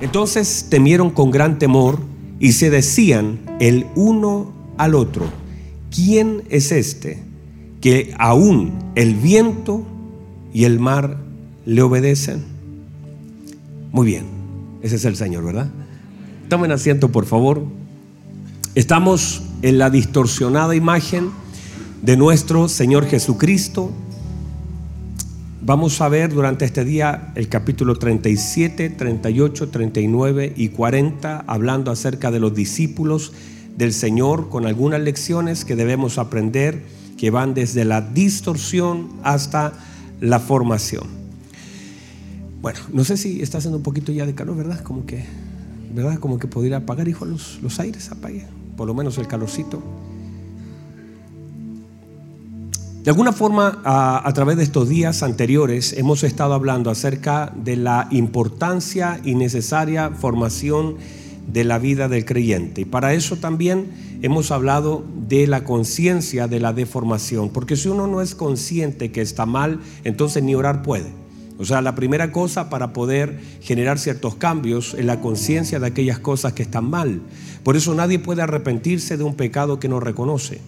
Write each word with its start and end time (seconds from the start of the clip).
Entonces 0.00 0.66
temieron 0.70 1.10
con 1.10 1.30
gran 1.30 1.58
temor 1.58 2.00
y 2.38 2.52
se 2.52 2.70
decían 2.70 3.40
el 3.60 3.86
uno 3.94 4.52
al 4.78 4.94
otro, 4.94 5.26
¿quién 5.94 6.42
es 6.48 6.72
este 6.72 7.22
que 7.80 8.14
aún 8.18 8.72
el 8.94 9.14
viento 9.14 9.84
y 10.52 10.64
el 10.64 10.80
mar 10.80 11.18
le 11.66 11.82
obedecen? 11.82 12.44
Muy 13.92 14.06
bien, 14.06 14.24
ese 14.82 14.96
es 14.96 15.04
el 15.04 15.16
Señor, 15.16 15.44
¿verdad? 15.44 15.70
Tomen 16.48 16.72
asiento, 16.72 17.10
por 17.10 17.26
favor. 17.26 17.62
Estamos 18.74 19.42
en 19.62 19.78
la 19.78 19.90
distorsionada 19.90 20.74
imagen 20.74 21.30
de 22.02 22.16
nuestro 22.16 22.68
Señor 22.68 23.06
Jesucristo. 23.06 23.90
Vamos 25.70 26.00
a 26.00 26.08
ver 26.08 26.34
durante 26.34 26.64
este 26.64 26.84
día 26.84 27.30
el 27.36 27.48
capítulo 27.48 27.94
37, 27.94 28.90
38, 28.90 29.68
39 29.68 30.52
y 30.56 30.70
40, 30.70 31.44
hablando 31.46 31.92
acerca 31.92 32.32
de 32.32 32.40
los 32.40 32.52
discípulos 32.56 33.32
del 33.76 33.92
Señor 33.92 34.48
con 34.48 34.66
algunas 34.66 35.00
lecciones 35.00 35.64
que 35.64 35.76
debemos 35.76 36.18
aprender 36.18 36.82
que 37.16 37.30
van 37.30 37.54
desde 37.54 37.84
la 37.84 38.00
distorsión 38.00 39.10
hasta 39.22 39.74
la 40.20 40.40
formación. 40.40 41.04
Bueno, 42.60 42.80
no 42.92 43.04
sé 43.04 43.16
si 43.16 43.40
está 43.40 43.58
haciendo 43.58 43.76
un 43.76 43.84
poquito 43.84 44.10
ya 44.10 44.26
de 44.26 44.34
calor, 44.34 44.56
¿verdad? 44.56 44.82
Como 44.82 45.06
que 45.06 45.24
¿verdad? 45.94 46.18
Como 46.18 46.40
que 46.40 46.48
podría 46.48 46.78
apagar, 46.78 47.06
hijo, 47.06 47.26
los, 47.26 47.60
los 47.62 47.78
aires, 47.78 48.10
apague, 48.10 48.44
por 48.76 48.88
lo 48.88 48.94
menos 48.94 49.18
el 49.18 49.28
calorcito. 49.28 49.80
De 53.02 53.10
alguna 53.10 53.32
forma, 53.32 53.80
a, 53.82 54.30
través 54.34 54.58
de 54.58 54.62
estos 54.62 54.90
días 54.90 55.22
anteriores, 55.22 55.94
hemos 55.94 56.22
estado 56.22 56.52
hablando 56.52 56.90
acerca 56.90 57.50
de 57.56 57.76
la 57.76 58.08
importancia 58.10 59.22
y 59.24 59.34
necesaria 59.34 60.10
formación 60.10 60.96
de 61.50 61.64
la 61.64 61.78
vida 61.78 62.08
del 62.08 62.26
creyente. 62.26 62.82
Y 62.82 62.84
para 62.84 63.14
eso 63.14 63.36
también 63.36 63.86
hemos 64.20 64.50
hablado 64.50 65.02
de 65.26 65.46
la 65.46 65.64
conciencia 65.64 66.46
de 66.46 66.60
la 66.60 66.74
deformación, 66.74 67.48
porque 67.48 67.74
si 67.74 67.88
uno 67.88 68.06
no 68.06 68.20
es 68.20 68.34
consciente 68.34 69.10
que 69.10 69.22
está 69.22 69.46
mal, 69.46 69.80
entonces 70.04 70.42
ni 70.42 70.54
orar 70.54 70.82
puede. 70.82 71.10
O 71.58 71.64
sea, 71.64 71.80
la 71.80 71.94
primera 71.94 72.32
cosa 72.32 72.68
para 72.68 72.92
poder 72.92 73.40
generar 73.62 73.98
ciertos 73.98 74.34
cambios 74.34 74.92
es 74.92 75.06
la 75.06 75.20
conciencia 75.20 75.80
de 75.80 75.86
aquellas 75.86 76.18
cosas 76.18 76.52
que 76.52 76.62
están 76.62 76.90
mal. 76.90 77.22
Por 77.62 77.78
eso 77.78 77.94
nadie 77.94 78.18
puede 78.18 78.42
arrepentirse 78.42 79.16
de 79.16 79.24
un 79.24 79.36
pecado 79.36 79.80
que 79.80 79.88
no 79.88 80.00
reconoce. 80.00 80.60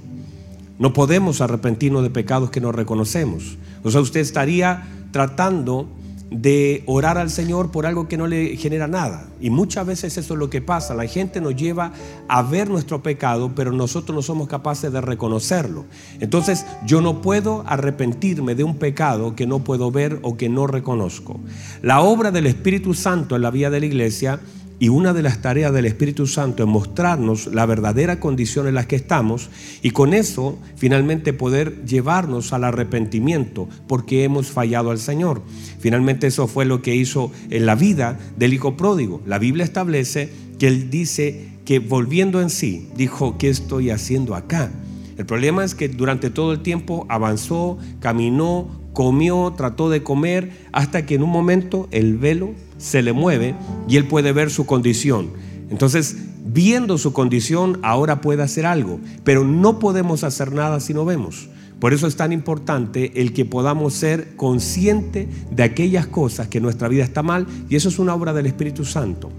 No 0.83 0.93
podemos 0.93 1.41
arrepentirnos 1.41 2.03
de 2.03 2.11
pecados 2.11 2.51
que 2.51 2.61
no 2.61 2.73
reconocemos. 2.73 3.57
O 3.85 3.93
sea, 3.93 4.01
usted 4.01 4.19
estaría 4.19 4.83
tratando 5.13 5.87
de 6.29 6.83
orar 6.87 7.19
al 7.19 7.31
Señor 7.31 7.71
por 7.71 7.87
algo 7.87 8.09
que 8.09 8.17
no 8.17 8.27
le 8.27 8.57
genera 8.57 8.89
nada. 8.89 9.29
Y 9.41 9.51
muchas 9.51 9.87
veces 9.87 10.19
eso 10.19 10.35
es 10.35 10.41
lo 10.41 10.51
que 10.51 10.61
pasa. 10.61 10.97
La 10.97 11.07
gente 11.07 11.41
nos 11.41 11.55
lleva 11.55 11.93
a 12.27 12.43
ver 12.43 12.69
nuestro 12.69 13.01
pecado, 13.01 13.53
pero 13.55 13.71
nosotros 13.71 14.13
no 14.13 14.23
somos 14.23 14.49
capaces 14.49 14.93
de 14.93 15.01
reconocerlo. 15.01 15.85
Entonces 16.19 16.67
yo 16.85 17.01
no 17.01 17.23
puedo 17.23 17.63
arrepentirme 17.69 18.57
de 18.57 18.65
un 18.65 18.77
pecado 18.77 19.37
que 19.37 19.47
no 19.47 19.61
puedo 19.61 19.93
ver 19.93 20.19
o 20.23 20.37
que 20.37 20.49
no 20.49 20.67
reconozco. 20.67 21.39
La 21.81 22.01
obra 22.01 22.33
del 22.33 22.47
Espíritu 22.49 22.93
Santo 22.93 23.37
en 23.37 23.43
la 23.43 23.53
vida 23.53 23.71
de 23.71 23.79
la 23.79 23.87
iglesia 23.87 24.41
y 24.83 24.89
una 24.89 25.13
de 25.13 25.23
las 25.23 25.41
tareas 25.41 25.73
del 25.73 25.85
Espíritu 25.85 26.27
Santo 26.27 26.65
es 26.65 26.69
mostrarnos 26.69 27.47
la 27.47 27.67
verdadera 27.67 28.19
condición 28.19 28.67
en 28.67 28.75
la 28.75 28.89
que 28.89 28.97
estamos 28.97 29.49
y 29.81 29.93
con 29.93 30.13
eso 30.13 30.59
finalmente 30.75 31.33
poder 31.33 31.85
llevarnos 31.85 32.53
al 32.53 32.65
arrepentimiento 32.65 33.69
porque 33.87 34.25
hemos 34.25 34.49
fallado 34.49 34.91
al 34.91 34.99
Señor. 34.99 35.41
Finalmente 35.79 36.27
eso 36.27 36.49
fue 36.49 36.65
lo 36.65 36.83
que 36.83 36.97
hizo 36.97 37.31
en 37.51 37.65
la 37.65 37.77
vida 37.77 38.19
del 38.37 38.55
hijo 38.55 38.77
pródigo. 38.77 39.23
La 39.25 39.39
Biblia 39.39 39.65
establece 39.65 40.31
que 40.59 40.67
él 40.67 40.91
dice 40.91 41.51
que 41.65 41.79
volviendo 41.79 42.43
en 42.43 42.51
sí, 42.51 42.89
dijo, 42.97 43.39
¿qué 43.39 43.51
estoy 43.51 43.91
haciendo 43.91 44.35
acá? 44.35 44.73
El 45.17 45.27
problema 45.27 45.63
es 45.63 45.77
que 45.77 45.91
durante 45.91 46.29
todo 46.29 46.51
el 46.51 46.61
tiempo 46.61 47.07
avanzó, 47.09 47.79
caminó, 48.01 48.83
comió, 48.93 49.55
trató 49.57 49.91
de 49.91 50.03
comer, 50.03 50.51
hasta 50.73 51.07
que 51.07 51.15
en 51.15 51.23
un 51.23 51.31
momento 51.31 51.87
el 51.93 52.19
velo 52.19 52.51
se 52.83 53.01
le 53.01 53.13
mueve 53.13 53.55
y 53.89 53.97
él 53.97 54.07
puede 54.07 54.33
ver 54.33 54.51
su 54.51 54.67
condición. 54.67 55.31
Entonces, 55.71 56.17
viendo 56.45 56.99
su 56.99 57.13
condición, 57.13 57.79
ahora 57.83 58.21
puede 58.21 58.43
hacer 58.43 58.67
algo, 58.67 58.99
pero 59.25 59.45
no 59.45 59.79
podemos 59.79 60.25
hacer 60.25 60.53
nada 60.53 60.81
si 60.81 60.93
no 60.93 61.05
vemos. 61.05 61.49
Por 61.79 61.93
eso 61.95 62.07
es 62.07 62.17
tan 62.17 62.33
importante 62.33 63.21
el 63.21 63.33
que 63.33 63.45
podamos 63.45 63.95
ser 63.95 64.37
conscientes 64.37 65.29
de 65.51 65.63
aquellas 65.63 66.07
cosas 66.07 66.49
que 66.49 66.61
nuestra 66.61 66.89
vida 66.89 67.05
está 67.05 67.23
mal 67.23 67.47
y 67.69 67.77
eso 67.77 67.89
es 67.89 67.99
una 67.99 68.15
obra 68.15 68.33
del 68.33 68.47
Espíritu 68.47 68.85
Santo. 68.85 69.31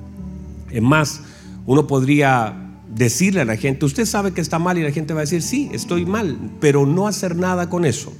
Es 0.71 0.81
más, 0.81 1.21
uno 1.65 1.85
podría 1.85 2.81
decirle 2.93 3.41
a 3.41 3.45
la 3.45 3.57
gente, 3.57 3.85
usted 3.85 4.05
sabe 4.05 4.31
que 4.31 4.41
está 4.41 4.59
mal 4.59 4.77
y 4.77 4.83
la 4.83 4.91
gente 4.91 5.13
va 5.13 5.21
a 5.21 5.23
decir, 5.23 5.41
sí, 5.41 5.69
estoy 5.73 6.05
mal, 6.05 6.37
pero 6.59 6.85
no 6.85 7.07
hacer 7.07 7.35
nada 7.35 7.69
con 7.69 7.85
eso. 7.85 8.13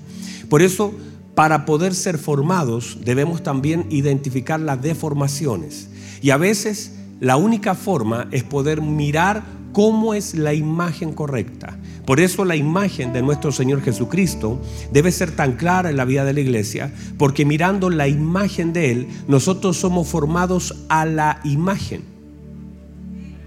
Por 0.49 0.61
eso 0.61 0.93
para 1.35 1.65
poder 1.65 1.95
ser 1.95 2.17
formados 2.17 2.99
debemos 3.03 3.41
también 3.41 3.87
identificar 3.89 4.59
las 4.59 4.81
deformaciones. 4.81 5.89
Y 6.21 6.29
a 6.29 6.37
veces 6.37 6.93
la 7.19 7.37
única 7.37 7.73
forma 7.73 8.27
es 8.31 8.43
poder 8.43 8.81
mirar 8.81 9.43
cómo 9.71 10.13
es 10.13 10.35
la 10.35 10.53
imagen 10.53 11.13
correcta. 11.13 11.77
Por 12.05 12.19
eso 12.19 12.45
la 12.45 12.55
imagen 12.55 13.13
de 13.13 13.21
nuestro 13.21 13.51
Señor 13.51 13.81
Jesucristo 13.81 14.61
debe 14.91 15.11
ser 15.11 15.35
tan 15.35 15.53
clara 15.53 15.89
en 15.89 15.97
la 15.97 16.05
vida 16.05 16.23
de 16.25 16.33
la 16.33 16.41
iglesia, 16.41 16.93
porque 17.17 17.45
mirando 17.45 17.89
la 17.89 18.07
imagen 18.07 18.73
de 18.73 18.91
Él, 18.91 19.07
nosotros 19.27 19.77
somos 19.77 20.07
formados 20.07 20.75
a 20.89 21.05
la 21.05 21.39
imagen. 21.43 22.03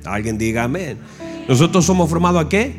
Alguien 0.04 0.38
diga 0.38 0.64
amén. 0.64 0.98
Nosotros 1.48 1.84
somos 1.84 2.08
formados 2.10 2.46
a 2.46 2.48
qué? 2.48 2.74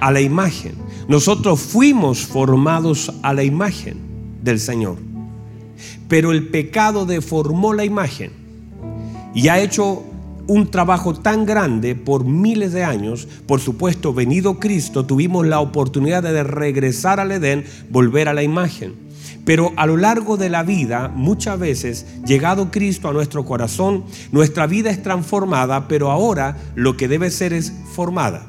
A 0.00 0.10
la 0.10 0.20
imagen. 0.20 0.74
Nosotros 1.08 1.60
fuimos 1.60 2.26
formados 2.26 3.12
a 3.22 3.32
la 3.32 3.44
imagen 3.44 4.09
del 4.42 4.60
Señor. 4.60 4.96
Pero 6.08 6.32
el 6.32 6.48
pecado 6.48 7.06
deformó 7.06 7.72
la 7.72 7.84
imagen 7.84 8.32
y 9.34 9.48
ha 9.48 9.60
hecho 9.60 10.04
un 10.46 10.68
trabajo 10.68 11.14
tan 11.14 11.46
grande 11.46 11.94
por 11.94 12.24
miles 12.24 12.72
de 12.72 12.82
años. 12.82 13.28
Por 13.46 13.60
supuesto, 13.60 14.12
venido 14.12 14.58
Cristo, 14.58 15.06
tuvimos 15.06 15.46
la 15.46 15.60
oportunidad 15.60 16.24
de 16.24 16.42
regresar 16.42 17.20
al 17.20 17.30
Edén, 17.30 17.64
volver 17.88 18.28
a 18.28 18.34
la 18.34 18.42
imagen. 18.42 18.94
Pero 19.44 19.72
a 19.76 19.86
lo 19.86 19.96
largo 19.96 20.36
de 20.36 20.50
la 20.50 20.64
vida, 20.64 21.10
muchas 21.14 21.58
veces, 21.58 22.06
llegado 22.26 22.70
Cristo 22.70 23.08
a 23.08 23.12
nuestro 23.12 23.44
corazón, 23.44 24.04
nuestra 24.32 24.66
vida 24.66 24.90
es 24.90 25.02
transformada, 25.02 25.86
pero 25.86 26.10
ahora 26.10 26.56
lo 26.74 26.96
que 26.96 27.08
debe 27.08 27.30
ser 27.30 27.52
es 27.52 27.72
formada. 27.94 28.46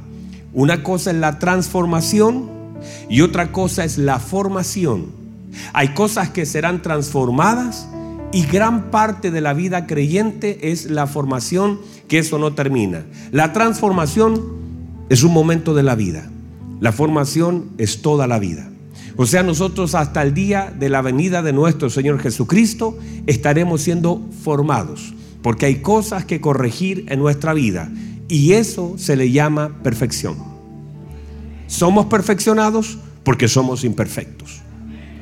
Una 0.53 0.83
cosa 0.83 1.11
es 1.11 1.17
la 1.17 1.39
transformación 1.39 2.49
y 3.09 3.21
otra 3.21 3.51
cosa 3.51 3.85
es 3.85 3.97
la 3.97 4.19
formación. 4.19 5.20
Hay 5.73 5.89
cosas 5.89 6.29
que 6.29 6.45
serán 6.45 6.81
transformadas 6.81 7.87
y 8.33 8.43
gran 8.43 8.91
parte 8.91 9.31
de 9.31 9.41
la 9.41 9.53
vida 9.53 9.87
creyente 9.87 10.71
es 10.71 10.89
la 10.89 11.07
formación, 11.07 11.79
que 12.07 12.19
eso 12.19 12.37
no 12.37 12.53
termina. 12.53 13.05
La 13.31 13.53
transformación 13.53 14.41
es 15.09 15.23
un 15.23 15.33
momento 15.33 15.73
de 15.73 15.83
la 15.83 15.95
vida. 15.95 16.29
La 16.79 16.91
formación 16.91 17.69
es 17.77 18.01
toda 18.01 18.27
la 18.27 18.39
vida. 18.39 18.69
O 19.17 19.25
sea, 19.25 19.43
nosotros 19.43 19.93
hasta 19.95 20.23
el 20.23 20.33
día 20.33 20.73
de 20.77 20.89
la 20.89 21.01
venida 21.01 21.41
de 21.41 21.53
nuestro 21.53 21.89
Señor 21.89 22.19
Jesucristo 22.19 22.97
estaremos 23.27 23.81
siendo 23.81 24.25
formados, 24.43 25.13
porque 25.41 25.65
hay 25.65 25.81
cosas 25.81 26.25
que 26.25 26.41
corregir 26.41 27.05
en 27.09 27.19
nuestra 27.19 27.53
vida 27.53 27.91
y 28.29 28.53
eso 28.53 28.93
se 28.97 29.17
le 29.17 29.29
llama 29.31 29.77
perfección. 29.83 30.37
Somos 31.67 32.05
perfeccionados 32.05 32.97
porque 33.23 33.47
somos 33.47 33.83
imperfectos. 33.83 34.60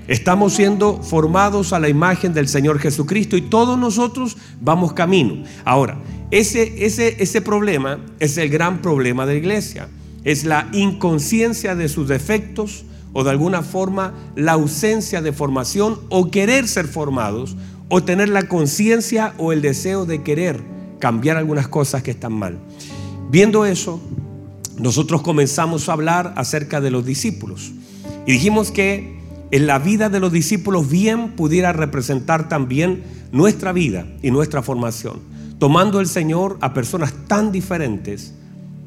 Estamos 0.10 0.54
siendo 0.54 1.04
formados 1.04 1.72
a 1.72 1.80
la 1.80 1.88
imagen 1.88 2.34
del 2.34 2.48
Señor 2.48 2.80
Jesucristo 2.80 3.38
y 3.38 3.42
todos 3.42 3.78
nosotros 3.78 4.38
vamos 4.60 4.94
camino. 4.94 5.44
Ahora, 5.66 6.00
ese, 6.32 6.84
ese, 6.84 7.22
ese 7.22 7.42
problema 7.44 8.00
es 8.20 8.36
el 8.40 8.50
gran 8.50 8.82
problema 8.82 9.28
de 9.28 9.34
la 9.34 9.40
iglesia. 9.40 9.88
Es 10.24 10.46
la 10.46 10.68
inconsciencia 10.74 11.76
de 11.76 11.88
sus 11.90 12.08
defectos 12.08 12.86
o 13.14 13.24
de 13.24 13.30
alguna 13.30 13.62
forma 13.62 14.16
la 14.36 14.54
ausencia 14.54 15.22
de 15.22 15.32
formación 15.32 16.00
o 16.10 16.32
querer 16.32 16.68
ser 16.68 16.88
formados 16.88 17.56
o 17.88 18.02
tener 18.02 18.30
la 18.30 18.48
conciencia 18.48 19.36
o 19.38 19.54
el 19.54 19.62
deseo 19.62 20.08
de 20.08 20.24
querer 20.24 20.60
cambiar 20.98 21.38
algunas 21.38 21.68
cosas 21.68 22.02
que 22.02 22.10
están 22.10 22.34
mal. 22.34 22.58
Viendo 23.30 23.64
eso, 23.64 24.02
nosotros 24.80 25.22
comenzamos 25.22 25.88
a 25.88 25.94
hablar 25.94 26.34
acerca 26.36 26.82
de 26.82 26.90
los 26.90 27.06
discípulos 27.06 27.74
y 28.26 28.32
dijimos 28.32 28.72
que 28.72 29.19
en 29.52 29.68
la 29.68 29.80
vida 29.80 30.10
de 30.10 30.20
los 30.20 30.32
discípulos 30.32 30.90
bien 30.90 31.32
pudiera 31.32 31.74
representar 31.74 32.50
también 32.50 33.04
nuestra 33.32 33.72
vida 33.72 34.06
y 34.22 34.32
nuestra 34.32 34.62
formación, 34.62 35.20
tomando 35.58 36.00
el 36.00 36.08
Señor 36.08 36.58
a 36.62 36.74
personas 36.74 37.14
tan 37.28 37.52
diferentes, 37.52 38.34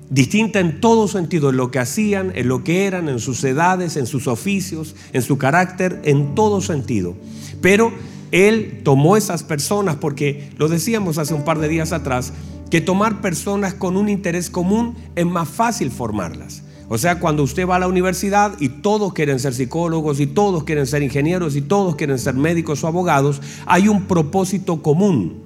distintas 0.08 0.62
en 0.62 0.80
todo 0.80 1.08
sentido, 1.08 1.50
en 1.50 1.56
lo 1.56 1.70
que 1.70 1.80
hacían, 1.80 2.32
en 2.34 2.48
lo 2.48 2.62
que 2.62 2.86
eran, 2.86 3.08
en 3.08 3.18
sus 3.18 3.42
edades, 3.44 3.96
en 3.96 4.06
sus 4.06 4.28
oficios, 4.28 4.94
en 5.12 5.22
su 5.22 5.36
carácter, 5.36 6.00
en 6.04 6.34
todo 6.34 6.60
sentido. 6.60 7.16
Pero 7.60 7.92
Él 8.30 8.82
tomó 8.84 9.16
esas 9.16 9.42
personas 9.42 9.96
porque 9.96 10.50
lo 10.58 10.68
decíamos 10.68 11.18
hace 11.18 11.34
un 11.34 11.44
par 11.44 11.58
de 11.58 11.68
días 11.68 11.92
atrás, 11.92 12.32
que 12.70 12.80
tomar 12.80 13.20
personas 13.20 13.74
con 13.74 13.96
un 13.96 14.08
interés 14.08 14.48
común 14.48 14.94
es 15.16 15.26
más 15.26 15.48
fácil 15.48 15.90
formarlas. 15.90 16.61
O 16.94 16.98
sea, 16.98 17.18
cuando 17.18 17.42
usted 17.42 17.66
va 17.66 17.76
a 17.76 17.78
la 17.78 17.88
universidad 17.88 18.52
y 18.60 18.68
todos 18.68 19.14
quieren 19.14 19.40
ser 19.40 19.54
psicólogos 19.54 20.20
y 20.20 20.26
todos 20.26 20.64
quieren 20.64 20.86
ser 20.86 21.02
ingenieros 21.02 21.56
y 21.56 21.62
todos 21.62 21.96
quieren 21.96 22.18
ser 22.18 22.34
médicos 22.34 22.84
o 22.84 22.86
abogados, 22.86 23.40
hay 23.64 23.88
un 23.88 24.02
propósito 24.02 24.82
común, 24.82 25.42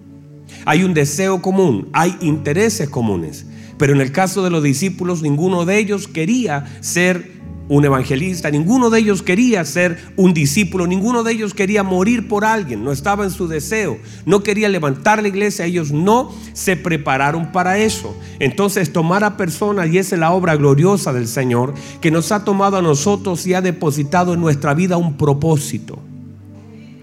hay 0.65 0.83
un 0.83 0.93
deseo 0.93 1.41
común, 1.41 1.89
hay 1.93 2.17
intereses 2.21 2.89
comunes. 2.89 3.47
Pero 3.79 3.93
en 3.93 4.01
el 4.01 4.11
caso 4.11 4.43
de 4.43 4.51
los 4.51 4.65
discípulos, 4.65 5.23
ninguno 5.23 5.65
de 5.65 5.79
ellos 5.79 6.09
quería 6.09 6.65
ser 6.81 7.36
un 7.69 7.85
evangelista, 7.85 8.51
ninguno 8.51 8.91
de 8.91 9.01
ellos 9.01 9.23
quería 9.23 9.65
ser 9.65 9.99
un 10.17 10.33
discípulo, 10.33 10.87
ninguno 10.87 11.23
de 11.23 11.33
ellos 11.33 11.55
quería 11.55 11.83
morir 11.83 12.29
por 12.29 12.45
alguien, 12.45 12.85
no 12.85 12.93
estaba 12.93 13.25
en 13.25 13.31
su 13.31 13.49
deseo, 13.49 13.99
no 14.25 14.43
quería 14.43 14.69
levantar 14.69 15.21
la 15.21 15.29
iglesia, 15.29 15.65
ellos 15.65 15.91
no 15.91 16.33
se 16.53 16.77
prepararon 16.77 17.53
para 17.53 17.79
eso. 17.79 18.17
Entonces 18.39 18.93
tomar 18.93 19.25
a 19.25 19.37
personas, 19.37 19.89
y 19.91 19.99
esa 19.99 20.15
es 20.15 20.21
la 20.21 20.33
obra 20.33 20.57
gloriosa 20.57 21.13
del 21.13 21.27
Señor, 21.27 21.75
que 22.01 22.11
nos 22.11 22.31
ha 22.33 22.45
tomado 22.45 22.77
a 22.77 22.83
nosotros 22.83 23.47
y 23.47 23.55
ha 23.55 23.63
depositado 23.63 24.35
en 24.35 24.41
nuestra 24.41 24.75
vida 24.75 24.97
un 24.97 25.17
propósito. 25.17 25.99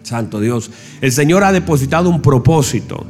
Santo 0.03 0.39
Dios, 0.39 0.69
el 1.01 1.11
Señor 1.11 1.43
ha 1.43 1.51
depositado 1.51 2.09
un 2.09 2.21
propósito. 2.21 3.05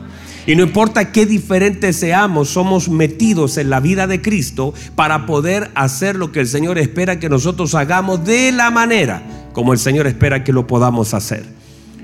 Y 0.46 0.56
no 0.56 0.64
importa 0.64 1.12
qué 1.12 1.26
diferentes 1.26 1.96
seamos, 1.96 2.50
somos 2.50 2.90
metidos 2.90 3.58
en 3.58 3.70
la 3.70 3.80
vida 3.80 4.08
de 4.08 4.22
Cristo 4.22 4.74
para 4.96 5.26
poder 5.26 5.72
hacer 5.74 6.16
lo 6.16 6.34
que 6.34 6.42
el 6.42 6.48
Señor 6.48 6.78
espera 6.78 7.20
que 7.20 7.30
nosotros 7.30 7.76
hagamos 7.76 8.26
de 8.26 8.52
la 8.52 8.70
manera 8.70 9.24
como 9.54 9.72
el 9.72 9.80
Señor 9.80 10.08
espera 10.08 10.44
que 10.44 10.52
lo 10.52 10.68
podamos 10.68 11.14
hacer. 11.14 11.46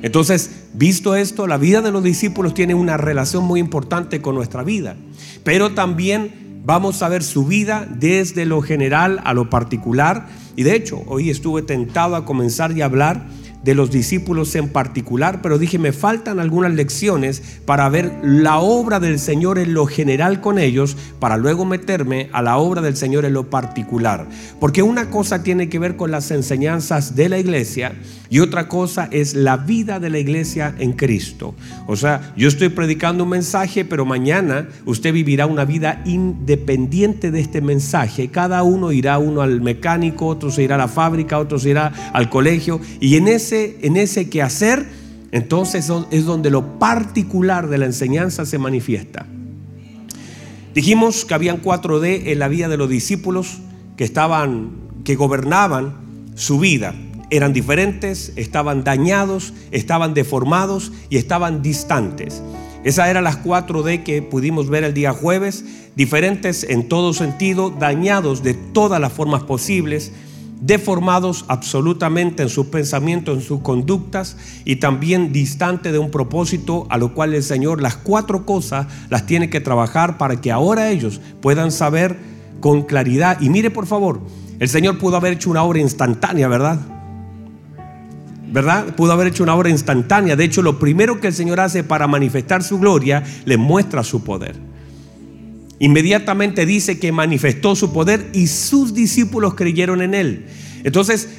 Entonces, 0.01 0.67
visto 0.73 1.15
esto, 1.15 1.47
la 1.47 1.57
vida 1.57 1.81
de 1.81 1.91
los 1.91 2.03
discípulos 2.03 2.53
tiene 2.53 2.73
una 2.73 2.95
relación 2.95 3.43
muy 3.43 3.59
importante 3.59 4.21
con 4.21 4.35
nuestra 4.35 4.63
vida, 4.63 4.95
pero 5.43 5.73
también 5.73 6.61
vamos 6.63 7.01
a 7.01 7.09
ver 7.09 7.23
su 7.23 7.45
vida 7.45 7.87
desde 7.89 8.45
lo 8.45 8.61
general 8.61 9.19
a 9.25 9.33
lo 9.33 9.49
particular. 9.49 10.27
Y 10.55 10.63
de 10.63 10.75
hecho, 10.75 11.03
hoy 11.07 11.29
estuve 11.29 11.63
tentado 11.63 12.15
a 12.15 12.23
comenzar 12.23 12.71
y 12.71 12.81
hablar 12.81 13.27
de 13.63 13.75
los 13.75 13.91
discípulos 13.91 14.55
en 14.55 14.69
particular, 14.69 15.41
pero 15.41 15.57
dije, 15.57 15.79
me 15.79 15.91
faltan 15.91 16.39
algunas 16.39 16.73
lecciones 16.73 17.41
para 17.65 17.89
ver 17.89 18.11
la 18.23 18.59
obra 18.59 18.99
del 18.99 19.19
Señor 19.19 19.59
en 19.59 19.73
lo 19.73 19.85
general 19.85 20.41
con 20.41 20.59
ellos, 20.59 20.95
para 21.19 21.37
luego 21.37 21.65
meterme 21.65 22.29
a 22.31 22.41
la 22.41 22.57
obra 22.57 22.81
del 22.81 22.95
Señor 22.95 23.25
en 23.25 23.33
lo 23.33 23.49
particular. 23.49 24.27
Porque 24.59 24.83
una 24.83 25.09
cosa 25.09 25.43
tiene 25.43 25.69
que 25.69 25.79
ver 25.79 25.95
con 25.95 26.11
las 26.11 26.31
enseñanzas 26.31 27.15
de 27.15 27.29
la 27.29 27.39
iglesia 27.39 27.93
y 28.29 28.39
otra 28.39 28.67
cosa 28.67 29.07
es 29.11 29.33
la 29.33 29.57
vida 29.57 29.99
de 29.99 30.09
la 30.09 30.19
iglesia 30.19 30.75
en 30.77 30.93
Cristo. 30.93 31.55
O 31.87 31.95
sea, 31.95 32.33
yo 32.37 32.47
estoy 32.47 32.69
predicando 32.69 33.23
un 33.23 33.31
mensaje, 33.31 33.83
pero 33.85 34.05
mañana 34.05 34.67
usted 34.85 35.11
vivirá 35.13 35.47
una 35.47 35.65
vida 35.65 36.01
independiente 36.05 37.31
de 37.31 37.39
este 37.39 37.61
mensaje. 37.61 38.29
Cada 38.29 38.63
uno 38.63 38.91
irá 38.91 39.17
uno 39.17 39.41
al 39.41 39.61
mecánico, 39.61 40.27
otro 40.27 40.51
se 40.51 40.63
irá 40.63 40.75
a 40.75 40.77
la 40.79 40.87
fábrica, 40.87 41.39
otro 41.39 41.59
se 41.59 41.69
irá 41.69 41.91
al 42.13 42.29
colegio 42.29 42.79
y 42.99 43.15
en 43.15 43.27
ese 43.27 43.48
en 43.51 43.97
ese 43.97 44.29
quehacer, 44.29 44.87
entonces 45.31 45.91
es 46.11 46.25
donde 46.25 46.49
lo 46.49 46.79
particular 46.79 47.69
de 47.69 47.77
la 47.77 47.85
enseñanza 47.85 48.45
se 48.45 48.57
manifiesta. 48.57 49.25
Dijimos 50.73 51.25
que 51.25 51.33
habían 51.33 51.57
cuatro 51.57 51.99
D 51.99 52.31
en 52.31 52.39
la 52.39 52.47
vida 52.47 52.67
de 52.67 52.77
los 52.77 52.89
discípulos 52.89 53.59
que 53.97 54.03
estaban, 54.03 54.71
que 55.03 55.15
gobernaban 55.15 55.93
su 56.35 56.59
vida. 56.59 56.95
Eran 57.31 57.53
diferentes, 57.53 58.33
estaban 58.35 58.83
dañados, 58.83 59.53
estaban 59.71 60.13
deformados 60.13 60.91
y 61.09 61.17
estaban 61.17 61.61
distantes. 61.61 62.41
Esas 62.83 63.09
eran 63.09 63.23
las 63.25 63.37
cuatro 63.37 63.83
D 63.83 64.03
que 64.03 64.21
pudimos 64.21 64.69
ver 64.69 64.83
el 64.83 64.93
día 64.93 65.11
jueves, 65.11 65.65
diferentes 65.95 66.63
en 66.63 66.87
todo 66.87 67.13
sentido, 67.13 67.71
dañados 67.71 68.41
de 68.41 68.53
todas 68.53 69.01
las 69.01 69.11
formas 69.11 69.43
posibles, 69.43 70.13
deformados 70.61 71.45
absolutamente 71.47 72.43
en 72.43 72.49
sus 72.49 72.67
pensamientos, 72.67 73.37
en 73.37 73.43
sus 73.43 73.61
conductas 73.61 74.37
y 74.65 74.77
también 74.77 75.31
distante 75.31 75.91
de 75.91 75.99
un 75.99 76.11
propósito 76.11 76.85
a 76.89 76.97
lo 76.97 77.13
cual 77.13 77.33
el 77.33 77.43
Señor 77.43 77.81
las 77.81 77.95
cuatro 77.95 78.45
cosas 78.45 78.87
las 79.09 79.25
tiene 79.25 79.49
que 79.49 79.61
trabajar 79.61 80.17
para 80.17 80.41
que 80.41 80.51
ahora 80.51 80.89
ellos 80.89 81.21
puedan 81.41 81.71
saber 81.71 82.17
con 82.59 82.83
claridad. 82.83 83.39
Y 83.39 83.49
mire 83.49 83.71
por 83.71 83.85
favor, 83.85 84.21
el 84.59 84.67
Señor 84.67 84.97
pudo 84.97 85.17
haber 85.17 85.33
hecho 85.33 85.49
una 85.49 85.63
obra 85.63 85.79
instantánea, 85.79 86.47
¿verdad? 86.47 86.79
¿Verdad? 88.51 88.95
Pudo 88.95 89.13
haber 89.13 89.27
hecho 89.27 89.43
una 89.43 89.55
obra 89.55 89.69
instantánea. 89.69 90.35
De 90.35 90.43
hecho, 90.43 90.61
lo 90.61 90.79
primero 90.79 91.19
que 91.19 91.27
el 91.27 91.33
Señor 91.33 91.59
hace 91.59 91.83
para 91.83 92.07
manifestar 92.07 92.63
su 92.63 92.79
gloria, 92.79 93.23
le 93.45 93.57
muestra 93.57 94.03
su 94.03 94.23
poder. 94.23 94.68
Inmediatamente 95.79 96.65
dice 96.65 96.99
que 96.99 97.11
manifestó 97.11 97.75
su 97.75 97.93
poder 97.93 98.29
y 98.33 98.47
sus 98.47 98.93
discípulos 98.93 99.55
creyeron 99.55 100.01
en 100.01 100.13
él. 100.13 100.45
Entonces, 100.83 101.29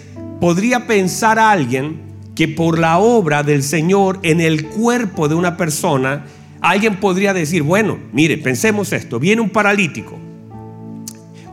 podría 0.40 0.86
pensar 0.86 1.38
alguien 1.38 2.00
que 2.34 2.48
por 2.48 2.78
la 2.78 2.98
obra 2.98 3.42
del 3.42 3.62
Señor 3.62 4.18
en 4.22 4.40
el 4.40 4.66
cuerpo 4.66 5.28
de 5.28 5.34
una 5.34 5.58
persona, 5.58 6.24
alguien 6.62 6.98
podría 6.98 7.34
decir, 7.34 7.62
bueno, 7.62 7.98
mire, 8.12 8.38
pensemos 8.38 8.92
esto, 8.94 9.20
viene 9.20 9.42
un 9.42 9.50
paralítico. 9.50 10.18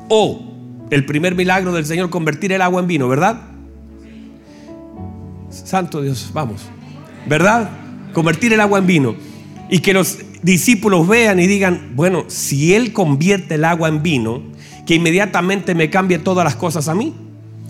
O 0.07 0.47
el 0.89 1.05
primer 1.05 1.35
milagro 1.35 1.73
del 1.73 1.85
Señor, 1.85 2.09
convertir 2.09 2.53
el 2.53 2.61
agua 2.61 2.81
en 2.81 2.87
vino, 2.87 3.09
¿verdad? 3.09 3.41
Santo 5.49 6.01
Dios, 6.01 6.31
vamos. 6.33 6.61
¿Verdad? 7.27 7.69
Convertir 8.13 8.53
el 8.53 8.61
agua 8.61 8.79
en 8.79 8.87
vino. 8.87 9.15
Y 9.69 9.79
que 9.79 9.93
los 9.93 10.19
discípulos 10.43 11.07
vean 11.07 11.39
y 11.39 11.47
digan, 11.47 11.91
bueno, 11.95 12.25
si 12.27 12.73
Él 12.73 12.93
convierte 12.93 13.55
el 13.55 13.65
agua 13.65 13.89
en 13.89 14.03
vino, 14.03 14.41
que 14.85 14.95
inmediatamente 14.95 15.75
me 15.75 15.89
cambie 15.89 16.19
todas 16.19 16.43
las 16.45 16.55
cosas 16.55 16.87
a 16.87 16.95
mí. 16.95 17.13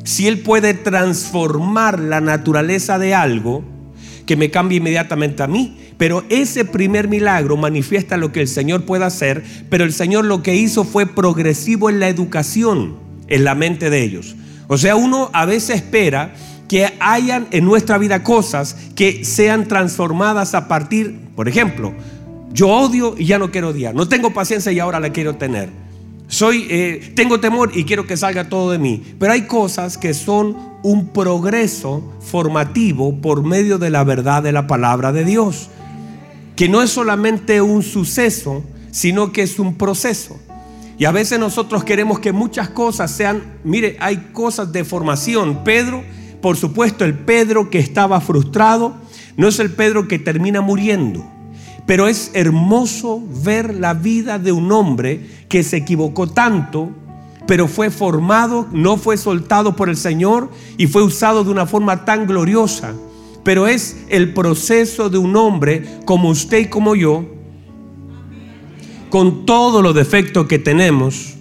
Si 0.03 0.27
Él 0.27 0.39
puede 0.39 0.73
transformar 0.73 1.99
la 1.99 2.21
naturaleza 2.21 2.99
de 2.99 3.13
algo, 3.13 3.63
que 4.27 4.35
me 4.35 4.51
cambie 4.51 4.77
inmediatamente 4.77 5.41
a 5.41 5.47
mí. 5.47 5.77
Pero 5.97 6.23
ese 6.29 6.65
primer 6.65 7.07
milagro 7.07 7.57
manifiesta 7.57 8.17
lo 8.17 8.31
que 8.31 8.41
el 8.41 8.47
Señor 8.47 8.83
puede 8.83 9.05
hacer, 9.05 9.43
pero 9.71 9.83
el 9.83 9.93
Señor 9.93 10.25
lo 10.25 10.43
que 10.43 10.55
hizo 10.55 10.83
fue 10.83 11.07
progresivo 11.07 11.89
en 11.89 11.99
la 11.99 12.09
educación, 12.09 12.97
en 13.27 13.43
la 13.43 13.55
mente 13.55 13.89
de 13.89 14.03
ellos. 14.03 14.35
O 14.67 14.77
sea, 14.77 14.95
uno 14.95 15.31
a 15.33 15.45
veces 15.45 15.77
espera 15.77 16.35
que 16.67 16.93
hayan 16.99 17.47
en 17.51 17.65
nuestra 17.65 17.97
vida 17.97 18.23
cosas 18.23 18.75
que 18.95 19.23
sean 19.23 19.67
transformadas 19.67 20.53
a 20.53 20.67
partir, 20.67 21.17
por 21.35 21.47
ejemplo, 21.47 21.93
yo 22.57 22.69
odio 22.69 23.13
y 23.15 23.25
ya 23.25 23.38
no 23.38 23.51
quiero 23.51 23.69
odiar. 23.69 23.94
No 23.94 24.09
tengo 24.09 24.33
paciencia 24.33 24.71
y 24.71 24.80
ahora 24.80 25.00
la 25.00 25.12
quiero 25.12 25.36
tener. 25.36 25.69
Soy, 26.28 26.66
eh, 26.71 27.14
tengo 27.16 27.40
temor 27.40 27.69
y 27.76 27.83
quiero 27.83 28.07
que 28.07 28.18
salga 28.18 28.49
todo 28.49 28.71
de 28.71 28.80
mí. 28.80 29.04
Pero 29.19 29.31
hay 29.31 29.44
cosas 29.44 29.95
que 29.95 30.16
son 30.16 30.57
un 30.81 31.09
progreso 31.09 32.16
formativo 32.19 33.21
por 33.21 33.44
medio 33.44 33.78
de 33.78 33.92
la 33.92 34.04
verdad 34.04 34.42
de 34.42 34.54
la 34.54 34.66
palabra 34.66 35.11
de 35.11 35.23
Dios. 35.23 35.69
Que 36.56 36.68
no 36.68 36.81
es 36.81 36.90
solamente 36.90 37.61
un 37.61 37.83
suceso, 37.83 38.64
sino 38.90 39.31
que 39.31 39.44
es 39.44 39.59
un 39.59 39.76
proceso. 39.76 40.40
Y 40.97 41.06
a 41.06 41.11
veces 41.11 41.37
nosotros 41.37 41.83
queremos 41.83 42.18
que 42.18 42.31
muchas 42.31 42.69
cosas 42.69 43.11
sean, 43.11 43.59
mire, 43.64 43.97
hay 43.99 44.31
cosas 44.33 44.71
de 44.71 44.83
formación. 44.83 45.64
Pedro, 45.64 46.04
por 46.42 46.57
supuesto, 46.57 47.06
el 47.06 47.14
Pedro 47.14 47.69
que 47.69 47.78
estaba 47.78 48.19
frustrado, 48.19 48.95
no 49.35 49.47
es 49.47 49.59
el 49.59 49.69
Pedro 49.69 50.07
que 50.07 50.18
termina 50.18 50.61
muriendo. 50.61 51.36
Pero 51.87 52.09
es 52.09 52.31
hermoso 52.33 53.23
ver 53.44 53.73
la 53.73 53.94
vida 53.94 54.37
de 54.37 54.51
un 54.51 54.71
hombre 54.73 55.25
que 55.47 55.63
se 55.63 55.77
equivocó 55.77 56.27
tanto, 56.27 56.91
pero 57.47 57.69
fue 57.69 57.89
formado, 57.89 58.67
no 58.73 58.97
fue 58.97 59.15
soltado 59.15 59.75
por 59.75 59.87
el 59.87 59.95
Señor 59.95 60.51
y 60.77 60.87
fue 60.87 61.01
usado 61.01 61.45
de 61.45 61.49
una 61.49 61.65
forma 61.65 62.03
tan 62.03 62.27
gloriosa. 62.27 62.94
Pero 63.45 63.67
es 63.67 64.03
el 64.09 64.33
proceso 64.33 65.09
de 65.09 65.17
un 65.17 65.37
hombre 65.37 66.01
como 66.03 66.27
usted 66.27 66.59
y 66.59 66.65
como 66.65 66.94
yo, 66.94 67.23
con 69.09 69.45
todos 69.45 69.81
los 69.81 69.95
defectos 69.95 70.47
que 70.47 70.59
tenemos, 70.59 71.35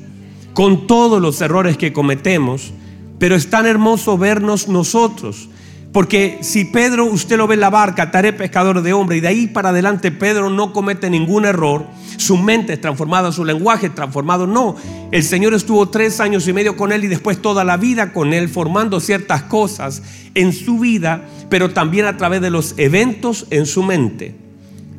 con 0.55 0.87
todos 0.87 1.21
los 1.21 1.41
errores 1.41 1.77
que 1.77 1.93
cometemos, 1.93 2.73
pero 3.19 3.35
es 3.35 3.51
tan 3.51 3.67
hermoso 3.67 4.17
vernos 4.17 4.69
nosotros 4.69 5.49
porque 5.97 6.41
si 6.43 6.67
Pedro, 6.67 7.07
usted 7.07 7.39
lo 7.39 7.47
ve 7.47 7.55
en 7.55 7.61
la 7.61 7.71
barca, 7.71 8.11
taré 8.11 8.35
pescador 8.35 8.83
de 8.83 8.93
hombre, 8.93 9.17
y 9.17 9.21
de 9.21 9.29
ahí 9.29 9.47
para 9.47 9.71
adelante 9.71 10.13
Pedro 10.13 10.51
no 10.51 10.75
comete 10.75 11.09
ningún 11.09 11.47
error, 11.47 11.87
su 12.19 12.37
mente 12.37 12.75
es 12.75 12.83
transformada, 12.83 13.33
su 13.33 13.47
lenguaje 13.47 13.87
es 13.87 13.95
transformado. 13.95 14.47
No, 14.47 14.77
el 15.11 15.23
Señor 15.23 15.55
estuvo 15.55 15.89
tres 15.89 16.21
años 16.21 16.47
y 16.49 16.53
medio 16.53 16.77
con 16.77 16.93
él 16.93 17.05
y 17.05 17.07
después 17.07 17.41
toda 17.41 17.65
la 17.65 17.79
vida 17.79 18.13
con 18.13 18.35
él, 18.35 18.51
formando 18.51 19.01
ciertas 19.01 19.45
cosas 19.45 20.03
en 20.35 20.53
su 20.53 20.81
vida, 20.81 21.23
pero 21.49 21.71
también 21.71 22.05
a 22.05 22.19
través 22.19 22.43
de 22.43 22.51
los 22.51 22.75
eventos 22.77 23.47
en 23.49 23.65
su 23.65 23.83
mente. 23.83 24.46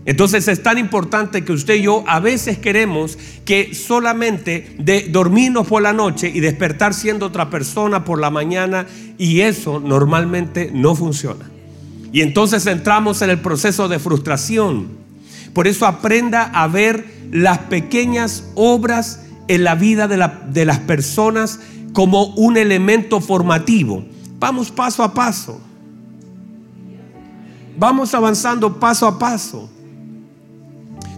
Entonces 0.08 0.48
es 0.48 0.64
tan 0.64 0.78
importante 0.78 1.44
que 1.44 1.52
usted 1.52 1.76
y 1.76 1.82
yo 1.82 2.06
a 2.08 2.22
veces 2.22 2.58
queremos 2.58 3.18
que 3.44 3.76
solamente 3.76 4.74
de 4.80 5.10
dormirnos 5.10 5.68
por 5.68 5.82
la 5.82 5.92
noche 5.92 6.32
y 6.34 6.40
despertar 6.40 6.94
siendo 6.94 7.26
otra 7.26 7.50
persona 7.50 8.06
por 8.06 8.18
la 8.18 8.30
mañana 8.30 8.88
y 9.18 9.42
eso 9.42 9.82
normalmente 9.82 10.72
no 10.74 10.96
funciona. 10.96 11.52
Y 12.14 12.22
entonces 12.22 12.66
entramos 12.68 13.22
en 13.22 13.32
el 13.32 13.42
proceso 13.42 13.90
de 13.90 14.00
frustración. 14.00 14.88
Por 15.52 15.68
eso 15.68 15.86
aprenda 15.86 16.44
a 16.44 16.70
ver 16.70 17.06
las 17.30 17.58
pequeñas 17.58 18.46
obras 18.56 19.26
en 19.50 19.66
la 19.66 19.76
vida 19.76 20.08
de, 20.08 20.26
de 20.54 20.64
las 20.64 20.80
personas 20.80 21.60
como 21.92 22.28
un 22.36 22.56
elemento 22.56 23.20
formativo. 23.20 24.06
Vamos 24.40 24.72
paso 24.72 25.04
a 25.04 25.14
paso. 25.14 25.60
Vamos 27.78 28.14
avanzando 28.14 28.80
paso 28.80 29.06
a 29.06 29.20
paso. 29.20 29.70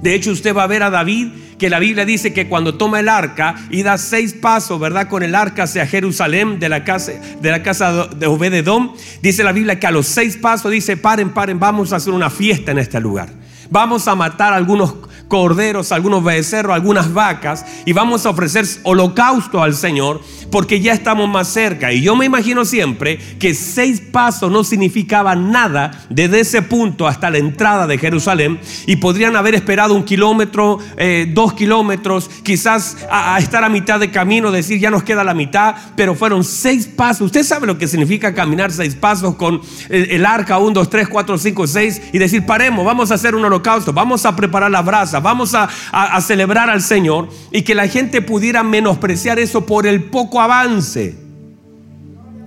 De 0.02 0.16
hecho, 0.16 0.32
usted 0.32 0.56
va 0.56 0.64
a 0.64 0.68
ver 0.68 0.84
a 0.84 0.90
David 0.90 1.28
que 1.58 1.70
la 1.70 1.80
Biblia 1.80 2.06
dice 2.06 2.34
que 2.34 2.48
cuando 2.48 2.76
toma 2.76 3.02
el 3.02 3.10
arca 3.10 3.56
y 3.70 3.84
da 3.84 3.98
seis 3.98 4.34
pasos, 4.34 4.80
¿verdad? 4.80 5.10
Con 5.10 5.24
el 5.24 5.36
arca 5.36 5.64
hacia 5.64 5.86
Jerusalén 5.86 6.60
de 6.60 6.70
la 6.70 6.84
casa 6.86 7.12
de 7.42 7.52
la 7.52 7.60
de 7.60 8.28
Obededón, 8.28 8.94
dice 9.22 9.44
la 9.44 9.52
Biblia 9.52 9.80
que 9.80 9.88
a 9.88 9.92
los 9.92 10.08
seis 10.08 10.38
pasos 10.38 10.72
dice, 10.72 10.96
"Paren, 10.96 11.32
paren, 11.32 11.60
vamos 11.60 11.92
a 11.92 11.98
hacer 11.98 12.14
una 12.14 12.30
fiesta 12.30 12.72
en 12.72 12.80
este 12.80 13.00
lugar." 13.00 13.39
Vamos 13.70 14.08
a 14.08 14.16
matar 14.16 14.54
algunos 14.54 14.96
corderos, 15.30 15.92
algunos 15.92 16.24
becerros, 16.24 16.74
algunas 16.74 17.14
vacas 17.14 17.66
y 17.86 17.94
vamos 17.94 18.26
a 18.26 18.32
ofrecer 18.32 18.66
holocausto 18.84 19.62
al 19.64 19.76
Señor 19.76 20.22
porque 20.52 20.82
ya 20.82 20.94
estamos 20.94 21.30
más 21.30 21.48
cerca. 21.48 21.94
Y 21.94 22.02
yo 22.02 22.16
me 22.16 22.26
imagino 22.26 22.66
siempre 22.66 23.18
que 23.40 23.54
seis 23.54 24.02
pasos 24.02 24.52
no 24.52 24.64
significaban 24.64 25.52
nada 25.52 25.92
desde 26.10 26.42
ese 26.42 26.62
punto 26.62 27.08
hasta 27.08 27.30
la 27.30 27.38
entrada 27.38 27.88
de 27.88 27.98
Jerusalén 27.98 28.60
y 28.88 28.98
podrían 28.98 29.36
haber 29.36 29.56
esperado 29.56 29.94
un 29.94 30.04
kilómetro, 30.04 30.80
eh, 30.98 31.30
dos 31.32 31.54
kilómetros, 31.54 32.30
quizás 32.44 32.98
a, 33.12 33.38
estar 33.40 33.64
a 33.64 33.70
mitad 33.70 34.00
de 34.00 34.12
camino, 34.12 34.52
decir 34.52 34.80
ya 34.80 34.90
nos 34.90 35.04
queda 35.04 35.24
la 35.24 35.34
mitad, 35.34 35.76
pero 35.96 36.16
fueron 36.16 36.44
seis 36.44 36.88
pasos. 36.88 37.28
Usted 37.28 37.44
sabe 37.44 37.68
lo 37.68 37.78
que 37.78 37.88
significa 37.88 38.34
caminar 38.34 38.72
seis 38.72 38.96
pasos 38.96 39.36
con 39.36 39.62
el, 39.90 40.26
arca, 40.26 40.58
un, 40.58 40.74
dos, 40.74 40.90
tres, 40.90 41.08
cuatro, 41.08 41.38
cinco, 41.38 41.68
seis 41.68 42.02
y 42.12 42.18
decir 42.18 42.46
paremos, 42.46 42.86
vamos 42.86 43.12
a 43.12 43.16
hacer 43.16 43.36
un 43.36 43.46
holocausto, 43.46 43.59
vamos 43.94 44.26
a 44.26 44.36
preparar 44.36 44.72
la 44.72 44.82
brasa, 44.82 45.20
vamos 45.20 45.54
a, 45.56 45.70
a 45.92 46.22
celebrar 46.22 46.70
al 46.70 46.82
Señor 46.82 47.30
y 47.52 47.62
que 47.62 47.76
la 47.76 47.88
gente 47.88 48.22
pudiera 48.22 48.64
menospreciar 48.64 49.40
eso 49.40 49.66
por 49.66 49.88
el 49.88 50.04
poco 50.04 50.42
avance. 50.42 51.16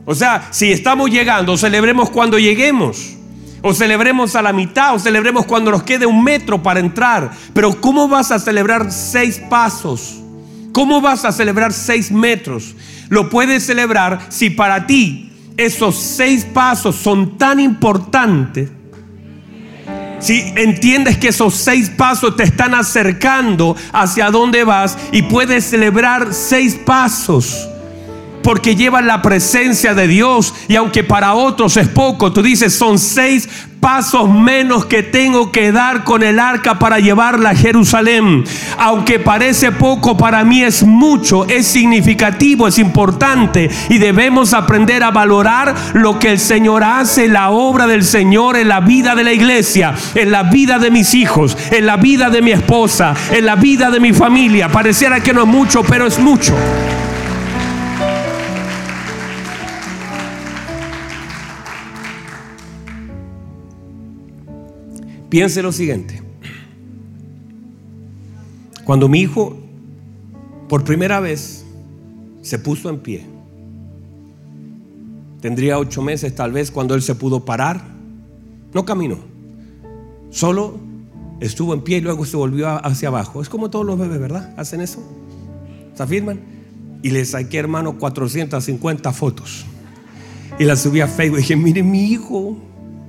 O 0.05 0.15
sea, 0.15 0.49
si 0.51 0.73
estamos 0.73 1.11
llegando, 1.11 1.57
celebremos 1.57 2.11
cuando 2.11 2.39
lleguemos. 2.39 3.17
O 3.65 3.73
celebremos 3.73 4.35
a 4.35 4.43
la 4.43 4.53
mitad, 4.53 4.95
o 4.95 4.99
celebremos 4.99 5.47
cuando 5.47 5.71
nos 5.71 5.85
quede 5.85 6.05
un 6.05 6.25
metro 6.25 6.61
para 6.63 6.81
entrar. 6.81 7.31
Pero 7.55 7.81
¿cómo 7.81 8.09
vas 8.09 8.33
a 8.33 8.41
celebrar 8.41 8.91
seis 8.91 9.41
pasos? 9.49 10.21
¿Cómo 10.73 11.01
vas 11.01 11.25
a 11.25 11.31
celebrar 11.31 11.73
seis 11.73 12.11
metros? 12.11 12.75
Lo 13.09 13.31
puedes 13.31 13.65
celebrar 13.65 14.19
si 14.31 14.51
para 14.51 14.87
ti 14.87 15.31
esos 15.57 15.97
seis 15.97 16.45
pasos 16.45 16.97
son 16.97 17.39
tan 17.39 17.61
importantes. 17.61 18.71
Si 20.23 20.53
entiendes 20.57 21.19
que 21.19 21.29
esos 21.29 21.55
seis 21.55 21.91
pasos 21.91 22.37
te 22.37 22.45
están 22.45 22.75
acercando 22.75 23.77
hacia 23.93 24.31
dónde 24.31 24.63
vas 24.63 24.97
y 25.11 25.23
puedes 25.23 25.65
celebrar 25.65 26.33
seis 26.33 26.77
pasos 26.77 27.69
porque 28.43 28.77
llevan 28.77 29.07
la 29.07 29.23
presencia 29.23 29.95
de 29.95 30.09
Dios 30.09 30.55
y 30.69 30.77
aunque 30.77 31.05
para 31.05 31.35
otros 31.35 31.77
es 31.77 31.89
poco, 31.89 32.33
tú 32.33 32.43
dices, 32.43 32.75
son 32.77 32.99
seis 32.99 33.49
pasos 33.83 34.31
menos 34.31 34.87
que 34.87 35.03
tengo 35.03 35.51
que 35.51 35.73
dar 35.73 36.05
con 36.05 36.23
el 36.23 36.39
arca 36.39 36.79
para 36.79 37.01
llevarla 37.01 37.51
a 37.51 37.55
Jerusalén. 37.57 38.45
Aunque 38.79 39.19
parece 39.19 39.73
poco, 39.73 40.17
para 40.17 40.45
mí 40.45 40.63
es 40.63 40.85
mucho, 40.85 41.47
es 41.49 41.67
significativo, 41.67 42.69
es 42.69 42.79
importante 42.79 43.69
y 43.89 43.99
debemos 43.99 44.55
aprender 44.55 45.03
a 45.03 45.11
valorar 45.11 45.75
lo 45.95 46.21
que 46.21 46.31
el 46.31 46.39
Señor 46.39 46.85
hace, 46.85 47.27
la 47.27 47.51
obra 47.51 47.89
del 47.89 48.05
Señor 48.05 48.57
en 48.57 48.69
la 48.69 48.79
vida 48.79 49.17
de 49.17 49.25
la 49.25 49.33
iglesia, 49.33 49.95
en 50.15 50.31
la 50.31 50.45
vida 50.45 50.79
de 50.79 50.93
mis 50.93 51.13
hijos, 51.15 51.59
en 51.73 51.85
la 51.85 51.97
vida 51.97 52.31
de 52.31 52.41
mi 52.41 52.53
esposa, 52.53 53.15
en 53.33 53.45
la 53.45 53.57
vida 53.57 53.91
de 53.91 53.99
mi 53.99 54.13
familia. 54.13 54.69
Pareciera 54.69 55.21
que 55.21 55.33
no 55.33 55.43
es 55.43 55.49
mucho, 55.49 55.83
pero 55.83 56.07
es 56.07 56.21
mucho. 56.21 56.55
Piense 65.33 65.63
lo 65.63 65.73
siguiente. 65.73 66.21
Cuando 68.85 69.09
mi 69.09 69.21
hijo 69.21 69.57
por 70.69 70.85
primera 70.85 71.21
vez 71.21 71.65
se 72.43 72.59
puso 72.59 72.91
en 72.91 72.99
pie, 72.99 73.25
tendría 75.41 75.79
ocho 75.79 76.03
meses 76.03 76.35
tal 76.35 76.53
vez 76.53 76.71
cuando 76.71 76.95
él 76.95 77.01
se 77.01 77.15
pudo 77.15 77.47
parar, 77.47 77.83
no 78.75 78.85
caminó, 78.85 79.21
solo 80.29 80.79
estuvo 81.41 81.73
en 81.73 81.81
pie 81.81 81.97
y 81.97 82.01
luego 82.03 82.27
se 82.27 82.37
volvió 82.37 82.69
hacia 82.69 83.09
abajo. 83.09 83.41
Es 83.41 83.49
como 83.49 83.71
todos 83.71 83.87
los 83.87 83.99
bebés, 83.99 84.21
¿verdad? 84.21 84.53
Hacen 84.59 84.83
eso, 84.83 85.03
se 85.95 86.03
afirman. 86.03 86.41
Y 87.03 87.09
le 87.09 87.25
saqué, 87.25 87.57
hermano, 87.57 87.97
450 87.99 89.11
fotos. 89.15 89.65
Y 90.59 90.65
las 90.65 90.83
subí 90.83 91.01
a 91.01 91.07
Facebook 91.09 91.39
y 91.39 91.41
dije, 91.41 91.57
mire 91.57 91.83
mi 91.83 92.05
hijo, 92.05 92.59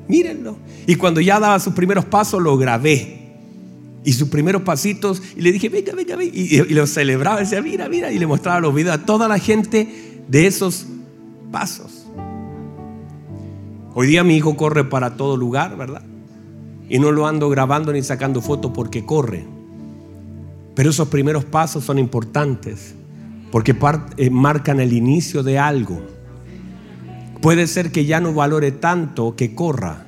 mírenlo. 0.08 0.58
Y 0.88 0.96
cuando 0.96 1.22
ya 1.22 1.40
daba 1.40 1.60
sus 1.60 1.74
primeros 1.74 2.06
pasos, 2.06 2.42
lo 2.42 2.58
grabé. 2.58 3.22
Y 4.06 4.14
sus 4.14 4.28
primeros 4.28 4.64
pasitos, 4.64 5.22
y 5.36 5.42
le 5.42 5.52
dije, 5.52 5.70
venga, 5.70 5.94
venga, 5.94 6.16
venga. 6.16 6.36
Y, 6.36 6.74
lo 6.74 6.86
celebraba, 6.88 7.40
decía, 7.40 7.62
mira, 7.62 7.88
mira. 7.88 8.12
Y 8.12 8.20
le 8.20 8.28
mostraba 8.28 8.60
los 8.60 8.76
videos 8.76 8.96
a 8.96 9.06
toda 9.06 9.28
la 9.28 9.40
gente 9.40 10.22
de 10.28 10.48
esos 10.48 10.88
pasos. 11.52 12.06
Hoy 13.96 14.08
día 14.08 14.24
mi 14.24 14.36
hijo 14.36 14.58
corre 14.58 14.84
para 14.84 15.16
todo 15.16 15.38
lugar, 15.38 15.78
¿verdad? 15.78 16.02
Y 16.90 17.00
no 17.00 17.12
lo 17.12 17.28
ando 17.28 17.50
grabando 17.50 17.94
ni 17.94 18.02
sacando 18.02 18.42
fotos 18.42 18.72
porque 18.74 19.06
corre. 19.06 19.46
Pero 20.76 20.90
esos 20.90 21.08
primeros 21.08 21.46
pasos 21.46 21.84
son 21.84 22.00
importantes 22.00 22.96
porque 23.52 23.76
eh, 24.18 24.30
marcan 24.32 24.80
el 24.80 24.94
inicio 24.94 25.44
de 25.44 25.60
algo. 25.60 26.02
Puede 27.44 27.68
ser 27.68 27.92
que 27.92 28.06
ya 28.06 28.22
no 28.22 28.34
valore 28.34 28.72
tanto 28.72 29.36
que 29.36 29.54
corra, 29.54 30.06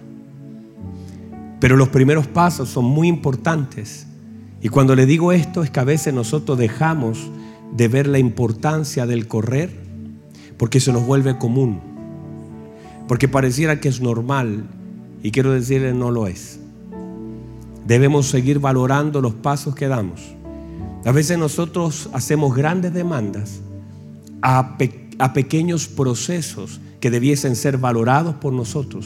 pero 1.60 1.76
los 1.76 1.90
primeros 1.90 2.28
pasos 2.28 2.70
son 2.70 2.86
muy 2.86 3.10
importantes. 3.10 4.08
Y 4.62 4.70
cuando 4.70 4.96
le 4.96 5.06
digo 5.06 5.34
esto 5.34 5.62
es 5.62 5.70
que 5.70 5.82
a 5.82 5.84
veces 5.84 6.14
nosotros 6.14 6.58
dejamos 6.58 7.30
de 7.76 7.90
ver 7.90 8.08
la 8.08 8.20
importancia 8.20 9.06
del 9.06 9.28
correr 9.28 9.78
porque 10.58 10.80
se 10.80 10.94
nos 10.94 11.06
vuelve 11.06 11.38
común. 11.38 11.82
Porque 13.06 13.28
pareciera 13.28 13.82
que 13.82 13.90
es 13.90 14.00
normal 14.00 14.70
y 15.22 15.32
quiero 15.32 15.52
decirle 15.52 15.94
no 15.94 16.12
lo 16.12 16.28
es. 16.28 16.62
Debemos 17.86 18.28
seguir 18.28 18.60
valorando 18.60 19.20
los 19.20 19.34
pasos 19.34 19.76
que 19.76 19.90
damos. 19.90 20.22
A 21.04 21.12
veces 21.12 21.38
nosotros 21.38 22.10
hacemos 22.14 22.56
grandes 22.56 22.94
demandas 22.94 23.60
a, 24.42 24.78
a 25.20 25.34
pequeños 25.34 25.90
procesos 25.90 26.80
que 27.06 27.12
debiesen 27.12 27.56
ser 27.56 27.78
valorados 27.78 28.34
por 28.34 28.52
nosotros. 28.52 29.06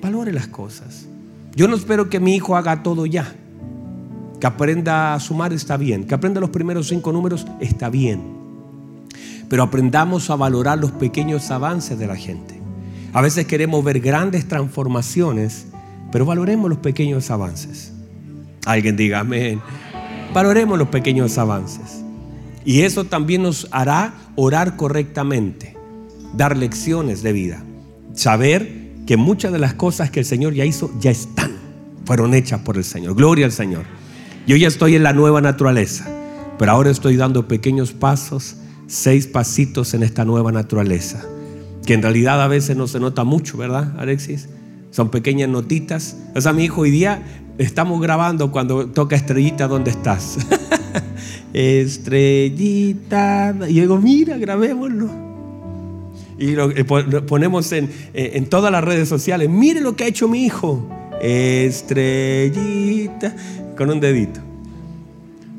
Valore 0.00 0.32
las 0.32 0.48
cosas. 0.48 1.06
Yo 1.54 1.68
no 1.68 1.76
espero 1.76 2.08
que 2.08 2.18
mi 2.18 2.34
hijo 2.34 2.56
haga 2.56 2.82
todo 2.82 3.04
ya. 3.04 3.36
Que 4.40 4.46
aprenda 4.46 5.12
a 5.12 5.20
sumar 5.20 5.52
está 5.52 5.76
bien. 5.76 6.06
Que 6.06 6.14
aprenda 6.14 6.40
los 6.40 6.48
primeros 6.48 6.88
cinco 6.88 7.12
números 7.12 7.46
está 7.60 7.90
bien. 7.90 8.22
Pero 9.50 9.62
aprendamos 9.62 10.30
a 10.30 10.36
valorar 10.36 10.78
los 10.78 10.92
pequeños 10.92 11.50
avances 11.50 11.98
de 11.98 12.06
la 12.06 12.16
gente. 12.16 12.58
A 13.12 13.20
veces 13.20 13.46
queremos 13.46 13.84
ver 13.84 14.00
grandes 14.00 14.48
transformaciones, 14.48 15.66
pero 16.10 16.24
valoremos 16.24 16.70
los 16.70 16.78
pequeños 16.78 17.30
avances. 17.30 17.92
Alguien 18.64 18.96
diga 18.96 19.20
amén. 19.20 19.60
Valoremos 20.32 20.78
los 20.78 20.88
pequeños 20.88 21.36
avances. 21.36 22.02
Y 22.64 22.80
eso 22.80 23.04
también 23.04 23.42
nos 23.42 23.68
hará 23.72 24.14
orar 24.36 24.76
correctamente 24.76 25.78
dar 26.36 26.56
lecciones 26.56 27.22
de 27.22 27.32
vida. 27.32 27.62
Saber 28.14 28.80
que 29.06 29.16
muchas 29.16 29.52
de 29.52 29.58
las 29.58 29.74
cosas 29.74 30.10
que 30.10 30.20
el 30.20 30.26
Señor 30.26 30.54
ya 30.54 30.64
hizo 30.64 30.90
ya 31.00 31.10
están, 31.10 31.52
fueron 32.04 32.34
hechas 32.34 32.60
por 32.60 32.76
el 32.76 32.84
Señor. 32.84 33.16
Gloria 33.16 33.46
al 33.46 33.52
Señor. 33.52 33.84
Yo 34.46 34.56
ya 34.56 34.68
estoy 34.68 34.96
en 34.96 35.02
la 35.02 35.12
nueva 35.12 35.40
naturaleza, 35.40 36.08
pero 36.58 36.72
ahora 36.72 36.90
estoy 36.90 37.16
dando 37.16 37.48
pequeños 37.48 37.92
pasos, 37.92 38.56
seis 38.86 39.26
pasitos 39.26 39.94
en 39.94 40.02
esta 40.02 40.24
nueva 40.24 40.52
naturaleza, 40.52 41.24
que 41.84 41.94
en 41.94 42.02
realidad 42.02 42.42
a 42.42 42.48
veces 42.48 42.76
no 42.76 42.86
se 42.86 43.00
nota 43.00 43.24
mucho, 43.24 43.56
¿verdad, 43.56 43.94
Alexis? 43.98 44.48
Son 44.90 45.10
pequeñas 45.10 45.48
notitas. 45.48 46.16
O 46.34 46.40
sea, 46.40 46.52
mi 46.52 46.64
hijo, 46.64 46.82
hoy 46.82 46.90
día 46.90 47.22
estamos 47.58 48.00
grabando 48.00 48.50
cuando 48.50 48.86
toca 48.86 49.14
estrellita, 49.14 49.68
¿dónde 49.68 49.92
estás? 49.92 50.38
estrellita. 51.52 53.54
Y 53.68 53.80
digo, 53.80 53.98
mira, 53.98 54.36
grabémoslo 54.36 55.29
y 56.40 56.52
lo, 56.52 56.70
eh, 56.70 56.84
ponemos 56.84 57.70
en, 57.72 57.90
eh, 58.14 58.30
en 58.34 58.46
todas 58.46 58.72
las 58.72 58.82
redes 58.82 59.06
sociales. 59.08 59.50
Mire 59.50 59.82
lo 59.82 59.94
que 59.94 60.04
ha 60.04 60.06
hecho 60.08 60.26
mi 60.26 60.42
hijo. 60.44 60.88
Estrellita. 61.20 63.36
Con 63.76 63.90
un 63.90 64.00
dedito. 64.00 64.40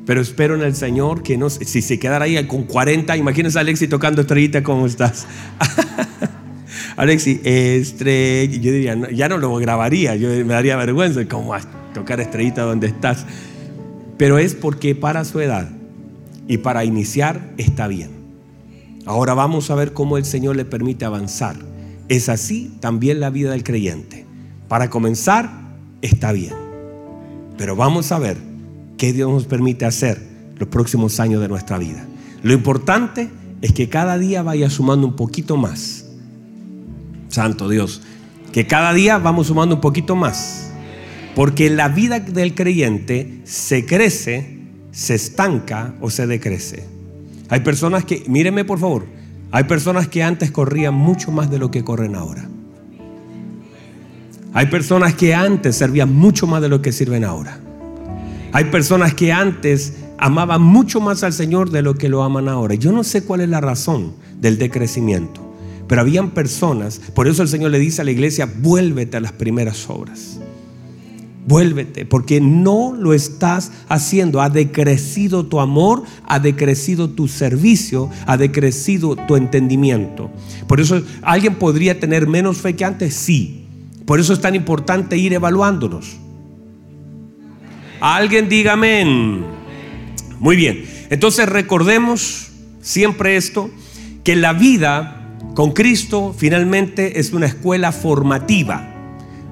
Pero 0.07 0.21
espero 0.21 0.55
en 0.55 0.63
el 0.63 0.75
Señor 0.75 1.21
que 1.21 1.37
no, 1.37 1.51
si 1.51 1.83
se 1.83 1.99
quedara 1.99 2.25
ahí 2.25 2.43
con 2.47 2.63
40, 2.63 3.15
imagínense 3.15 3.59
a 3.59 3.61
Alexi 3.61 3.87
tocando 3.87 4.21
estrellita, 4.21 4.63
¿cómo 4.63 4.87
estás? 4.87 5.27
Alexi, 6.97 7.39
estrella. 7.43 8.57
Yo 8.57 8.71
diría, 8.71 8.97
ya 9.11 9.29
no 9.29 9.37
lo 9.37 9.55
grabaría, 9.57 10.15
yo 10.15 10.29
me 10.29 10.53
daría 10.53 10.75
vergüenza, 10.77 11.27
como 11.27 11.53
a 11.53 11.61
tocar 11.93 12.19
estrellita 12.19 12.63
donde 12.63 12.87
estás. 12.87 13.27
Pero 14.17 14.39
es 14.39 14.55
porque 14.55 14.95
para 14.95 15.23
su 15.25 15.39
edad 15.39 15.69
y 16.47 16.57
para 16.57 16.83
iniciar 16.83 17.51
está 17.57 17.87
bien. 17.87 18.20
Ahora 19.05 19.33
vamos 19.33 19.71
a 19.71 19.75
ver 19.75 19.93
cómo 19.93 20.17
el 20.17 20.25
Señor 20.25 20.55
le 20.55 20.65
permite 20.65 21.05
avanzar. 21.05 21.55
Es 22.07 22.29
así 22.29 22.73
también 22.79 23.19
la 23.19 23.29
vida 23.29 23.51
del 23.51 23.63
creyente. 23.63 24.25
Para 24.67 24.89
comenzar, 24.89 25.49
está 26.01 26.31
bien. 26.31 26.53
Pero 27.57 27.75
vamos 27.75 28.11
a 28.11 28.19
ver 28.19 28.37
qué 28.97 29.13
Dios 29.13 29.31
nos 29.31 29.45
permite 29.45 29.85
hacer 29.85 30.21
los 30.57 30.69
próximos 30.69 31.19
años 31.19 31.41
de 31.41 31.47
nuestra 31.47 31.77
vida. 31.77 32.05
Lo 32.43 32.53
importante 32.53 33.29
es 33.61 33.73
que 33.73 33.89
cada 33.89 34.17
día 34.17 34.43
vaya 34.43 34.69
sumando 34.69 35.07
un 35.07 35.15
poquito 35.15 35.57
más. 35.57 36.05
Santo 37.29 37.69
Dios, 37.69 38.01
que 38.51 38.67
cada 38.67 38.93
día 38.93 39.17
vamos 39.17 39.47
sumando 39.47 39.75
un 39.75 39.81
poquito 39.81 40.15
más. 40.15 40.71
Porque 41.35 41.69
la 41.69 41.87
vida 41.87 42.19
del 42.19 42.53
creyente 42.53 43.41
se 43.45 43.85
crece, 43.85 44.59
se 44.91 45.15
estanca 45.15 45.95
o 46.01 46.09
se 46.09 46.27
decrece. 46.27 47.00
Hay 47.51 47.59
personas 47.59 48.05
que, 48.05 48.23
míreme 48.27 48.63
por 48.63 48.79
favor, 48.79 49.05
hay 49.51 49.65
personas 49.65 50.07
que 50.07 50.23
antes 50.23 50.51
corrían 50.51 50.93
mucho 50.93 51.31
más 51.31 51.51
de 51.51 51.59
lo 51.59 51.69
que 51.69 51.83
corren 51.83 52.15
ahora. 52.15 52.47
Hay 54.53 54.67
personas 54.67 55.15
que 55.15 55.35
antes 55.35 55.75
servían 55.75 56.13
mucho 56.13 56.47
más 56.47 56.61
de 56.61 56.69
lo 56.69 56.81
que 56.81 56.93
sirven 56.93 57.25
ahora. 57.25 57.59
Hay 58.53 58.65
personas 58.65 59.13
que 59.13 59.33
antes 59.33 59.97
amaban 60.17 60.61
mucho 60.61 61.01
más 61.01 61.23
al 61.23 61.33
Señor 61.33 61.71
de 61.71 61.81
lo 61.81 61.95
que 61.95 62.07
lo 62.07 62.23
aman 62.23 62.47
ahora. 62.47 62.75
Yo 62.75 62.93
no 62.93 63.03
sé 63.03 63.25
cuál 63.25 63.41
es 63.41 63.49
la 63.49 63.59
razón 63.59 64.13
del 64.39 64.57
decrecimiento, 64.57 65.41
pero 65.89 65.99
habían 65.99 66.31
personas, 66.31 66.99
por 67.13 67.27
eso 67.27 67.41
el 67.41 67.49
Señor 67.49 67.71
le 67.71 67.79
dice 67.79 68.01
a 68.01 68.05
la 68.05 68.11
iglesia, 68.11 68.49
vuélvete 68.61 69.17
a 69.17 69.19
las 69.19 69.33
primeras 69.33 69.89
obras. 69.89 70.39
Vuélvete, 71.47 72.05
porque 72.05 72.39
no 72.39 72.93
lo 72.97 73.13
estás 73.13 73.71
haciendo. 73.89 74.41
Ha 74.41 74.49
decrecido 74.49 75.45
tu 75.45 75.59
amor, 75.59 76.03
ha 76.27 76.39
decrecido 76.39 77.09
tu 77.09 77.27
servicio, 77.27 78.09
ha 78.27 78.37
decrecido 78.37 79.15
tu 79.15 79.35
entendimiento. 79.35 80.29
Por 80.67 80.79
eso, 80.79 81.01
¿alguien 81.21 81.55
podría 81.55 81.99
tener 81.99 82.27
menos 82.27 82.57
fe 82.57 82.75
que 82.75 82.85
antes? 82.85 83.15
Sí. 83.15 83.65
Por 84.05 84.19
eso 84.19 84.33
es 84.33 84.41
tan 84.41 84.55
importante 84.55 85.17
ir 85.17 85.33
evaluándonos. 85.33 86.17
Alguien 87.99 88.49
diga 88.49 88.73
amén. 88.73 89.43
Muy 90.39 90.55
bien. 90.55 90.85
Entonces 91.09 91.47
recordemos 91.47 92.51
siempre 92.81 93.35
esto, 93.35 93.69
que 94.23 94.35
la 94.35 94.53
vida 94.53 95.37
con 95.55 95.71
Cristo 95.71 96.35
finalmente 96.37 97.19
es 97.19 97.33
una 97.33 97.45
escuela 97.47 97.91
formativa. 97.91 98.90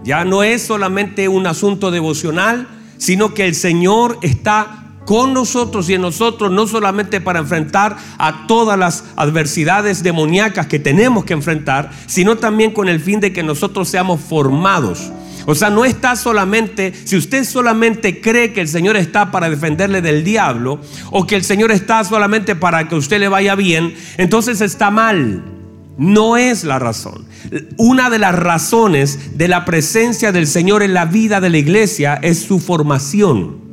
Ya 0.04 0.26
no 0.26 0.44
es 0.44 0.62
solamente 0.64 1.28
un 1.28 1.48
asunto 1.48 1.92
devocional, 1.92 2.68
sino 2.98 3.34
que 3.34 3.46
el 3.46 3.56
Señor 3.56 4.18
está 4.22 4.80
con 5.06 5.34
nosotros 5.34 5.90
y 5.90 5.96
en 5.96 6.02
nosotros 6.02 6.52
no 6.52 6.68
solamente 6.68 7.20
para 7.20 7.40
enfrentar 7.40 7.98
a 8.20 8.46
todas 8.46 8.78
las 8.78 9.06
adversidades 9.16 10.04
demoníacas 10.04 10.68
que 10.68 10.78
tenemos 10.78 11.26
que 11.26 11.34
enfrentar, 11.34 11.90
sino 12.06 12.38
también 12.38 12.72
con 12.72 12.88
el 12.88 13.00
fin 13.00 13.20
de 13.20 13.34
que 13.34 13.42
nosotros 13.42 13.90
seamos 13.90 14.22
formados. 14.22 15.12
O 15.48 15.56
sea, 15.56 15.72
no 15.72 15.84
está 15.84 16.16
solamente, 16.16 16.94
si 17.06 17.18
usted 17.18 17.44
solamente 17.44 18.22
cree 18.22 18.54
que 18.54 18.62
el 18.62 18.68
Señor 18.68 18.98
está 18.98 19.32
para 19.32 19.50
defenderle 19.50 20.04
del 20.04 20.24
diablo, 20.24 20.80
o 21.10 21.26
que 21.26 21.36
el 21.36 21.44
Señor 21.44 21.72
está 21.72 22.04
solamente 22.04 22.56
para 22.56 22.88
que 22.88 22.94
usted 22.94 23.20
le 23.20 23.30
vaya 23.30 23.56
bien, 23.56 23.96
entonces 24.18 24.62
está 24.62 24.92
mal. 24.92 25.59
No 26.00 26.38
es 26.38 26.64
la 26.64 26.80
razón. 26.80 27.26
Una 27.78 28.10
de 28.10 28.18
las 28.18 28.34
razones 28.34 29.38
de 29.38 29.48
la 29.48 29.66
presencia 29.66 30.32
del 30.32 30.48
Señor 30.48 30.82
en 30.82 30.96
la 30.96 31.06
vida 31.06 31.40
de 31.40 31.52
la 31.52 31.58
iglesia 31.60 32.16
es 32.24 32.40
su 32.40 32.60
formación 32.60 33.70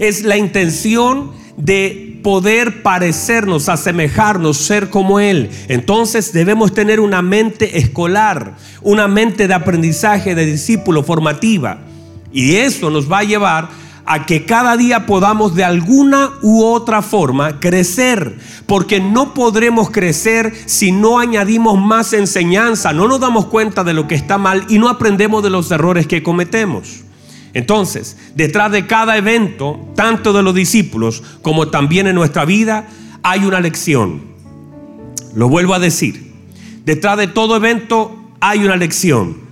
es 0.00 0.24
la 0.24 0.36
intención 0.36 1.32
de 1.56 2.18
poder 2.22 2.82
parecernos, 2.82 3.68
asemejarnos, 3.68 4.56
ser 4.56 4.90
como 4.90 5.20
Él. 5.20 5.50
Entonces 5.68 6.32
debemos 6.32 6.74
tener 6.74 7.00
una 7.00 7.22
mente 7.22 7.78
escolar, 7.78 8.56
una 8.82 9.08
mente 9.08 9.46
de 9.46 9.54
aprendizaje, 9.54 10.34
de 10.34 10.46
discípulo, 10.46 11.02
formativa. 11.02 11.80
Y 12.32 12.56
eso 12.56 12.90
nos 12.90 13.10
va 13.10 13.20
a 13.20 13.24
llevar 13.24 13.68
a 14.12 14.26
que 14.26 14.44
cada 14.44 14.76
día 14.76 15.06
podamos 15.06 15.54
de 15.54 15.62
alguna 15.62 16.30
u 16.42 16.64
otra 16.64 17.00
forma 17.00 17.60
crecer, 17.60 18.38
porque 18.66 18.98
no 18.98 19.34
podremos 19.34 19.90
crecer 19.90 20.52
si 20.66 20.90
no 20.90 21.20
añadimos 21.20 21.78
más 21.78 22.12
enseñanza, 22.12 22.92
no 22.92 23.06
nos 23.06 23.20
damos 23.20 23.46
cuenta 23.46 23.84
de 23.84 23.94
lo 23.94 24.08
que 24.08 24.16
está 24.16 24.36
mal 24.36 24.64
y 24.68 24.80
no 24.80 24.88
aprendemos 24.88 25.44
de 25.44 25.50
los 25.50 25.70
errores 25.70 26.08
que 26.08 26.24
cometemos. 26.24 27.04
Entonces, 27.54 28.16
detrás 28.34 28.72
de 28.72 28.88
cada 28.88 29.16
evento, 29.16 29.78
tanto 29.94 30.32
de 30.32 30.42
los 30.42 30.56
discípulos 30.56 31.22
como 31.40 31.68
también 31.68 32.08
en 32.08 32.16
nuestra 32.16 32.44
vida, 32.44 32.88
hay 33.22 33.44
una 33.44 33.60
lección. 33.60 34.22
Lo 35.36 35.48
vuelvo 35.48 35.74
a 35.74 35.78
decir. 35.78 36.32
Detrás 36.84 37.16
de 37.16 37.28
todo 37.28 37.54
evento 37.54 38.16
hay 38.40 38.64
una 38.64 38.74
lección. 38.74 39.49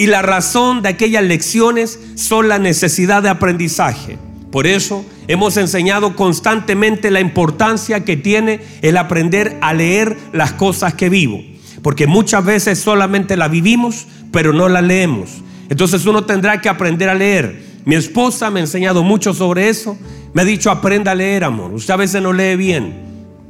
Y 0.00 0.06
la 0.06 0.22
razón 0.22 0.80
de 0.80 0.88
aquellas 0.88 1.22
lecciones 1.22 2.00
son 2.14 2.48
la 2.48 2.58
necesidad 2.58 3.22
de 3.22 3.28
aprendizaje. 3.28 4.16
Por 4.50 4.66
eso 4.66 5.04
hemos 5.28 5.58
enseñado 5.58 6.16
constantemente 6.16 7.10
la 7.10 7.20
importancia 7.20 8.02
que 8.02 8.16
tiene 8.16 8.62
el 8.80 8.96
aprender 8.96 9.58
a 9.60 9.74
leer 9.74 10.16
las 10.32 10.52
cosas 10.52 10.94
que 10.94 11.10
vivo. 11.10 11.42
Porque 11.82 12.06
muchas 12.06 12.42
veces 12.42 12.78
solamente 12.78 13.36
la 13.36 13.48
vivimos, 13.48 14.06
pero 14.32 14.54
no 14.54 14.70
la 14.70 14.80
leemos. 14.80 15.42
Entonces 15.68 16.06
uno 16.06 16.24
tendrá 16.24 16.62
que 16.62 16.70
aprender 16.70 17.10
a 17.10 17.14
leer. 17.14 17.62
Mi 17.84 17.94
esposa 17.94 18.48
me 18.48 18.60
ha 18.60 18.62
enseñado 18.62 19.02
mucho 19.02 19.34
sobre 19.34 19.68
eso. 19.68 19.98
Me 20.32 20.40
ha 20.40 20.46
dicho, 20.46 20.70
aprenda 20.70 21.12
a 21.12 21.14
leer, 21.14 21.44
amor. 21.44 21.74
Usted 21.74 21.92
a 21.92 21.98
veces 21.98 22.22
no 22.22 22.32
lee 22.32 22.56
bien. 22.56 22.94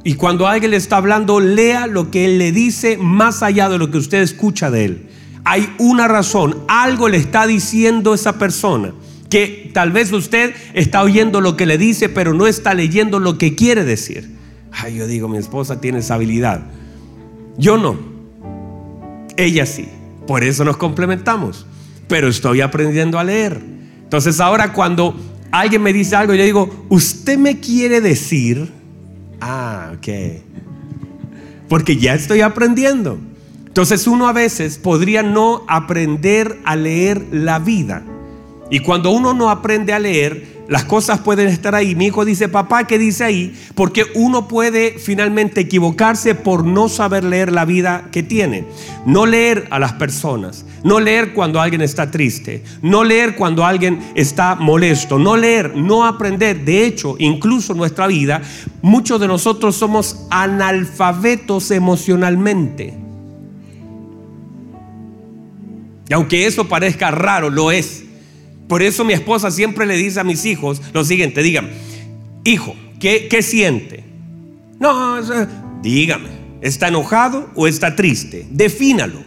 Y 0.03 0.15
cuando 0.15 0.49
alguien 0.49 0.71
le 0.71 0.77
está 0.77 0.97
hablando, 0.97 1.39
lea 1.39 1.87
lo 1.87 2.11
que 2.11 2.25
él 2.25 2.39
le 2.39 2.51
dice 2.51 2.97
más 2.97 3.41
allá 3.41 3.69
de 3.69 3.77
lo 3.77 3.89
que 3.89 3.99
usted 3.99 4.21
escucha 4.21 4.69
de 4.69 4.83
él. 4.83 5.07
Hay 5.43 5.73
una 5.79 6.07
razón, 6.07 6.57
algo 6.67 7.09
le 7.09 7.17
está 7.17 7.47
diciendo 7.47 8.13
esa 8.13 8.37
persona. 8.37 8.93
Que 9.29 9.71
tal 9.73 9.91
vez 9.91 10.11
usted 10.11 10.53
está 10.73 11.01
oyendo 11.03 11.39
lo 11.39 11.55
que 11.55 11.65
le 11.65 11.77
dice, 11.77 12.09
pero 12.09 12.33
no 12.33 12.47
está 12.47 12.73
leyendo 12.73 13.19
lo 13.19 13.37
que 13.37 13.55
quiere 13.55 13.85
decir. 13.85 14.35
Ay, 14.71 14.95
yo 14.95 15.07
digo, 15.07 15.27
mi 15.27 15.37
esposa 15.37 15.79
tiene 15.79 15.99
esa 15.99 16.15
habilidad. 16.15 16.61
Yo 17.57 17.77
no. 17.77 17.97
Ella 19.37 19.65
sí. 19.65 19.87
Por 20.27 20.43
eso 20.43 20.63
nos 20.65 20.77
complementamos 20.77 21.65
pero 22.11 22.27
estoy 22.27 22.59
aprendiendo 22.59 23.17
a 23.19 23.23
leer. 23.23 23.57
Entonces 24.03 24.41
ahora 24.41 24.73
cuando 24.73 25.15
alguien 25.49 25.81
me 25.81 25.93
dice 25.93 26.17
algo, 26.17 26.33
yo 26.33 26.43
digo, 26.43 26.85
¿usted 26.89 27.37
me 27.37 27.61
quiere 27.61 28.01
decir? 28.01 28.69
Ah, 29.39 29.93
ok. 29.95 30.07
Porque 31.69 31.95
ya 31.95 32.13
estoy 32.13 32.41
aprendiendo. 32.41 33.17
Entonces 33.71 34.05
uno 34.05 34.27
a 34.27 34.33
veces 34.33 34.77
podría 34.77 35.23
no 35.23 35.63
aprender 35.69 36.59
a 36.65 36.75
leer 36.75 37.25
la 37.31 37.57
vida. 37.57 38.03
Y 38.69 38.79
cuando 38.79 39.11
uno 39.11 39.33
no 39.33 39.49
aprende 39.49 39.93
a 39.93 39.99
leer, 39.99 40.65
las 40.67 40.83
cosas 40.83 41.21
pueden 41.21 41.47
estar 41.47 41.73
ahí. 41.73 41.95
Mi 41.95 42.07
hijo 42.07 42.25
dice, 42.25 42.49
papá, 42.49 42.85
¿qué 42.85 42.97
dice 42.97 43.23
ahí? 43.23 43.57
Porque 43.73 44.03
uno 44.13 44.49
puede 44.49 44.99
finalmente 44.99 45.61
equivocarse 45.61 46.35
por 46.35 46.65
no 46.65 46.89
saber 46.89 47.23
leer 47.23 47.53
la 47.53 47.63
vida 47.63 48.09
que 48.11 48.23
tiene. 48.23 48.65
No 49.05 49.25
leer 49.25 49.67
a 49.71 49.79
las 49.79 49.93
personas. 49.93 50.65
No 50.83 50.99
leer 50.99 51.33
cuando 51.33 51.61
alguien 51.61 51.81
está 51.81 52.11
triste. 52.11 52.65
No 52.81 53.05
leer 53.05 53.37
cuando 53.37 53.65
alguien 53.65 54.01
está 54.15 54.55
molesto. 54.55 55.17
No 55.17 55.37
leer, 55.37 55.77
no 55.77 56.03
aprender. 56.03 56.65
De 56.65 56.85
hecho, 56.85 57.15
incluso 57.19 57.73
nuestra 57.73 58.07
vida, 58.07 58.41
muchos 58.81 59.17
de 59.21 59.27
nosotros 59.27 59.77
somos 59.77 60.27
analfabetos 60.29 61.71
emocionalmente. 61.71 63.00
Y 66.11 66.13
aunque 66.13 66.45
eso 66.45 66.67
parezca 66.67 67.09
raro, 67.09 67.49
lo 67.49 67.71
es. 67.71 68.03
Por 68.67 68.81
eso 68.81 69.05
mi 69.05 69.13
esposa 69.13 69.49
siempre 69.49 69.85
le 69.85 69.95
dice 69.95 70.19
a 70.19 70.25
mis 70.25 70.43
hijos 70.43 70.81
lo 70.91 71.05
siguiente, 71.05 71.41
digan, 71.41 71.69
hijo, 72.43 72.75
¿qué, 72.99 73.41
siente? 73.41 74.03
No, 74.77 75.21
dígame, 75.81 76.27
¿está 76.59 76.89
enojado 76.89 77.49
o 77.55 77.65
está 77.65 77.95
triste? 77.95 78.45
Defínalo. 78.51 79.23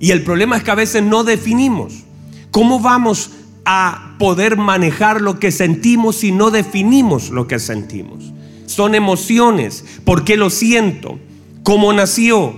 Y 0.00 0.10
el 0.10 0.24
problema 0.24 0.56
es 0.56 0.64
que 0.64 0.72
a 0.72 0.74
veces 0.74 1.04
no 1.04 1.22
definimos. 1.22 2.02
¿Cómo 2.50 2.80
vamos 2.80 3.30
a 3.64 4.16
poder 4.18 4.56
manejar 4.56 5.20
lo 5.20 5.38
que 5.38 5.52
sentimos 5.52 6.16
si 6.16 6.32
no 6.32 6.50
definimos 6.50 7.30
lo 7.30 7.46
que 7.46 7.60
sentimos? 7.60 8.32
Son 8.66 8.96
emociones. 8.96 9.84
¿Por 10.04 10.24
qué 10.24 10.36
lo 10.36 10.50
siento? 10.50 11.16
¿Cómo 11.62 11.92
nació? 11.92 12.56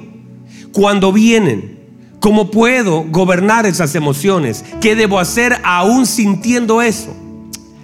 ¿Cuándo 0.73 1.13
vienen? 1.13 1.76
¿Cómo 2.27 2.51
puedo 2.51 3.05
gobernar 3.05 3.67
esas 3.67 3.95
emociones? 3.95 4.65
¿Qué 4.81 4.97
debo 4.97 5.21
hacer 5.21 5.61
aún 5.63 6.07
sintiendo 6.07 6.83
eso? 6.83 7.17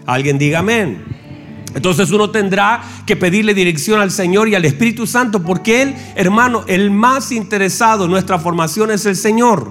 Alguien 0.05 0.37
diga 0.37 0.59
amén. 0.59 1.01
Entonces 1.77 2.11
uno 2.11 2.31
tendrá 2.31 2.83
que 3.07 3.15
pedirle 3.15 3.55
dirección 3.55 4.01
al 4.01 4.11
Señor 4.11 4.49
y 4.49 4.57
al 4.57 4.65
Espíritu 4.65 5.07
Santo 5.07 5.45
porque 5.45 5.83
Él, 5.83 5.95
hermano, 6.17 6.65
el 6.67 6.91
más 6.91 7.31
interesado 7.31 8.07
en 8.07 8.11
nuestra 8.11 8.41
formación 8.41 8.91
es 8.91 9.07
el 9.07 9.15
Señor. 9.15 9.71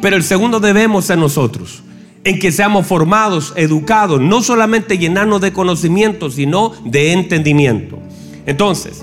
Pero 0.00 0.14
el 0.14 0.22
segundo 0.22 0.60
debemos 0.60 1.06
ser 1.06 1.18
nosotros, 1.18 1.82
en 2.22 2.38
que 2.38 2.52
seamos 2.52 2.86
formados, 2.86 3.52
educados, 3.56 4.20
no 4.20 4.44
solamente 4.44 4.96
llenarnos 4.96 5.40
de 5.40 5.52
conocimiento, 5.52 6.30
sino 6.30 6.70
de 6.84 7.14
entendimiento. 7.14 7.98
Entonces, 8.46 9.02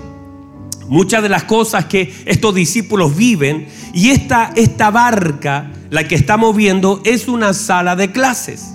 muchas 0.92 1.24
de 1.24 1.30
las 1.30 1.46
cosas 1.46 1.86
que 1.86 2.14
estos 2.26 2.54
discípulos 2.54 3.16
viven 3.16 3.66
y 3.94 4.10
esta, 4.10 4.52
esta 4.56 4.92
barca, 4.92 5.72
la 5.90 6.06
que 6.06 6.16
estamos 6.16 6.54
viendo, 6.54 7.02
es 7.06 7.30
una 7.30 7.54
sala 7.54 7.96
de 7.96 8.12
clases. 8.12 8.74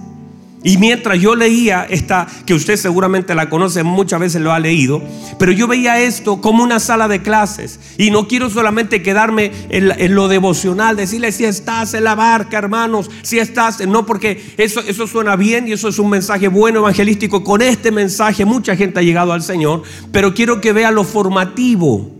Y 0.66 0.78
mientras 0.78 1.20
yo 1.20 1.36
leía 1.36 1.86
esta, 1.88 2.26
que 2.44 2.52
usted 2.52 2.76
seguramente 2.76 3.36
la 3.36 3.48
conoce, 3.48 3.84
muchas 3.84 4.18
veces 4.18 4.42
lo 4.42 4.52
ha 4.52 4.58
leído, 4.58 5.00
pero 5.38 5.52
yo 5.52 5.68
veía 5.68 6.00
esto 6.00 6.40
como 6.40 6.64
una 6.64 6.80
sala 6.80 7.06
de 7.06 7.22
clases. 7.22 7.78
Y 7.98 8.10
no 8.10 8.26
quiero 8.26 8.50
solamente 8.50 9.00
quedarme 9.00 9.52
en, 9.68 10.14
lo 10.16 10.26
devocional, 10.26 10.96
decirle 10.96 11.30
si 11.30 11.44
estás 11.44 11.94
en 11.94 12.02
la 12.02 12.16
barca, 12.16 12.58
hermanos, 12.58 13.08
si 13.22 13.38
estás, 13.38 13.86
no 13.86 14.06
porque 14.06 14.54
eso, 14.56 14.80
eso 14.80 15.06
suena 15.06 15.36
bien 15.36 15.68
y 15.68 15.72
eso 15.72 15.86
es 15.86 16.00
un 16.00 16.10
mensaje 16.10 16.48
bueno 16.48 16.80
evangelístico. 16.80 17.44
Con 17.44 17.62
este 17.62 17.92
mensaje 17.92 18.44
mucha 18.44 18.74
gente 18.74 18.98
ha 18.98 19.04
llegado 19.04 19.32
al 19.32 19.44
Señor, 19.44 19.84
pero 20.10 20.34
quiero 20.34 20.60
que 20.60 20.72
vea 20.72 20.90
lo 20.90 21.04
formativo. 21.04 22.10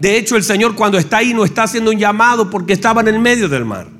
De 0.00 0.18
hecho, 0.18 0.34
el 0.34 0.42
Señor 0.42 0.74
cuando 0.74 0.98
está 0.98 1.18
ahí 1.18 1.34
no 1.34 1.44
está 1.44 1.62
haciendo 1.62 1.92
un 1.92 1.98
llamado 1.98 2.50
porque 2.50 2.72
estaba 2.72 3.00
en 3.00 3.06
el 3.06 3.20
medio 3.20 3.48
del 3.48 3.64
mar. 3.64 3.99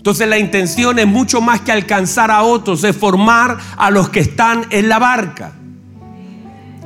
Entonces 0.00 0.26
la 0.28 0.38
intención 0.38 0.98
es 0.98 1.06
mucho 1.06 1.42
más 1.42 1.60
que 1.60 1.72
alcanzar 1.72 2.30
a 2.30 2.42
otros, 2.42 2.84
es 2.84 2.96
formar 2.96 3.58
a 3.76 3.90
los 3.90 4.08
que 4.08 4.20
están 4.20 4.64
en 4.70 4.88
la 4.88 4.98
barca. 4.98 5.52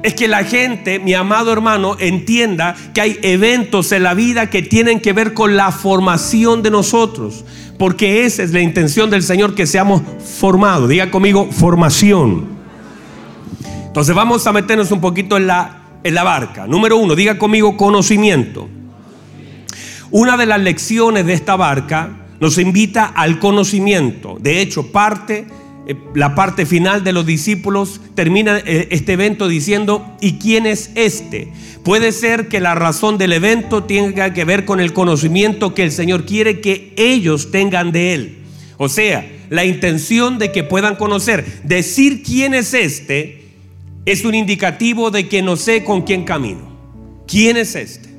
Es 0.02 0.14
que 0.14 0.26
la 0.26 0.42
gente, 0.42 0.98
mi 0.98 1.14
amado 1.14 1.52
hermano, 1.52 1.96
entienda 2.00 2.74
que 2.92 3.00
hay 3.00 3.20
eventos 3.22 3.92
en 3.92 4.02
la 4.02 4.14
vida 4.14 4.50
que 4.50 4.62
tienen 4.62 4.98
que 4.98 5.12
ver 5.12 5.32
con 5.32 5.56
la 5.56 5.70
formación 5.70 6.64
de 6.64 6.72
nosotros. 6.72 7.44
Porque 7.78 8.24
esa 8.26 8.42
es 8.42 8.52
la 8.52 8.60
intención 8.60 9.10
del 9.10 9.22
Señor, 9.22 9.54
que 9.54 9.68
seamos 9.68 10.02
formados. 10.40 10.88
Diga 10.88 11.12
conmigo, 11.12 11.48
formación. 11.52 12.48
Entonces 13.86 14.12
vamos 14.12 14.44
a 14.48 14.52
meternos 14.52 14.90
un 14.90 15.00
poquito 15.00 15.36
en 15.36 15.46
la, 15.46 15.82
en 16.02 16.16
la 16.16 16.24
barca. 16.24 16.66
Número 16.66 16.96
uno, 16.96 17.14
diga 17.14 17.38
conmigo 17.38 17.76
conocimiento. 17.76 18.68
Una 20.10 20.36
de 20.36 20.46
las 20.46 20.58
lecciones 20.58 21.24
de 21.26 21.32
esta 21.34 21.54
barca 21.54 22.23
nos 22.44 22.58
invita 22.58 23.06
al 23.06 23.38
conocimiento. 23.38 24.36
De 24.38 24.60
hecho, 24.60 24.92
parte, 24.92 25.46
eh, 25.86 25.96
la 26.14 26.34
parte 26.34 26.66
final 26.66 27.02
de 27.02 27.14
los 27.14 27.24
discípulos 27.24 28.02
termina 28.14 28.58
eh, 28.58 28.88
este 28.90 29.14
evento 29.14 29.48
diciendo, 29.48 30.14
¿y 30.20 30.34
quién 30.34 30.66
es 30.66 30.90
este? 30.94 31.50
Puede 31.84 32.12
ser 32.12 32.48
que 32.48 32.60
la 32.60 32.74
razón 32.74 33.16
del 33.16 33.32
evento 33.32 33.84
tenga 33.84 34.34
que 34.34 34.44
ver 34.44 34.66
con 34.66 34.78
el 34.78 34.92
conocimiento 34.92 35.74
que 35.74 35.84
el 35.84 35.90
Señor 35.90 36.26
quiere 36.26 36.60
que 36.60 36.92
ellos 36.98 37.50
tengan 37.50 37.92
de 37.92 38.12
Él. 38.12 38.38
O 38.76 38.90
sea, 38.90 39.26
la 39.48 39.64
intención 39.64 40.38
de 40.38 40.52
que 40.52 40.64
puedan 40.64 40.96
conocer. 40.96 41.62
Decir 41.64 42.22
quién 42.22 42.52
es 42.52 42.74
este 42.74 43.42
es 44.04 44.22
un 44.26 44.34
indicativo 44.34 45.10
de 45.10 45.28
que 45.28 45.40
no 45.40 45.56
sé 45.56 45.82
con 45.82 46.02
quién 46.02 46.24
camino. 46.24 46.76
¿Quién 47.26 47.56
es 47.56 47.74
este? 47.74 48.10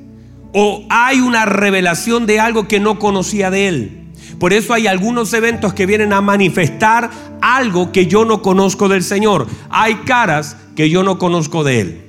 O 0.52 0.84
hay 0.90 1.20
una 1.20 1.44
revelación 1.44 2.26
de 2.26 2.40
algo 2.40 2.66
que 2.66 2.80
no 2.80 2.98
conocía 2.98 3.52
de 3.52 3.68
Él. 3.68 3.95
Por 4.38 4.52
eso 4.52 4.74
hay 4.74 4.86
algunos 4.86 5.32
eventos 5.32 5.72
que 5.72 5.86
vienen 5.86 6.12
a 6.12 6.20
manifestar 6.20 7.10
algo 7.40 7.92
que 7.92 8.06
yo 8.06 8.24
no 8.24 8.42
conozco 8.42 8.88
del 8.88 9.02
Señor. 9.02 9.46
Hay 9.70 9.94
caras 10.06 10.56
que 10.74 10.90
yo 10.90 11.02
no 11.02 11.18
conozco 11.18 11.64
de 11.64 11.80
Él. 11.80 12.00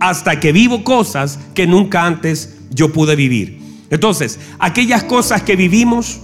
Hasta 0.00 0.40
que 0.40 0.52
vivo 0.52 0.82
cosas 0.82 1.38
que 1.54 1.66
nunca 1.66 2.06
antes 2.06 2.58
yo 2.70 2.92
pude 2.92 3.16
vivir. 3.16 3.60
Entonces, 3.90 4.40
aquellas 4.58 5.04
cosas 5.04 5.42
que 5.42 5.54
vivimos 5.54 6.20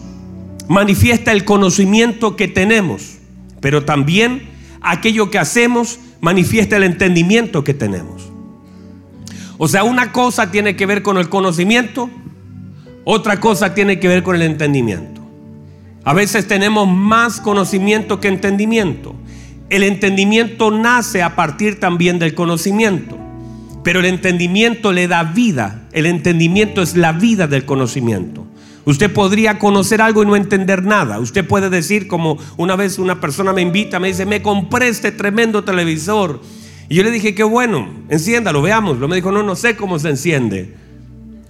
manifiesta 0.68 1.32
el 1.32 1.44
conocimiento 1.44 2.36
que 2.36 2.48
tenemos, 2.48 3.18
pero 3.60 3.84
también 3.84 4.48
aquello 4.80 5.30
que 5.30 5.38
hacemos 5.38 5.98
manifiesta 6.20 6.76
el 6.76 6.84
entendimiento 6.84 7.64
que 7.64 7.74
tenemos. 7.74 8.30
O 9.58 9.68
sea, 9.68 9.84
una 9.84 10.12
cosa 10.12 10.50
tiene 10.50 10.76
que 10.76 10.86
ver 10.86 11.02
con 11.02 11.18
el 11.18 11.28
conocimiento, 11.28 12.08
otra 13.04 13.40
cosa 13.40 13.74
tiene 13.74 13.98
que 13.98 14.08
ver 14.08 14.22
con 14.22 14.36
el 14.36 14.42
entendimiento. 14.42 15.17
A 16.08 16.14
veces 16.14 16.48
tenemos 16.48 16.88
más 16.88 17.38
conocimiento 17.38 18.18
que 18.18 18.28
entendimiento. 18.28 19.14
El 19.68 19.82
entendimiento 19.82 20.70
nace 20.70 21.20
a 21.22 21.36
partir 21.36 21.80
también 21.80 22.18
del 22.18 22.32
conocimiento, 22.32 23.18
pero 23.84 24.00
el 24.00 24.06
entendimiento 24.06 24.94
le 24.94 25.06
da 25.06 25.22
vida. 25.22 25.86
El 25.92 26.06
entendimiento 26.06 26.80
es 26.80 26.96
la 26.96 27.12
vida 27.12 27.46
del 27.46 27.66
conocimiento. 27.66 28.46
Usted 28.86 29.12
podría 29.12 29.58
conocer 29.58 30.00
algo 30.00 30.22
y 30.22 30.26
no 30.26 30.34
entender 30.34 30.82
nada. 30.82 31.20
Usted 31.20 31.46
puede 31.46 31.68
decir, 31.68 32.08
como 32.08 32.38
una 32.56 32.74
vez 32.74 32.98
una 32.98 33.20
persona 33.20 33.52
me 33.52 33.60
invita, 33.60 34.00
me 34.00 34.08
dice, 34.08 34.24
me 34.24 34.40
compré 34.40 34.88
este 34.88 35.12
tremendo 35.12 35.62
televisor. 35.62 36.40
Y 36.88 36.94
yo 36.94 37.02
le 37.02 37.10
dije, 37.10 37.34
qué 37.34 37.44
bueno, 37.44 37.86
enciéndalo, 38.08 38.62
veámoslo. 38.62 39.08
Me 39.08 39.16
dijo, 39.16 39.30
no, 39.30 39.42
no 39.42 39.54
sé 39.56 39.76
cómo 39.76 39.98
se 39.98 40.08
enciende. 40.08 40.74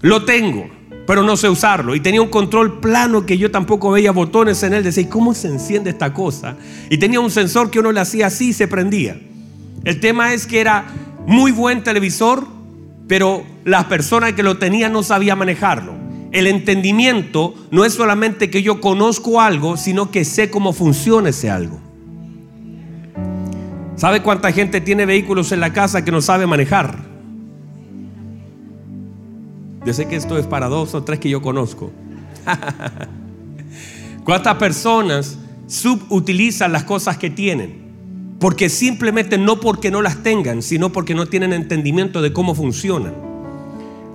Lo 0.01 0.25
tengo 0.25 0.78
pero 1.09 1.23
no 1.23 1.39
sé 1.39 1.49
usarlo. 1.49 1.95
Y 1.95 2.01
tenía 2.01 2.21
un 2.21 2.29
control 2.29 2.81
plano 2.81 3.25
que 3.25 3.39
yo 3.39 3.51
tampoco 3.51 3.91
veía 3.91 4.13
botones 4.13 4.63
en 4.63 4.75
él. 4.75 4.85
Decía, 4.85 5.09
¿cómo 5.09 5.33
se 5.33 5.49
enciende 5.49 5.89
esta 5.89 6.13
cosa? 6.13 6.57
Y 6.91 6.99
tenía 6.99 7.19
un 7.19 7.31
sensor 7.31 7.71
que 7.71 7.79
uno 7.79 7.93
le 7.93 8.01
hacía 8.01 8.27
así 8.27 8.51
y 8.51 8.53
se 8.53 8.69
prendía. 8.69 9.19
El 9.85 10.01
tema 10.01 10.35
es 10.35 10.47
que 10.47 10.61
era 10.61 10.85
muy 11.27 11.51
buen 11.51 11.83
televisor, 11.83 12.47
pero 13.07 13.43
las 13.65 13.87
personas 13.87 14.35
que 14.35 14.43
lo 14.43 14.59
tenían 14.59 14.93
no 14.93 15.03
sabían 15.03 15.39
manejarlo. 15.39 15.95
El 16.31 16.47
entendimiento 16.47 17.55
no 17.71 17.87
es 17.87 17.95
solamente 17.95 18.51
que 18.51 18.63
yo 18.63 18.83
conozco 18.83 19.41
algo, 19.41 19.79
sino 19.79 20.11
que 20.11 20.27
sé 20.27 20.51
cómo 20.51 20.75
funciona 20.75 21.31
ese 21.31 21.49
algo. 21.49 21.81
¿Sabe 23.97 24.21
cuánta 24.21 24.53
gente 24.53 24.83
tiene 24.83 25.07
vehículos 25.07 25.53
en 25.53 25.61
la 25.61 25.73
casa 25.73 26.05
que 26.05 26.11
no 26.11 26.21
sabe 26.21 26.47
manejar? 26.47 27.08
Yo 29.89 29.95
sé 29.95 30.07
que 30.07 30.17
esto 30.17 30.37
es 30.37 30.47
para 30.47 30.69
dos 30.69 30.95
o 30.95 31.03
tres 31.03 31.19
que 31.19 31.31
yo 31.31 31.41
conozco. 31.41 31.91
¿Cuántas 34.25 34.57
personas 34.57 35.39
subutilizan 35.67 36.73
las 36.73 36.85
cosas 36.85 37.17
que 37.17 37.31
tienen? 37.31 38.37
Porque 38.39 38.69
simplemente 38.69 39.39
no 39.39 39.61
porque 39.61 39.91
no 39.91 40.03
las 40.03 40.23
tengan, 40.23 40.61
sino 40.61 40.93
porque 40.93 41.15
no 41.15 41.25
tienen 41.25 41.55
entendimiento 41.55 42.21
de 42.21 42.35
cómo 42.35 42.55
funcionan. 42.55 43.15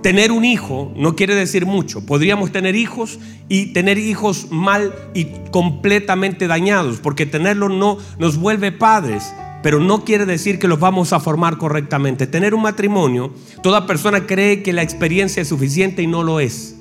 Tener 0.00 0.30
un 0.30 0.44
hijo 0.44 0.92
no 0.94 1.16
quiere 1.16 1.34
decir 1.34 1.66
mucho. 1.66 2.06
Podríamos 2.06 2.52
tener 2.52 2.76
hijos 2.76 3.18
y 3.48 3.72
tener 3.72 3.98
hijos 3.98 4.52
mal 4.52 4.94
y 5.12 5.24
completamente 5.50 6.46
dañados, 6.46 7.00
porque 7.00 7.26
tenerlos 7.26 7.72
no 7.72 7.98
nos 8.20 8.36
vuelve 8.36 8.70
padres, 8.70 9.34
pero 9.64 9.80
no 9.80 10.04
quiere 10.04 10.26
decir 10.26 10.58
que 10.58 10.68
los 10.68 10.78
vamos 10.78 11.14
a 11.14 11.20
formar 11.20 11.56
correctamente. 11.56 12.26
Tener 12.26 12.54
un 12.54 12.60
matrimonio, 12.60 13.32
toda 13.62 13.86
persona 13.86 14.26
cree 14.26 14.62
que 14.62 14.74
la 14.74 14.82
experiencia 14.82 15.40
es 15.40 15.48
suficiente 15.48 16.02
y 16.02 16.06
no 16.06 16.22
lo 16.22 16.38
es. 16.38 16.76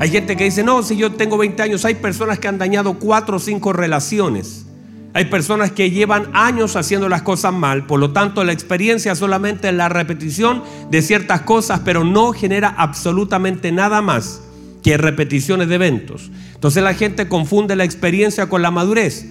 Hay 0.00 0.10
gente 0.10 0.36
que 0.36 0.42
dice, 0.42 0.64
no, 0.64 0.82
si 0.82 0.96
yo 0.96 1.12
tengo 1.12 1.38
20 1.38 1.62
años, 1.62 1.84
hay 1.84 1.94
personas 1.94 2.40
que 2.40 2.48
han 2.48 2.58
dañado 2.58 2.94
cuatro 2.94 3.36
o 3.36 3.38
cinco 3.38 3.72
relaciones. 3.72 4.66
Hay 5.14 5.26
personas 5.26 5.70
que 5.70 5.92
llevan 5.92 6.28
años 6.32 6.74
haciendo 6.74 7.08
las 7.08 7.22
cosas 7.22 7.54
mal, 7.54 7.86
por 7.86 8.00
lo 8.00 8.10
tanto 8.10 8.42
la 8.42 8.52
experiencia 8.52 9.14
solamente 9.14 9.68
es 9.68 9.74
la 9.74 9.88
repetición 9.88 10.64
de 10.90 11.02
ciertas 11.02 11.42
cosas, 11.42 11.82
pero 11.84 12.02
no 12.02 12.32
genera 12.32 12.74
absolutamente 12.76 13.70
nada 13.70 14.02
más 14.02 14.42
que 14.82 14.96
repeticiones 14.96 15.68
de 15.68 15.76
eventos. 15.76 16.32
Entonces 16.54 16.82
la 16.82 16.94
gente 16.94 17.28
confunde 17.28 17.76
la 17.76 17.84
experiencia 17.84 18.48
con 18.48 18.62
la 18.62 18.72
madurez. 18.72 19.26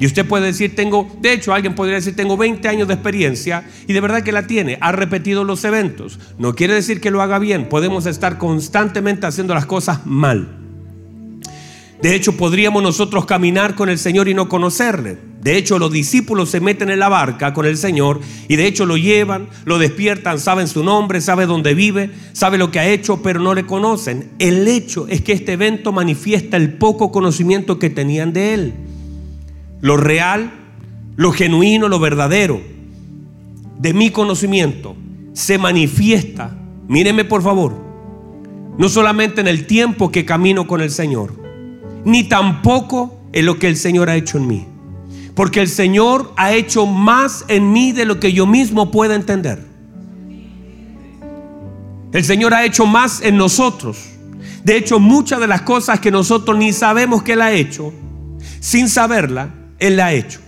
Y 0.00 0.06
usted 0.06 0.26
puede 0.26 0.46
decir, 0.46 0.74
tengo, 0.74 1.08
de 1.20 1.32
hecho 1.32 1.54
alguien 1.54 1.74
podría 1.74 1.96
decir, 1.96 2.16
tengo 2.16 2.36
20 2.36 2.68
años 2.68 2.88
de 2.88 2.94
experiencia 2.94 3.64
y 3.86 3.92
de 3.92 4.00
verdad 4.00 4.22
que 4.22 4.32
la 4.32 4.46
tiene, 4.46 4.78
ha 4.80 4.92
repetido 4.92 5.44
los 5.44 5.64
eventos. 5.64 6.18
No 6.38 6.54
quiere 6.54 6.74
decir 6.74 7.00
que 7.00 7.10
lo 7.10 7.22
haga 7.22 7.38
bien, 7.38 7.68
podemos 7.68 8.06
estar 8.06 8.38
constantemente 8.38 9.26
haciendo 9.26 9.54
las 9.54 9.66
cosas 9.66 10.04
mal. 10.04 10.58
De 12.02 12.16
hecho, 12.16 12.36
podríamos 12.36 12.82
nosotros 12.82 13.26
caminar 13.26 13.76
con 13.76 13.88
el 13.88 13.96
Señor 13.96 14.28
y 14.28 14.34
no 14.34 14.48
conocerle. 14.48 15.18
De 15.40 15.56
hecho, 15.56 15.78
los 15.78 15.92
discípulos 15.92 16.50
se 16.50 16.60
meten 16.60 16.90
en 16.90 16.98
la 16.98 17.08
barca 17.08 17.54
con 17.54 17.64
el 17.64 17.76
Señor 17.76 18.20
y 18.48 18.56
de 18.56 18.66
hecho 18.66 18.86
lo 18.86 18.96
llevan, 18.96 19.48
lo 19.64 19.78
despiertan, 19.78 20.40
saben 20.40 20.66
su 20.66 20.82
nombre, 20.82 21.20
saben 21.20 21.46
dónde 21.46 21.74
vive, 21.74 22.10
saben 22.32 22.58
lo 22.58 22.72
que 22.72 22.80
ha 22.80 22.88
hecho, 22.88 23.22
pero 23.22 23.38
no 23.38 23.54
le 23.54 23.66
conocen. 23.66 24.32
El 24.40 24.66
hecho 24.66 25.06
es 25.06 25.20
que 25.20 25.32
este 25.32 25.52
evento 25.52 25.92
manifiesta 25.92 26.56
el 26.56 26.72
poco 26.72 27.12
conocimiento 27.12 27.78
que 27.78 27.88
tenían 27.88 28.32
de 28.32 28.54
Él 28.54 28.74
lo 29.82 29.98
real, 29.98 30.50
lo 31.16 31.32
genuino, 31.32 31.88
lo 31.88 31.98
verdadero 31.98 32.62
de 33.78 33.92
mi 33.92 34.10
conocimiento 34.10 34.94
se 35.32 35.58
manifiesta, 35.58 36.56
míreme 36.86 37.24
por 37.24 37.42
favor, 37.42 37.74
no 38.78 38.88
solamente 38.88 39.40
en 39.40 39.48
el 39.48 39.66
tiempo 39.66 40.12
que 40.12 40.24
camino 40.24 40.68
con 40.68 40.80
el 40.80 40.90
Señor, 40.90 41.34
ni 42.04 42.22
tampoco 42.22 43.20
en 43.32 43.44
lo 43.44 43.58
que 43.58 43.66
el 43.66 43.76
Señor 43.76 44.08
ha 44.08 44.14
hecho 44.14 44.38
en 44.38 44.46
mí. 44.46 44.66
Porque 45.34 45.60
el 45.60 45.68
Señor 45.68 46.32
ha 46.36 46.52
hecho 46.52 46.86
más 46.86 47.44
en 47.48 47.72
mí 47.72 47.90
de 47.90 48.04
lo 48.04 48.20
que 48.20 48.32
yo 48.32 48.46
mismo 48.46 48.90
pueda 48.90 49.16
entender. 49.16 49.66
El 52.12 52.24
Señor 52.24 52.54
ha 52.54 52.64
hecho 52.64 52.86
más 52.86 53.20
en 53.22 53.36
nosotros. 53.36 54.10
De 54.62 54.76
hecho, 54.76 55.00
muchas 55.00 55.40
de 55.40 55.48
las 55.48 55.62
cosas 55.62 55.98
que 55.98 56.10
nosotros 56.10 56.56
ni 56.56 56.72
sabemos 56.72 57.22
que 57.22 57.32
Él 57.32 57.40
ha 57.40 57.52
hecho, 57.52 57.92
sin 58.60 58.88
saberla, 58.88 59.48
Él 59.82 59.98
ha 59.98 60.12
hecho. 60.12 60.40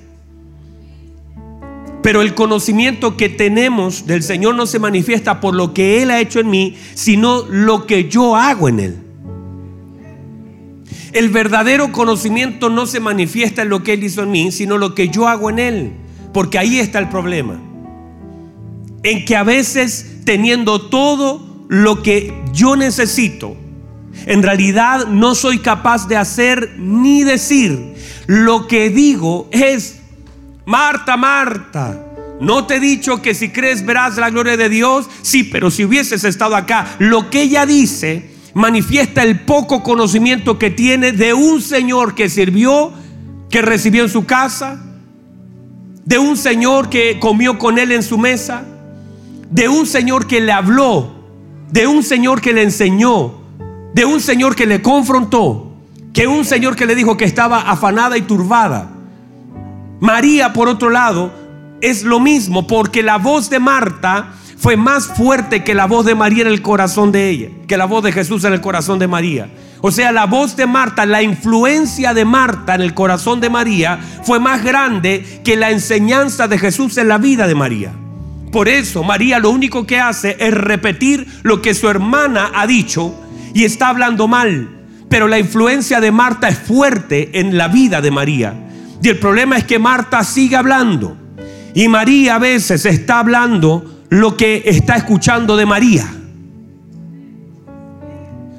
Pero 2.03 2.23
el 2.23 2.35
conocimiento 2.35 3.17
que 3.17 3.29
tenemos 3.29 4.07
del 4.07 4.23
Señor 4.23 4.55
no 4.55 4.67
se 4.67 4.79
manifiesta 4.79 5.41
por 5.41 5.55
lo 5.55 5.75
que 5.75 6.03
Él 6.03 6.11
ha 6.11 6.21
hecho 6.21 6.39
en 6.39 6.51
mí, 6.51 6.77
sino 6.95 7.43
lo 7.49 7.87
que 7.87 8.09
yo 8.09 8.37
hago 8.37 8.69
en 8.69 8.79
Él. 8.81 8.97
El 11.13 11.31
verdadero 11.31 11.91
conocimiento 11.91 12.71
no 12.71 12.87
se 12.87 13.01
manifiesta 13.01 13.63
en 13.63 13.71
lo 13.71 13.83
que 13.83 13.95
Él 13.95 14.05
hizo 14.05 14.23
en 14.23 14.31
mí, 14.31 14.53
sino 14.53 14.79
lo 14.79 14.95
que 14.95 15.09
yo 15.09 15.27
hago 15.27 15.51
en 15.51 15.59
Él. 15.59 15.93
Porque 16.33 16.59
ahí 16.59 16.79
está 16.79 17.01
el 17.01 17.09
problema. 17.09 17.61
En 19.03 19.25
que 19.25 19.35
a 19.35 19.43
veces 19.43 20.19
teniendo 20.25 20.81
todo 20.89 21.67
lo 21.69 22.03
que 22.03 22.33
yo 22.53 22.77
necesito, 22.77 23.57
en 24.27 24.43
realidad 24.43 25.07
no 25.07 25.35
soy 25.35 25.59
capaz 25.59 26.09
de 26.09 26.17
hacer 26.17 26.75
ni 26.79 27.23
decir. 27.23 27.95
Lo 28.27 28.67
que 28.67 28.91
digo 28.91 29.49
es, 29.51 30.01
Marta, 30.65 31.17
Marta, 31.17 32.07
no 32.41 32.67
te 32.67 32.77
he 32.77 32.81
dicho 32.81 33.23
que 33.23 33.35
si 33.35 33.51
crees 33.51 33.85
verás 33.85 34.17
la 34.17 34.31
gloria 34.31 34.57
de 34.57 34.69
Dios. 34.69 35.09
Sí, 35.23 35.45
pero 35.45 35.71
si 35.71 35.85
hubieses 35.85 36.25
estado 36.25 36.57
acá, 36.57 36.97
lo 36.99 37.31
que 37.31 37.43
ella 37.43 37.67
dice 37.67 38.31
manifiesta 38.55 39.23
el 39.23 39.41
poco 39.41 39.83
conocimiento 39.83 40.59
que 40.59 40.71
tiene 40.71 41.13
de 41.13 41.35
un 41.35 41.61
Señor 41.61 42.15
que 42.15 42.29
sirvió, 42.29 42.93
que 43.51 43.63
recibió 43.63 44.05
en 44.05 44.09
su 44.09 44.25
casa, 44.25 44.81
de 46.05 46.19
un 46.19 46.37
Señor 46.37 46.89
que 46.89 47.19
comió 47.19 47.59
con 47.59 47.79
él 47.79 47.93
en 47.93 48.03
su 48.03 48.17
mesa, 48.19 48.65
de 49.51 49.69
un 49.69 49.87
Señor 49.87 50.27
que 50.27 50.41
le 50.41 50.53
habló 50.53 51.15
de 51.75 51.89
un 51.89 52.05
Señor 52.05 52.41
que 52.41 52.53
le 52.53 52.63
enseñó, 52.63 53.35
de 53.95 54.05
un 54.05 54.21
Señor 54.21 54.57
que 54.57 54.67
le 54.67 54.83
confrontó, 54.83 55.73
que 56.13 56.27
un 56.27 56.45
Señor 56.45 56.75
que 56.77 56.85
le 56.85 56.97
dijo 56.97 57.17
que 57.17 57.25
estaba 57.25 57.61
afanada 57.61 58.19
y 58.19 58.23
turbada. 58.23 58.91
María, 60.01 60.53
por 60.53 60.69
otro 60.69 60.91
lado, 60.91 61.33
es 61.81 62.03
lo 62.03 62.19
mismo, 62.19 62.67
porque 62.67 63.05
la 63.05 63.19
voz 63.19 63.49
de 63.51 63.61
Marta 63.61 64.33
fue 64.59 64.77
más 64.77 65.07
fuerte 65.07 65.63
que 65.63 65.75
la 65.75 65.87
voz 65.87 66.05
de 66.07 66.15
María 66.17 66.43
en 66.43 66.49
el 66.49 66.61
corazón 66.61 67.13
de 67.13 67.31
ella, 67.31 67.49
que 67.69 67.77
la 67.77 67.85
voz 67.85 68.03
de 68.03 68.13
Jesús 68.13 68.45
en 68.45 68.53
el 68.53 68.61
corazón 68.61 68.99
de 68.99 69.07
María. 69.07 69.49
O 69.81 69.93
sea, 69.93 70.11
la 70.11 70.27
voz 70.27 70.57
de 70.57 70.67
Marta, 70.67 71.07
la 71.07 71.23
influencia 71.23 72.15
de 72.15 72.25
Marta 72.25 72.75
en 72.75 72.81
el 72.81 72.95
corazón 72.95 73.41
de 73.41 73.51
María 73.51 74.01
fue 74.25 74.41
más 74.41 74.65
grande 74.65 75.43
que 75.45 75.57
la 75.57 75.71
enseñanza 75.71 76.49
de 76.49 76.59
Jesús 76.59 76.97
en 76.97 77.09
la 77.09 77.19
vida 77.19 77.47
de 77.47 77.55
María. 77.55 77.93
Por 78.51 78.69
eso 78.69 79.05
María 79.05 79.39
lo 79.39 79.51
único 79.51 79.87
que 79.87 80.01
hace 80.01 80.37
es 80.41 80.55
repetir 80.55 81.27
lo 81.43 81.61
que 81.61 81.75
su 81.75 81.89
hermana 81.89 82.51
ha 82.55 82.67
dicho 82.67 83.15
y 83.55 83.65
está 83.65 83.89
hablando 83.89 84.29
mal. 84.29 84.69
Pero 85.09 85.29
la 85.29 85.39
influencia 85.39 86.01
de 86.01 86.11
Marta 86.11 86.49
es 86.49 86.59
fuerte 86.59 87.39
en 87.39 87.57
la 87.57 87.69
vida 87.69 88.03
de 88.03 88.11
María. 88.11 88.53
Y 89.01 89.09
el 89.09 89.19
problema 89.19 89.57
es 89.57 89.65
que 89.65 89.79
Marta 89.79 90.25
sigue 90.25 90.57
hablando. 90.57 91.17
Y 91.73 91.89
María 91.89 92.35
a 92.35 92.39
veces 92.39 92.85
está 92.85 93.21
hablando 93.21 94.03
lo 94.11 94.37
que 94.37 94.63
está 94.67 94.97
escuchando 94.97 95.57
de 95.57 95.67
María. 95.67 96.07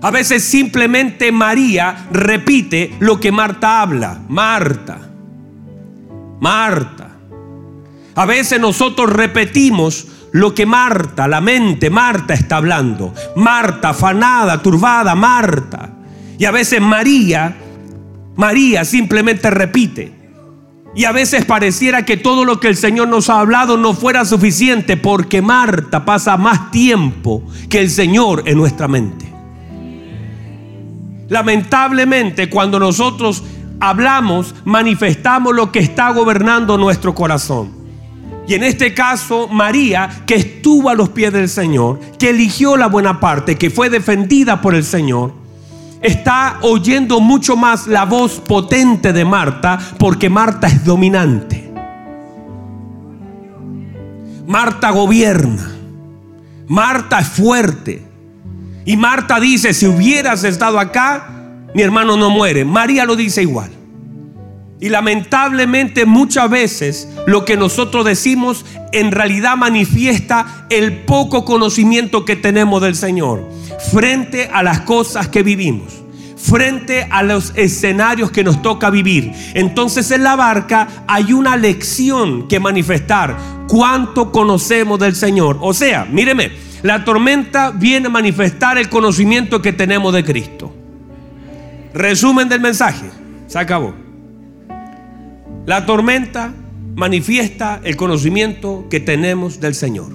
A 0.02 0.12
veces 0.12 0.44
simplemente 0.44 1.32
María 1.32 2.08
repite 2.12 2.96
lo 3.00 3.20
que 3.20 3.32
Marta 3.32 3.82
habla. 3.82 4.22
Marta. 4.30 5.00
Marta. 6.40 7.10
A 8.16 8.26
veces 8.26 8.60
nosotros 8.60 9.12
repetimos 9.12 10.08
lo 10.36 10.54
que 10.54 10.66
Marta, 10.66 11.30
la 11.30 11.40
mente, 11.40 11.90
Marta 11.90 12.34
está 12.34 12.58
hablando. 12.58 13.14
Marta, 13.38 13.92
afanada, 13.92 14.62
turbada, 14.62 15.16
Marta. 15.16 15.92
Y 16.38 16.44
a 16.44 16.52
veces 16.52 16.82
María, 16.82 17.56
María 18.36 18.84
simplemente 18.84 19.50
repite. 19.50 20.12
Y 20.94 21.06
a 21.06 21.14
veces 21.14 21.46
pareciera 21.46 22.04
que 22.04 22.18
todo 22.18 22.44
lo 22.44 22.60
que 22.60 22.68
el 22.68 22.76
Señor 22.76 23.08
nos 23.08 23.30
ha 23.30 23.40
hablado 23.40 23.78
no 23.78 23.94
fuera 23.94 24.26
suficiente 24.26 24.98
porque 24.98 25.42
Marta 25.42 26.04
pasa 26.04 26.36
más 26.36 26.70
tiempo 26.70 27.42
que 27.70 27.80
el 27.80 27.90
Señor 27.90 28.44
en 28.46 28.58
nuestra 28.58 28.90
mente. 28.90 29.34
Lamentablemente 31.30 32.50
cuando 32.50 32.78
nosotros 32.78 33.42
hablamos, 33.80 34.54
manifestamos 34.66 35.56
lo 35.56 35.72
que 35.72 35.80
está 35.80 36.10
gobernando 36.10 36.78
nuestro 36.78 37.16
corazón. 37.16 37.85
Y 38.48 38.54
en 38.54 38.64
este 38.64 38.94
caso, 38.94 39.48
María, 39.48 40.24
que 40.26 40.36
estuvo 40.36 40.90
a 40.90 40.96
los 40.96 41.10
pies 41.10 41.34
del 41.34 41.50
Señor, 41.50 42.00
que 42.20 42.30
eligió 42.30 42.78
la 42.78 42.88
buena 42.88 43.20
parte, 43.20 43.58
que 43.58 43.70
fue 43.70 43.90
defendida 43.90 44.62
por 44.62 44.76
el 44.76 44.84
Señor, 44.84 45.34
está 46.02 46.60
oyendo 46.62 47.20
mucho 47.20 47.56
más 47.56 47.88
la 47.88 48.06
voz 48.06 48.40
potente 48.40 49.14
de 49.14 49.26
Marta, 49.26 49.80
porque 49.98 50.30
Marta 50.30 50.68
es 50.68 50.86
dominante. 50.86 51.72
Marta 54.46 54.92
gobierna. 54.92 55.72
Marta 56.68 57.20
es 57.20 57.28
fuerte. 57.28 58.06
Y 58.86 58.96
Marta 58.96 59.40
dice, 59.40 59.74
si 59.74 59.88
hubieras 59.88 60.44
estado 60.44 60.80
acá, 60.80 61.28
mi 61.74 61.82
hermano 61.82 62.16
no 62.16 62.30
muere. 62.30 62.64
María 62.64 63.06
lo 63.06 63.16
dice 63.16 63.42
igual. 63.42 63.72
Y 64.80 64.90
lamentablemente 64.90 66.06
muchas 66.06 66.50
veces 66.50 67.08
lo 67.28 67.46
que 67.46 67.56
nosotros 67.56 68.06
decimos 68.06 68.66
en 68.92 69.12
realidad 69.12 69.56
manifiesta 69.56 70.68
el 70.70 71.00
poco 71.00 71.46
conocimiento 71.46 72.26
que 72.26 72.36
tenemos 72.36 72.82
del 72.82 72.96
Señor 72.96 73.50
frente 73.92 74.50
a 74.52 74.64
las 74.64 74.82
cosas 74.82 75.30
que 75.30 75.44
vivimos, 75.44 76.04
frente 76.38 77.08
a 77.10 77.24
los 77.24 77.54
escenarios 77.56 78.32
que 78.32 78.44
nos 78.44 78.62
toca 78.62 78.90
vivir. 78.90 79.32
Entonces 79.54 80.12
en 80.12 80.24
la 80.24 80.36
barca 80.36 80.88
hay 81.08 81.32
una 81.32 81.56
lección 81.56 82.48
que 82.48 82.60
manifestar 82.60 83.38
cuánto 83.68 84.32
conocemos 84.32 85.00
del 85.00 85.16
Señor. 85.16 85.58
O 85.62 85.74
sea, 85.74 86.06
míreme, 86.06 86.52
la 86.84 87.04
tormenta 87.06 87.72
viene 87.72 88.08
a 88.08 88.12
manifestar 88.12 88.78
el 88.78 88.90
conocimiento 88.90 89.62
que 89.62 89.74
tenemos 89.74 90.14
de 90.14 90.24
Cristo. 90.24 90.74
Resumen 91.94 92.50
del 92.50 92.60
mensaje, 92.60 93.10
se 93.48 93.58
acabó. 93.58 94.05
La 95.66 95.86
tormenta 95.86 96.54
manifiesta 96.96 97.82
el 97.84 97.96
conocimiento 97.96 98.86
que 98.90 99.00
tenemos 99.00 99.60
del 99.60 99.74
Señor. 99.74 100.12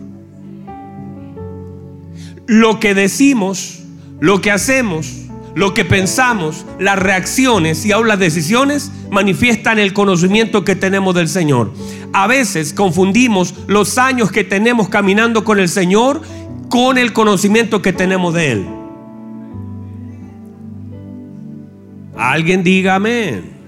Lo 2.46 2.80
que 2.80 2.94
decimos, 2.94 3.82
lo 4.20 4.40
que 4.40 4.50
hacemos, 4.50 5.26
lo 5.54 5.74
que 5.74 5.84
pensamos, 5.84 6.64
las 6.78 6.98
reacciones 6.98 7.84
y 7.84 7.92
aún 7.92 8.06
las 8.06 8.18
decisiones 8.18 8.92
manifiestan 9.10 9.78
el 9.78 9.92
conocimiento 9.92 10.64
que 10.64 10.76
tenemos 10.76 11.14
del 11.14 11.28
Señor. 11.28 11.72
A 12.12 12.26
veces 12.28 12.72
confundimos 12.72 13.54
los 13.66 13.98
años 13.98 14.30
que 14.30 14.44
tenemos 14.44 14.88
caminando 14.88 15.44
con 15.44 15.58
el 15.58 15.68
Señor 15.68 16.22
con 16.68 16.96
el 16.98 17.12
conocimiento 17.12 17.82
que 17.82 17.92
tenemos 17.92 18.34
de 18.34 18.52
Él. 18.52 18.66
Alguien 22.16 22.62
diga 22.62 22.94
amén. 22.94 23.59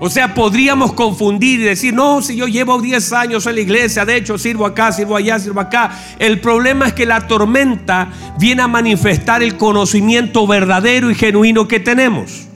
O 0.00 0.08
sea, 0.08 0.32
podríamos 0.32 0.92
confundir 0.92 1.58
y 1.58 1.64
decir, 1.64 1.92
no, 1.92 2.22
si 2.22 2.36
yo 2.36 2.46
llevo 2.46 2.80
10 2.80 3.12
años 3.14 3.46
en 3.46 3.56
la 3.56 3.60
iglesia, 3.60 4.04
de 4.04 4.16
hecho 4.16 4.38
sirvo 4.38 4.64
acá, 4.64 4.92
sirvo 4.92 5.16
allá, 5.16 5.40
sirvo 5.40 5.60
acá. 5.60 5.90
El 6.20 6.40
problema 6.40 6.86
es 6.86 6.92
que 6.92 7.04
la 7.04 7.26
tormenta 7.26 8.08
viene 8.38 8.62
a 8.62 8.68
manifestar 8.68 9.42
el 9.42 9.56
conocimiento 9.56 10.46
verdadero 10.46 11.10
y 11.10 11.16
genuino 11.16 11.66
que 11.66 11.80
tenemos. 11.80 12.46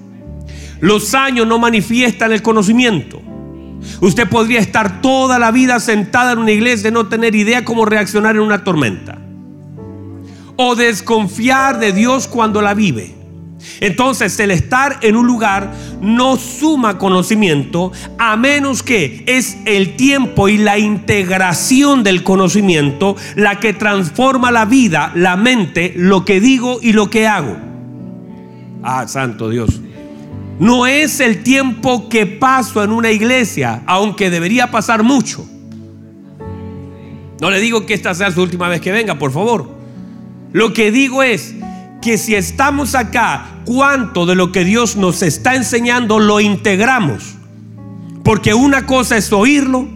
Los 0.81 1.15
años 1.15 1.47
no 1.47 1.59
manifiestan 1.59 2.31
el 2.31 2.43
conocimiento. 2.43 3.21
Usted 4.01 4.29
podría 4.29 4.61
estar 4.61 5.01
toda 5.01 5.41
la 5.41 5.51
vida 5.51 5.81
sentada 5.81 6.33
en 6.33 6.39
una 6.39 6.53
iglesia 6.53 6.91
y 6.91 6.93
no 6.93 7.09
tener 7.09 7.35
idea 7.35 7.65
cómo 7.65 7.85
reaccionar 7.85 8.37
en 8.37 8.43
una 8.43 8.63
tormenta. 8.63 9.19
O 10.55 10.77
desconfiar 10.77 11.81
de 11.81 11.93
Dios 11.93 12.29
cuando 12.29 12.63
la 12.63 12.75
vive. 12.75 13.22
Entonces 13.81 14.39
el 14.41 14.51
estar 14.51 14.99
en 15.03 15.17
un 15.17 15.27
lugar 15.27 15.73
no 16.01 16.37
suma 16.37 16.99
conocimiento 16.99 17.93
a 18.19 18.37
menos 18.37 18.83
que 18.83 19.25
es 19.27 19.57
el 19.65 19.97
tiempo 19.97 20.49
y 20.49 20.59
la 20.59 20.79
integración 20.79 22.03
del 22.03 22.23
conocimiento 22.23 23.17
la 23.37 23.61
que 23.61 23.73
transforma 23.73 24.51
la 24.51 24.65
vida, 24.65 25.13
la 25.15 25.37
mente, 25.37 25.93
lo 25.97 26.25
que 26.25 26.41
digo 26.41 26.79
y 26.83 26.93
lo 26.93 27.11
que 27.11 27.27
hago. 27.27 27.57
Ah, 28.83 29.07
santo 29.07 29.49
Dios. 29.49 29.81
No 30.59 30.87
es 30.87 31.21
el 31.21 31.43
tiempo 31.43 32.09
que 32.09 32.27
paso 32.27 32.85
en 32.85 32.93
una 32.93 33.11
iglesia, 33.11 33.83
aunque 33.87 34.31
debería 34.31 34.71
pasar 34.71 35.03
mucho. 35.03 35.47
No 37.41 37.51
le 37.51 37.59
digo 37.59 37.87
que 37.87 37.95
esta 37.95 38.15
sea 38.15 38.31
su 38.31 38.41
última 38.43 38.69
vez 38.69 38.81
que 38.81 38.93
venga, 38.93 39.19
por 39.19 39.33
favor. 39.33 39.69
Lo 40.53 40.73
que 40.73 40.93
digo 40.93 41.23
es, 41.23 41.55
que 42.03 42.19
si 42.19 42.35
estamos 42.35 42.95
acá, 42.95 43.63
cuánto 43.65 44.27
de 44.27 44.35
lo 44.35 44.53
que 44.53 44.65
Dios 44.65 44.97
nos 44.97 45.23
está 45.23 45.55
enseñando 45.55 46.19
lo 46.19 46.41
integramos. 46.41 47.37
Porque 48.23 48.53
una 48.53 48.85
cosa 48.85 49.17
es 49.17 49.33
oírlo, 49.33 49.89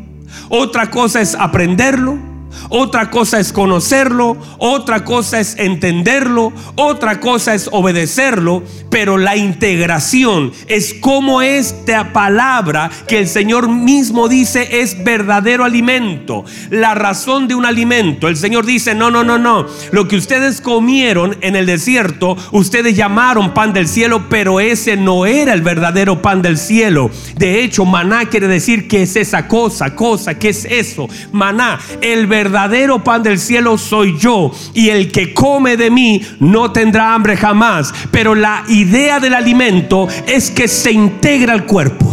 otra 0.48 0.90
cosa 0.90 1.20
es 1.20 1.34
aprenderlo 1.34 2.35
otra 2.68 3.10
cosa 3.10 3.40
es 3.40 3.52
conocerlo, 3.52 4.36
otra 4.58 5.04
cosa 5.04 5.40
es 5.40 5.56
entenderlo, 5.58 6.52
otra 6.76 7.20
cosa 7.20 7.54
es 7.54 7.68
obedecerlo, 7.72 8.62
pero 8.90 9.18
la 9.18 9.36
integración 9.36 10.52
es 10.66 10.94
como 10.94 11.42
esta 11.42 12.12
palabra 12.12 12.90
que 13.06 13.18
el 13.18 13.28
Señor 13.28 13.68
mismo 13.68 14.28
dice 14.28 14.80
es 14.80 15.02
verdadero 15.04 15.64
alimento. 15.64 16.44
La 16.70 16.94
razón 16.94 17.48
de 17.48 17.54
un 17.54 17.66
alimento, 17.66 18.28
el 18.28 18.36
Señor 18.36 18.66
dice, 18.66 18.94
no, 18.94 19.10
no, 19.10 19.24
no, 19.24 19.38
no, 19.38 19.66
lo 19.92 20.08
que 20.08 20.16
ustedes 20.16 20.60
comieron 20.60 21.36
en 21.40 21.56
el 21.56 21.66
desierto, 21.66 22.36
ustedes 22.52 22.96
llamaron 22.96 23.54
pan 23.54 23.72
del 23.72 23.88
cielo, 23.88 24.26
pero 24.28 24.60
ese 24.60 24.96
no 24.96 25.26
era 25.26 25.52
el 25.52 25.62
verdadero 25.62 26.22
pan 26.22 26.42
del 26.42 26.58
cielo. 26.58 27.10
De 27.36 27.62
hecho, 27.62 27.84
maná 27.84 28.26
quiere 28.26 28.48
decir 28.48 28.88
que 28.88 29.02
es 29.02 29.16
esa 29.16 29.48
cosa, 29.48 29.94
cosa, 29.94 30.38
¿qué 30.38 30.50
es 30.50 30.64
eso? 30.64 31.08
Maná, 31.32 31.78
el 32.00 32.26
verdadero 32.26 32.45
verdadero 32.46 33.02
pan 33.02 33.24
del 33.24 33.38
cielo 33.40 33.76
soy 33.76 34.16
yo 34.18 34.52
y 34.72 34.90
el 34.90 35.10
que 35.10 35.34
come 35.34 35.76
de 35.76 35.90
mí 35.90 36.22
no 36.38 36.70
tendrá 36.70 37.12
hambre 37.12 37.36
jamás. 37.36 37.92
Pero 38.12 38.34
la 38.34 38.64
idea 38.68 39.18
del 39.18 39.34
alimento 39.34 40.06
es 40.26 40.50
que 40.50 40.68
se 40.68 40.92
integra 40.92 41.52
al 41.52 41.66
cuerpo. 41.66 42.05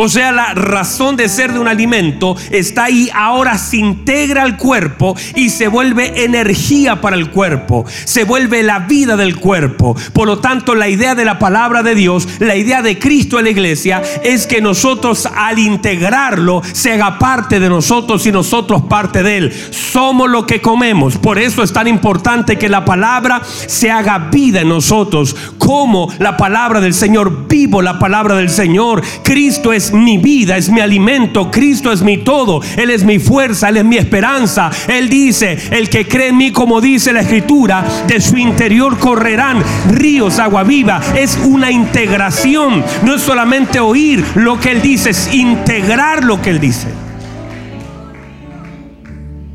O 0.00 0.08
sea, 0.08 0.30
la 0.30 0.54
razón 0.54 1.16
de 1.16 1.28
ser 1.28 1.52
de 1.52 1.58
un 1.58 1.66
alimento 1.66 2.36
está 2.52 2.84
ahí, 2.84 3.10
ahora 3.12 3.58
se 3.58 3.78
integra 3.78 4.44
al 4.44 4.56
cuerpo 4.56 5.16
y 5.34 5.50
se 5.50 5.66
vuelve 5.66 6.24
energía 6.24 7.00
para 7.00 7.16
el 7.16 7.30
cuerpo, 7.30 7.84
se 8.04 8.22
vuelve 8.22 8.62
la 8.62 8.78
vida 8.78 9.16
del 9.16 9.34
cuerpo. 9.40 9.96
Por 10.12 10.28
lo 10.28 10.38
tanto, 10.38 10.76
la 10.76 10.88
idea 10.88 11.16
de 11.16 11.24
la 11.24 11.40
palabra 11.40 11.82
de 11.82 11.96
Dios, 11.96 12.28
la 12.38 12.54
idea 12.54 12.80
de 12.80 12.96
Cristo 13.00 13.38
en 13.38 13.46
la 13.46 13.50
iglesia, 13.50 14.00
es 14.22 14.46
que 14.46 14.60
nosotros 14.60 15.26
al 15.34 15.58
integrarlo 15.58 16.62
se 16.72 16.92
haga 16.92 17.18
parte 17.18 17.58
de 17.58 17.68
nosotros 17.68 18.24
y 18.24 18.30
nosotros 18.30 18.82
parte 18.88 19.24
de 19.24 19.36
él. 19.36 19.52
Somos 19.70 20.30
lo 20.30 20.46
que 20.46 20.60
comemos. 20.60 21.18
Por 21.18 21.40
eso 21.40 21.64
es 21.64 21.72
tan 21.72 21.88
importante 21.88 22.56
que 22.56 22.68
la 22.68 22.84
palabra 22.84 23.42
se 23.66 23.90
haga 23.90 24.30
vida 24.30 24.60
en 24.60 24.68
nosotros. 24.68 25.34
Como 25.58 26.08
la 26.20 26.36
palabra 26.36 26.80
del 26.80 26.94
Señor, 26.94 27.48
vivo 27.48 27.82
la 27.82 27.98
palabra 27.98 28.36
del 28.36 28.48
Señor. 28.48 29.02
Cristo 29.24 29.72
es 29.72 29.87
mi 29.92 30.18
vida, 30.18 30.56
es 30.56 30.70
mi 30.70 30.80
alimento, 30.80 31.50
Cristo 31.50 31.92
es 31.92 32.02
mi 32.02 32.18
todo, 32.18 32.60
Él 32.76 32.90
es 32.90 33.04
mi 33.04 33.18
fuerza, 33.18 33.68
Él 33.68 33.78
es 33.78 33.84
mi 33.84 33.96
esperanza. 33.96 34.70
Él 34.88 35.08
dice, 35.08 35.58
el 35.70 35.88
que 35.88 36.06
cree 36.06 36.28
en 36.28 36.36
mí, 36.36 36.52
como 36.52 36.80
dice 36.80 37.12
la 37.12 37.20
escritura, 37.20 37.84
de 38.06 38.20
su 38.20 38.36
interior 38.36 38.98
correrán 38.98 39.62
ríos, 39.90 40.38
agua 40.38 40.64
viva. 40.64 41.00
Es 41.16 41.38
una 41.44 41.70
integración, 41.70 42.84
no 43.04 43.14
es 43.14 43.22
solamente 43.22 43.80
oír 43.80 44.24
lo 44.34 44.58
que 44.58 44.72
Él 44.72 44.82
dice, 44.82 45.10
es 45.10 45.32
integrar 45.34 46.24
lo 46.24 46.40
que 46.40 46.50
Él 46.50 46.60
dice. 46.60 46.88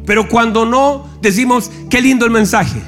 Pero 0.05 0.27
cuando 0.27 0.65
no, 0.65 1.07
decimos, 1.21 1.71
qué 1.89 2.01
lindo 2.01 2.25
el 2.25 2.31
mensaje. 2.31 2.81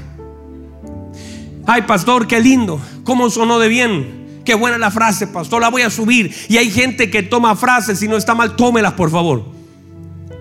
Ay, 1.66 1.84
pastor, 1.84 2.28
qué 2.28 2.40
lindo. 2.40 2.80
¿Cómo 3.04 3.30
sonó 3.30 3.58
de 3.60 3.68
bien? 3.68 4.25
Qué 4.46 4.54
buena 4.54 4.78
la 4.78 4.92
frase, 4.92 5.26
pastor, 5.26 5.60
la 5.60 5.70
voy 5.70 5.82
a 5.82 5.90
subir. 5.90 6.34
Y 6.48 6.58
hay 6.58 6.70
gente 6.70 7.10
que 7.10 7.24
toma 7.24 7.56
frases, 7.56 7.98
si 7.98 8.08
no 8.08 8.16
está 8.16 8.36
mal, 8.36 8.56
tómelas, 8.56 8.94
por 8.94 9.10
favor. 9.10 9.44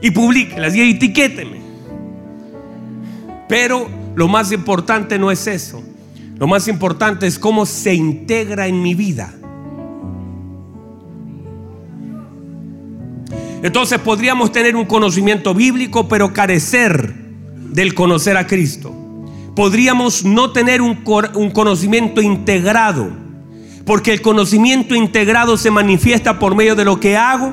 Y 0.03 0.11
publíquelas 0.11 0.75
y 0.77 0.83
etiquéteme. 0.83 1.62
Pero 3.49 3.88
lo 4.14 4.29
más 4.29 4.53
importante 4.53 5.19
no 5.19 5.31
es 5.31 5.47
eso. 5.47 5.83
Lo 6.37 6.47
más 6.47 6.69
importante 6.69 7.27
es 7.27 7.38
cómo 7.38 7.64
se 7.64 7.95
integra 7.95 8.67
en 8.67 8.83
mi 8.83 8.95
vida. 8.95 9.33
Entonces 13.62 13.99
podríamos 14.01 14.53
tener 14.53 14.77
un 14.77 14.85
conocimiento 14.85 15.55
bíblico, 15.55 16.09
pero 16.09 16.35
carecer 16.35 17.14
del 17.71 17.95
conocer 17.95 18.37
a 18.37 18.47
Cristo. 18.47 18.95
Podríamos 19.57 20.27
no 20.27 20.53
tener 20.53 20.83
un, 20.83 21.03
un 21.35 21.51
conocimiento 21.51 22.21
integrado 22.21 23.24
porque 23.85 24.12
el 24.12 24.23
conocimiento 24.23 24.94
integrado 24.94 25.57
se 25.57 25.70
manifiesta 25.70 26.38
por 26.38 26.55
medio 26.55 26.75
de 26.75 26.85
lo 26.85 27.01
que 27.01 27.16
hago 27.16 27.53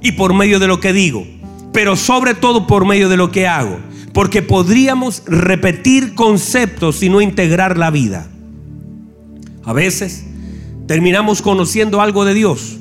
y 0.00 0.12
por 0.12 0.34
medio 0.34 0.58
de 0.58 0.68
lo 0.68 0.80
que 0.80 0.92
digo. 0.92 1.26
Pero 1.72 1.96
sobre 1.96 2.34
todo 2.34 2.66
por 2.66 2.86
medio 2.86 3.08
de 3.08 3.16
lo 3.16 3.32
que 3.32 3.48
hago. 3.48 3.78
Porque 4.12 4.42
podríamos 4.42 5.24
repetir 5.26 6.14
conceptos 6.14 7.02
y 7.02 7.08
no 7.08 7.20
integrar 7.20 7.76
la 7.76 7.90
vida. 7.90 8.28
A 9.64 9.72
veces 9.72 10.24
terminamos 10.86 11.42
conociendo 11.42 12.00
algo 12.00 12.24
de 12.24 12.34
Dios. 12.34 12.78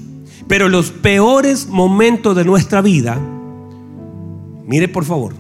Pero 0.48 0.70
los 0.70 0.92
peores 0.92 1.68
momentos 1.68 2.36
de 2.36 2.46
nuestra 2.46 2.82
vida, 2.82 3.20
mire 4.68 4.88
por 4.88 5.06
favor, 5.06 5.34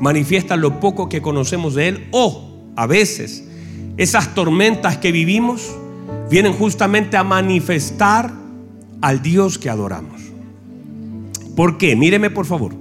manifiestan 0.00 0.60
lo 0.60 0.80
poco 0.80 1.08
que 1.08 1.22
conocemos 1.22 1.74
de 1.74 1.88
Él 1.88 2.08
o 2.10 2.72
a 2.76 2.86
veces 2.86 3.44
esas 3.96 4.34
tormentas 4.34 4.98
que 4.98 5.12
vivimos 5.12 5.74
vienen 6.30 6.52
justamente 6.52 7.16
a 7.16 7.24
manifestar 7.24 8.32
al 9.00 9.22
Dios 9.22 9.58
que 9.58 9.70
adoramos. 9.70 10.20
¿Por 11.56 11.78
qué? 11.78 11.96
Míreme 11.96 12.30
por 12.30 12.46
favor. 12.46 12.74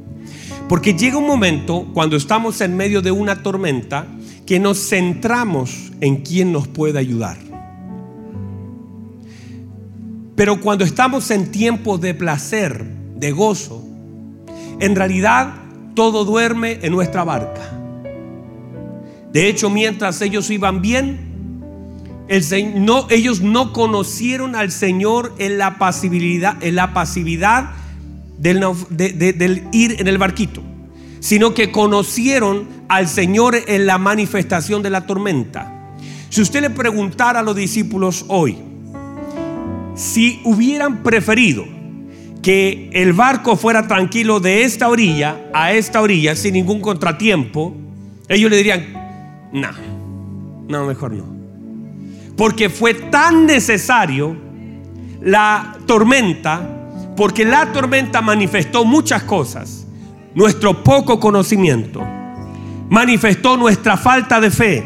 Porque 0.68 0.94
llega 0.94 1.18
un 1.18 1.28
momento 1.28 1.88
cuando 1.94 2.18
estamos 2.18 2.60
en 2.62 2.76
medio 2.76 3.02
de 3.02 3.12
una 3.12 3.42
tormenta 3.42 4.06
que 4.46 4.60
nos 4.60 4.90
centramos 4.90 5.92
en 6.02 6.18
quién 6.18 6.52
nos 6.52 6.68
puede 6.68 7.00
ayudar. 7.00 7.38
Pero 10.36 10.62
cuando 10.62 10.84
estamos 10.84 11.32
en 11.32 11.52
tiempos 11.52 12.00
de 12.02 12.14
placer, 12.14 12.86
de 13.16 13.32
gozo, 13.32 13.84
en 14.80 14.96
realidad 14.96 15.56
todo 15.96 16.26
duerme 16.26 16.80
en 16.84 16.92
nuestra 16.92 17.24
barca. 17.24 17.74
De 19.32 19.48
hecho, 19.48 19.70
mientras 19.70 20.22
ellos 20.22 20.50
iban 20.52 20.82
bien, 20.82 21.27
no, 22.76 23.08
ellos 23.10 23.42
no 23.42 23.72
conocieron 23.72 24.56
al 24.56 24.72
Señor 24.72 25.34
en 25.38 25.58
la 25.58 25.78
pasividad, 25.78 26.62
en 26.62 26.76
la 26.76 26.94
pasividad 26.94 27.72
del, 28.38 28.64
del 28.90 29.64
ir 29.72 29.96
en 30.00 30.08
el 30.08 30.18
barquito, 30.18 30.62
sino 31.20 31.54
que 31.54 31.72
conocieron 31.72 32.68
al 32.90 33.08
Señor 33.08 33.56
en 33.68 33.86
la 33.86 33.98
manifestación 33.98 34.84
de 34.84 34.90
la 34.90 35.06
tormenta. 35.06 35.96
Si 36.30 36.42
usted 36.42 36.62
le 36.62 36.70
preguntara 36.70 37.40
a 37.40 37.44
los 37.44 37.56
discípulos 37.56 38.26
hoy, 38.28 38.58
si 39.96 40.42
hubieran 40.44 41.04
preferido 41.04 41.66
que 42.42 42.90
el 42.94 43.14
barco 43.14 43.56
fuera 43.56 43.88
tranquilo 43.88 44.40
de 44.40 44.64
esta 44.64 44.90
orilla 44.90 45.50
a 45.54 45.72
esta 45.74 46.02
orilla 46.02 46.36
sin 46.36 46.54
ningún 46.54 46.82
contratiempo, 46.82 47.74
ellos 48.28 48.52
le 48.52 48.58
dirían, 48.58 49.50
no, 49.54 49.70
no, 50.68 50.86
mejor 50.86 51.14
no 51.14 51.37
porque 52.38 52.70
fue 52.70 52.94
tan 52.94 53.48
necesario 53.48 54.38
la 55.20 55.76
tormenta, 55.88 56.70
porque 57.18 57.44
la 57.44 57.74
tormenta 57.74 58.22
manifestó 58.22 58.86
muchas 58.86 59.24
cosas. 59.24 59.88
Nuestro 60.36 60.84
poco 60.84 61.20
conocimiento, 61.20 62.06
manifestó 62.90 63.58
nuestra 63.58 63.98
falta 63.98 64.40
de 64.40 64.52
fe, 64.52 64.86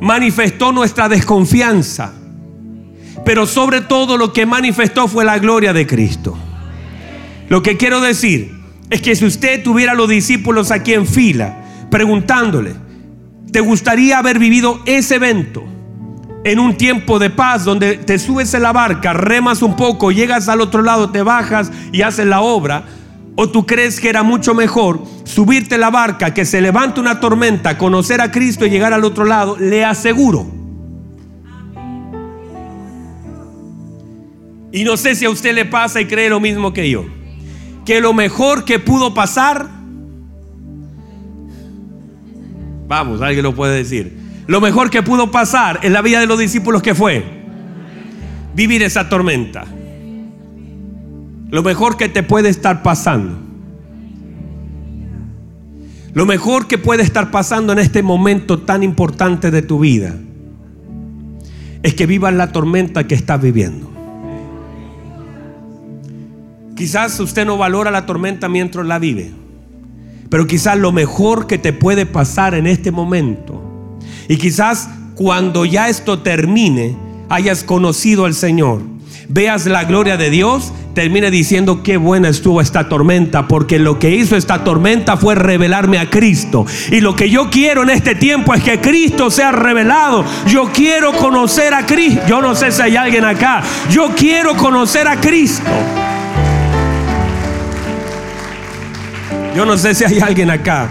manifestó 0.00 0.72
nuestra 0.72 1.10
desconfianza, 1.10 2.14
pero 3.22 3.44
sobre 3.44 3.82
todo 3.82 4.16
lo 4.16 4.32
que 4.32 4.46
manifestó 4.46 5.08
fue 5.08 5.26
la 5.26 5.38
gloria 5.38 5.74
de 5.74 5.86
Cristo. 5.86 6.38
Lo 7.50 7.62
que 7.62 7.76
quiero 7.76 8.00
decir 8.00 8.56
es 8.88 9.02
que 9.02 9.14
si 9.14 9.26
usted 9.26 9.62
tuviera 9.62 9.92
a 9.92 9.94
los 9.94 10.08
discípulos 10.08 10.70
aquí 10.70 10.94
en 10.94 11.06
fila, 11.06 11.64
preguntándole, 11.90 12.74
¿te 13.52 13.60
gustaría 13.60 14.18
haber 14.18 14.38
vivido 14.38 14.80
ese 14.86 15.16
evento? 15.16 15.75
En 16.46 16.60
un 16.60 16.76
tiempo 16.76 17.18
de 17.18 17.28
paz 17.28 17.64
donde 17.64 17.96
te 17.96 18.20
subes 18.20 18.54
en 18.54 18.62
la 18.62 18.72
barca, 18.72 19.12
remas 19.12 19.62
un 19.62 19.74
poco, 19.74 20.12
llegas 20.12 20.48
al 20.48 20.60
otro 20.60 20.80
lado, 20.80 21.10
te 21.10 21.22
bajas 21.22 21.72
y 21.90 22.02
haces 22.02 22.24
la 22.24 22.40
obra. 22.40 22.84
¿O 23.34 23.48
tú 23.48 23.66
crees 23.66 23.98
que 23.98 24.08
era 24.08 24.22
mucho 24.22 24.54
mejor 24.54 25.02
subirte 25.24 25.74
en 25.74 25.80
la 25.80 25.90
barca, 25.90 26.32
que 26.32 26.44
se 26.44 26.60
levante 26.60 27.00
una 27.00 27.18
tormenta, 27.18 27.76
conocer 27.76 28.20
a 28.20 28.30
Cristo 28.30 28.64
y 28.64 28.70
llegar 28.70 28.92
al 28.92 29.02
otro 29.02 29.24
lado? 29.24 29.56
Le 29.58 29.84
aseguro. 29.84 30.46
Y 34.70 34.84
no 34.84 34.96
sé 34.96 35.16
si 35.16 35.24
a 35.24 35.30
usted 35.30 35.52
le 35.52 35.64
pasa 35.64 36.00
y 36.00 36.06
cree 36.06 36.30
lo 36.30 36.38
mismo 36.38 36.72
que 36.72 36.88
yo. 36.88 37.06
Que 37.84 38.00
lo 38.00 38.12
mejor 38.12 38.64
que 38.64 38.78
pudo 38.78 39.14
pasar, 39.14 39.68
vamos, 42.86 43.20
alguien 43.20 43.42
lo 43.42 43.52
puede 43.52 43.78
decir 43.78 44.25
lo 44.46 44.60
mejor 44.60 44.90
que 44.90 45.02
pudo 45.02 45.30
pasar 45.30 45.80
en 45.82 45.92
la 45.92 46.02
vida 46.02 46.20
de 46.20 46.26
los 46.26 46.38
discípulos 46.38 46.82
que 46.82 46.94
fue 46.94 47.24
vivir 48.54 48.82
esa 48.82 49.08
tormenta. 49.08 49.64
Lo 51.50 51.62
mejor 51.62 51.96
que 51.96 52.08
te 52.08 52.22
puede 52.22 52.48
estar 52.48 52.82
pasando. 52.82 53.38
Lo 56.14 56.24
mejor 56.24 56.66
que 56.66 56.78
puede 56.78 57.02
estar 57.02 57.30
pasando 57.30 57.74
en 57.74 57.78
este 57.78 58.02
momento 58.02 58.60
tan 58.60 58.82
importante 58.82 59.50
de 59.50 59.60
tu 59.60 59.80
vida 59.80 60.14
es 61.82 61.94
que 61.94 62.06
vivas 62.06 62.32
la 62.32 62.52
tormenta 62.52 63.06
que 63.06 63.14
estás 63.14 63.40
viviendo. 63.40 63.92
Quizás 66.74 67.20
usted 67.20 67.44
no 67.46 67.58
valora 67.58 67.90
la 67.90 68.06
tormenta 68.06 68.48
mientras 68.48 68.86
la 68.86 68.98
vive, 68.98 69.30
pero 70.30 70.46
quizás 70.46 70.78
lo 70.78 70.92
mejor 70.92 71.46
que 71.46 71.58
te 71.58 71.72
puede 71.72 72.06
pasar 72.06 72.54
en 72.54 72.66
este 72.66 72.90
momento, 72.90 73.65
y 74.28 74.36
quizás 74.36 74.88
cuando 75.14 75.64
ya 75.64 75.88
esto 75.88 76.18
termine, 76.18 76.96
hayas 77.28 77.64
conocido 77.64 78.24
al 78.24 78.34
Señor, 78.34 78.82
veas 79.28 79.66
la 79.66 79.84
gloria 79.84 80.16
de 80.16 80.30
Dios, 80.30 80.72
termine 80.94 81.30
diciendo 81.30 81.82
qué 81.82 81.96
buena 81.96 82.28
estuvo 82.28 82.60
esta 82.60 82.88
tormenta, 82.88 83.48
porque 83.48 83.78
lo 83.78 83.98
que 83.98 84.14
hizo 84.14 84.36
esta 84.36 84.64
tormenta 84.64 85.16
fue 85.16 85.34
revelarme 85.34 85.98
a 85.98 86.08
Cristo. 86.08 86.64
Y 86.90 87.00
lo 87.00 87.14
que 87.14 87.28
yo 87.28 87.50
quiero 87.50 87.82
en 87.82 87.90
este 87.90 88.14
tiempo 88.14 88.54
es 88.54 88.62
que 88.62 88.80
Cristo 88.80 89.30
sea 89.30 89.52
revelado. 89.52 90.24
Yo 90.46 90.70
quiero 90.72 91.12
conocer 91.12 91.74
a 91.74 91.84
Cristo. 91.84 92.22
Yo 92.26 92.40
no 92.40 92.54
sé 92.54 92.72
si 92.72 92.82
hay 92.82 92.96
alguien 92.96 93.24
acá. 93.24 93.62
Yo 93.90 94.10
quiero 94.16 94.56
conocer 94.56 95.06
a 95.06 95.20
Cristo. 95.20 95.70
Yo 99.54 99.64
no 99.64 99.76
sé 99.76 99.94
si 99.94 100.04
hay 100.04 100.18
alguien 100.20 100.50
acá. 100.50 100.88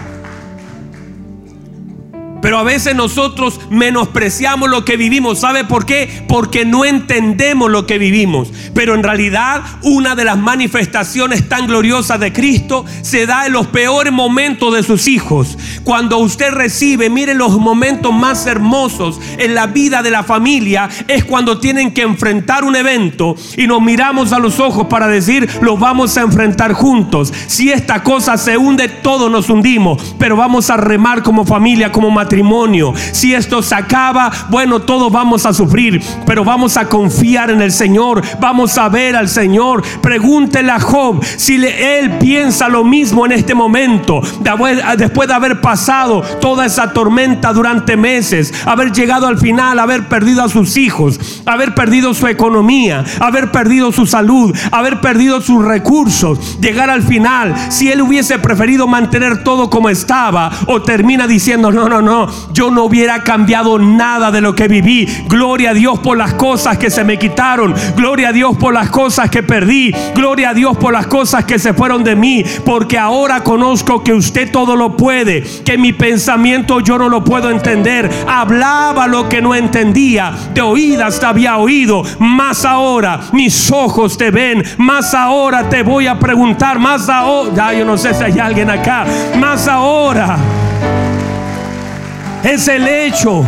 Pero 2.46 2.58
a 2.60 2.62
veces 2.62 2.94
nosotros 2.94 3.58
menospreciamos 3.70 4.70
lo 4.70 4.84
que 4.84 4.96
vivimos. 4.96 5.40
¿Sabe 5.40 5.64
por 5.64 5.84
qué? 5.84 6.22
Porque 6.28 6.64
no 6.64 6.84
entendemos 6.84 7.68
lo 7.72 7.88
que 7.88 7.98
vivimos. 7.98 8.52
Pero 8.72 8.94
en 8.94 9.02
realidad 9.02 9.64
una 9.82 10.14
de 10.14 10.24
las 10.24 10.38
manifestaciones 10.38 11.48
tan 11.48 11.66
gloriosas 11.66 12.20
de 12.20 12.32
Cristo 12.32 12.84
se 13.02 13.26
da 13.26 13.46
en 13.46 13.52
los 13.52 13.66
peores 13.66 14.12
momentos 14.12 14.72
de 14.72 14.84
sus 14.84 15.08
hijos. 15.08 15.58
Cuando 15.82 16.18
usted 16.18 16.52
recibe, 16.52 17.10
mire 17.10 17.34
los 17.34 17.58
momentos 17.58 18.14
más 18.14 18.46
hermosos 18.46 19.20
en 19.38 19.56
la 19.56 19.66
vida 19.66 20.04
de 20.04 20.12
la 20.12 20.22
familia, 20.22 20.88
es 21.08 21.24
cuando 21.24 21.58
tienen 21.58 21.92
que 21.92 22.02
enfrentar 22.02 22.62
un 22.62 22.76
evento 22.76 23.34
y 23.56 23.66
nos 23.66 23.82
miramos 23.82 24.32
a 24.32 24.38
los 24.38 24.60
ojos 24.60 24.86
para 24.86 25.08
decir, 25.08 25.48
lo 25.62 25.76
vamos 25.76 26.16
a 26.16 26.20
enfrentar 26.20 26.74
juntos. 26.74 27.32
Si 27.48 27.72
esta 27.72 28.04
cosa 28.04 28.36
se 28.36 28.56
hunde, 28.56 28.88
todos 28.88 29.32
nos 29.32 29.50
hundimos, 29.50 30.14
pero 30.16 30.36
vamos 30.36 30.70
a 30.70 30.76
remar 30.76 31.24
como 31.24 31.44
familia, 31.44 31.90
como 31.90 32.08
matrimonio 32.08 32.35
si 33.12 33.34
esto 33.34 33.62
se 33.62 33.74
acaba, 33.74 34.30
bueno, 34.48 34.80
todos 34.80 35.10
vamos 35.10 35.46
a 35.46 35.52
sufrir, 35.52 36.02
pero 36.26 36.44
vamos 36.44 36.76
a 36.76 36.88
confiar 36.88 37.50
en 37.50 37.62
el 37.62 37.72
Señor, 37.72 38.22
vamos 38.40 38.76
a 38.78 38.88
ver 38.88 39.16
al 39.16 39.28
Señor. 39.28 39.82
Pregúntele 40.00 40.70
a 40.70 40.80
Job 40.80 41.24
si 41.36 41.56
él 41.56 42.18
piensa 42.18 42.68
lo 42.68 42.84
mismo 42.84 43.26
en 43.26 43.32
este 43.32 43.54
momento, 43.54 44.20
después 44.96 45.28
de 45.28 45.34
haber 45.34 45.60
pasado 45.60 46.22
toda 46.40 46.66
esa 46.66 46.92
tormenta 46.92 47.52
durante 47.52 47.96
meses, 47.96 48.52
haber 48.66 48.92
llegado 48.92 49.26
al 49.26 49.38
final, 49.38 49.78
haber 49.78 50.08
perdido 50.08 50.42
a 50.42 50.48
sus 50.48 50.76
hijos, 50.76 51.42
haber 51.46 51.74
perdido 51.74 52.14
su 52.14 52.26
economía, 52.26 53.04
haber 53.20 53.50
perdido 53.50 53.92
su 53.92 54.06
salud, 54.06 54.56
haber 54.70 55.00
perdido 55.00 55.40
sus 55.40 55.64
recursos, 55.64 56.60
llegar 56.60 56.90
al 56.90 57.02
final, 57.02 57.54
si 57.70 57.90
él 57.90 58.02
hubiese 58.02 58.38
preferido 58.38 58.86
mantener 58.86 59.42
todo 59.44 59.70
como 59.70 59.88
estaba 59.88 60.50
o 60.66 60.82
termina 60.82 61.26
diciendo, 61.26 61.70
no, 61.70 61.88
no, 61.88 62.02
no, 62.02 62.15
yo 62.52 62.70
no 62.70 62.84
hubiera 62.84 63.22
cambiado 63.22 63.78
nada 63.78 64.30
de 64.30 64.40
lo 64.40 64.54
que 64.54 64.68
viví. 64.68 65.06
Gloria 65.28 65.70
a 65.70 65.74
Dios 65.74 65.98
por 65.98 66.16
las 66.16 66.34
cosas 66.34 66.78
que 66.78 66.90
se 66.90 67.04
me 67.04 67.18
quitaron. 67.18 67.74
Gloria 67.96 68.28
a 68.28 68.32
Dios 68.32 68.56
por 68.56 68.74
las 68.74 68.90
cosas 68.90 69.30
que 69.30 69.42
perdí. 69.42 69.92
Gloria 70.14 70.50
a 70.50 70.54
Dios 70.54 70.76
por 70.76 70.92
las 70.92 71.06
cosas 71.06 71.44
que 71.44 71.58
se 71.58 71.74
fueron 71.74 72.04
de 72.04 72.16
mí. 72.16 72.44
Porque 72.64 72.98
ahora 72.98 73.42
conozco 73.42 74.02
que 74.02 74.12
usted 74.12 74.50
todo 74.50 74.76
lo 74.76 74.96
puede. 74.96 75.42
Que 75.64 75.78
mi 75.78 75.92
pensamiento 75.92 76.80
yo 76.80 76.98
no 76.98 77.08
lo 77.08 77.24
puedo 77.24 77.50
entender. 77.50 78.10
Hablaba 78.26 79.06
lo 79.06 79.28
que 79.28 79.42
no 79.42 79.54
entendía. 79.54 80.32
De 80.54 80.60
oídas 80.60 81.20
te 81.20 81.26
había 81.26 81.56
oído. 81.58 82.02
Más 82.18 82.64
ahora 82.64 83.20
mis 83.32 83.70
ojos 83.70 84.16
te 84.16 84.30
ven. 84.30 84.62
Más 84.78 85.14
ahora 85.14 85.68
te 85.68 85.82
voy 85.82 86.06
a 86.06 86.18
preguntar. 86.18 86.78
Más 86.78 87.08
ahora. 87.08 87.52
Ya 87.54 87.72
yo 87.72 87.84
no 87.84 87.96
sé 87.96 88.14
si 88.14 88.24
hay 88.24 88.38
alguien 88.38 88.70
acá. 88.70 89.04
Más 89.38 89.68
ahora 89.68 90.36
es 92.46 92.68
el 92.68 92.86
hecho 92.86 93.44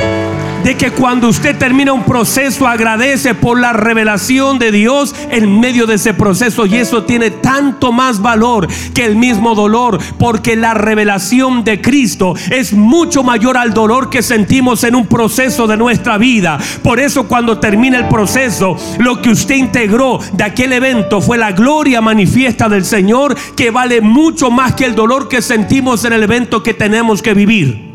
de 0.65 0.77
que 0.77 0.91
cuando 0.91 1.29
usted 1.29 1.57
termina 1.57 1.93
un 1.93 2.03
proceso 2.03 2.67
agradece 2.67 3.33
por 3.33 3.61
la 3.61 3.73
revelación 3.73 4.59
de 4.59 4.73
Dios 4.73 5.15
en 5.31 5.61
medio 5.61 5.87
de 5.87 5.95
ese 5.95 6.15
proceso 6.15 6.67
y 6.67 6.75
eso 6.77 7.05
tiene 7.05 7.31
tanto 7.31 7.93
más 7.93 8.21
valor 8.21 8.67
que 8.93 9.05
el 9.05 9.15
mismo 9.15 9.55
dolor 9.55 9.99
porque 10.19 10.57
la 10.57 10.75
revelación 10.75 11.63
de 11.63 11.81
Cristo 11.81 12.35
es 12.51 12.73
mucho 12.73 13.23
mayor 13.23 13.57
al 13.57 13.73
dolor 13.73 14.11
que 14.11 14.21
sentimos 14.21 14.83
en 14.83 14.97
un 14.97 15.07
proceso 15.07 15.69
de 15.69 15.77
nuestra 15.77 16.19
vida. 16.19 16.59
Por 16.83 16.99
eso 16.99 17.29
cuando 17.29 17.61
termina 17.61 17.99
el 17.99 18.09
proceso, 18.09 18.77
lo 18.99 19.23
que 19.23 19.31
usted 19.31 19.55
integró 19.55 20.19
de 20.33 20.43
aquel 20.43 20.73
evento 20.73 21.21
fue 21.21 21.39
la 21.39 21.53
gloria 21.53 22.01
manifiesta 22.01 22.69
del 22.69 22.85
Señor 22.85 23.37
que 23.57 23.71
vale 23.71 24.01
mucho 24.01 24.51
más 24.51 24.75
que 24.75 24.87
el 24.87 24.97
dolor 24.97 25.29
que 25.29 25.41
sentimos 25.41 26.05
en 26.05 26.15
el 26.15 26.25
evento 26.25 26.65
que 26.65 26.75
tenemos 26.75 27.23
que 27.23 27.35
vivir. 27.35 27.88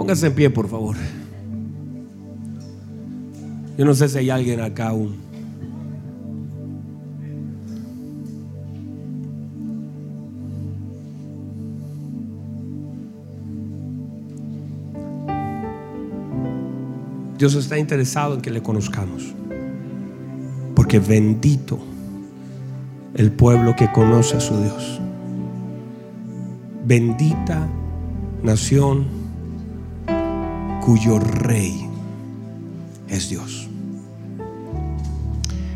Póngase 0.00 0.28
en 0.28 0.34
pie, 0.34 0.48
por 0.48 0.66
favor. 0.66 0.96
Yo 3.76 3.84
no 3.84 3.92
sé 3.92 4.08
si 4.08 4.16
hay 4.16 4.30
alguien 4.30 4.62
acá 4.62 4.88
aún. 4.88 5.14
Dios 17.36 17.54
está 17.54 17.76
interesado 17.76 18.36
en 18.36 18.40
que 18.40 18.50
le 18.50 18.62
conozcamos. 18.62 19.34
Porque 20.74 20.98
bendito 20.98 21.78
el 23.12 23.32
pueblo 23.32 23.76
que 23.76 23.92
conoce 23.92 24.38
a 24.38 24.40
su 24.40 24.56
Dios. 24.62 24.98
Bendita 26.86 27.68
nación 28.42 29.19
cuyo 30.90 31.20
rey 31.20 31.86
es 33.08 33.28
Dios. 33.28 33.68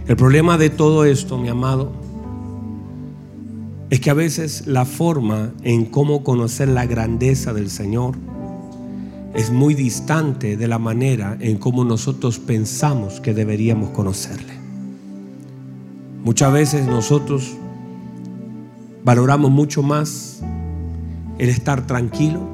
El 0.09 0.17
problema 0.17 0.59
de 0.59 0.71
todo 0.71 1.05
esto, 1.05 1.39
mi 1.39 1.49
amado, 1.49 1.93
es 3.91 4.01
que 4.01 4.11
a 4.11 4.15
veces 4.15 4.67
la 4.67 4.85
forma 4.85 5.53
en 5.63 5.85
cómo 5.85 6.25
conocer 6.25 6.67
la 6.67 6.87
grandeza 6.87 7.53
del 7.53 7.71
Señor 7.71 8.17
es 9.35 9.53
muy 9.53 9.75
distante 9.75 10.57
de 10.57 10.67
la 10.67 10.81
manera 10.81 11.37
en 11.39 11.59
cómo 11.59 11.85
nosotros 11.85 12.41
pensamos 12.41 13.21
que 13.21 13.35
deberíamos 13.35 13.91
conocerle. 13.91 14.55
Muchas 16.25 16.53
veces 16.53 16.89
nosotros 16.89 17.53
valoramos 19.05 19.53
mucho 19.53 19.81
más 19.85 20.41
el 21.39 21.51
estar 21.51 21.87
tranquilo 21.87 22.54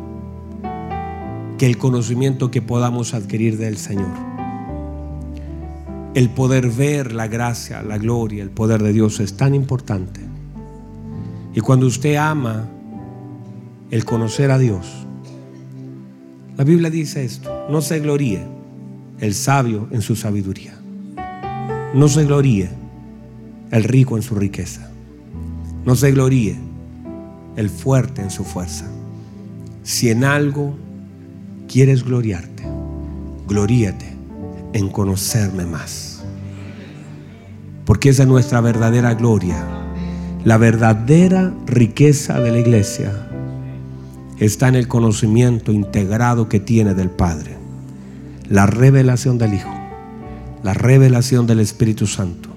que 1.61 1.67
el 1.67 1.77
conocimiento 1.77 2.51
que 2.51 2.63
podamos 2.63 3.13
adquirir 3.13 3.59
del 3.59 3.77
Señor. 3.77 4.09
El 6.15 6.31
poder 6.31 6.71
ver 6.71 7.13
la 7.13 7.29
gracia, 7.29 7.83
la 7.83 7.99
gloria, 7.99 8.43
el 8.43 8.49
poder 8.49 8.83
de 8.83 8.95
Dios 8.95 9.21
es 9.21 9.37
tan 9.37 9.55
importante. 9.55 10.23
Y 11.55 11.61
cuando 11.61 11.87
usted 11.87 12.17
ama 12.17 12.67
el 13.91 14.07
conocer 14.07 14.51
a 14.51 14.57
Dios, 14.57 14.87
la 16.57 16.65
Biblia 16.65 16.89
dice 16.89 17.27
esto, 17.27 17.67
no 17.69 17.83
se 17.83 18.01
gloríe 18.01 18.43
el 19.19 19.35
sabio 19.35 19.87
en 19.91 20.01
su 20.01 20.17
sabiduría, 20.17 20.81
no 21.93 22.09
se 22.09 22.25
gloríe 22.25 22.71
el 23.71 23.85
rico 23.85 24.17
en 24.17 24.23
su 24.23 24.35
riqueza, 24.35 24.91
no 25.85 25.95
se 25.95 26.11
gloríe 26.11 26.57
el 27.57 27.69
fuerte 27.69 28.23
en 28.23 28.31
su 28.31 28.45
fuerza. 28.45 28.91
Si 29.83 30.09
en 30.09 30.25
algo 30.25 30.75
quieres 31.71 32.03
gloriarte, 32.03 32.65
gloríate 33.47 34.13
en 34.73 34.89
conocerme 34.89 35.67
más. 35.67 36.25
Porque 37.85 38.09
esa 38.09 38.25
es 38.25 38.29
nuestra 38.29 38.61
verdadera 38.61 39.15
gloria. 39.15 39.65
La 40.45 40.57
verdadera 40.57 41.55
riqueza 41.67 42.41
de 42.41 42.51
la 42.51 42.59
iglesia 42.59 43.13
está 44.41 44.67
en 44.67 44.75
el 44.75 44.89
conocimiento 44.89 45.71
integrado 45.71 46.49
que 46.49 46.59
tiene 46.59 46.95
del 46.95 47.09
Padre, 47.11 47.57
la 48.49 48.67
revelación 48.67 49.39
del 49.39 49.55
Hijo, 49.55 49.73
la 50.65 50.75
revelación 50.75 51.47
del 51.47 51.61
Espíritu 51.61 52.09
Santo. 52.09 52.49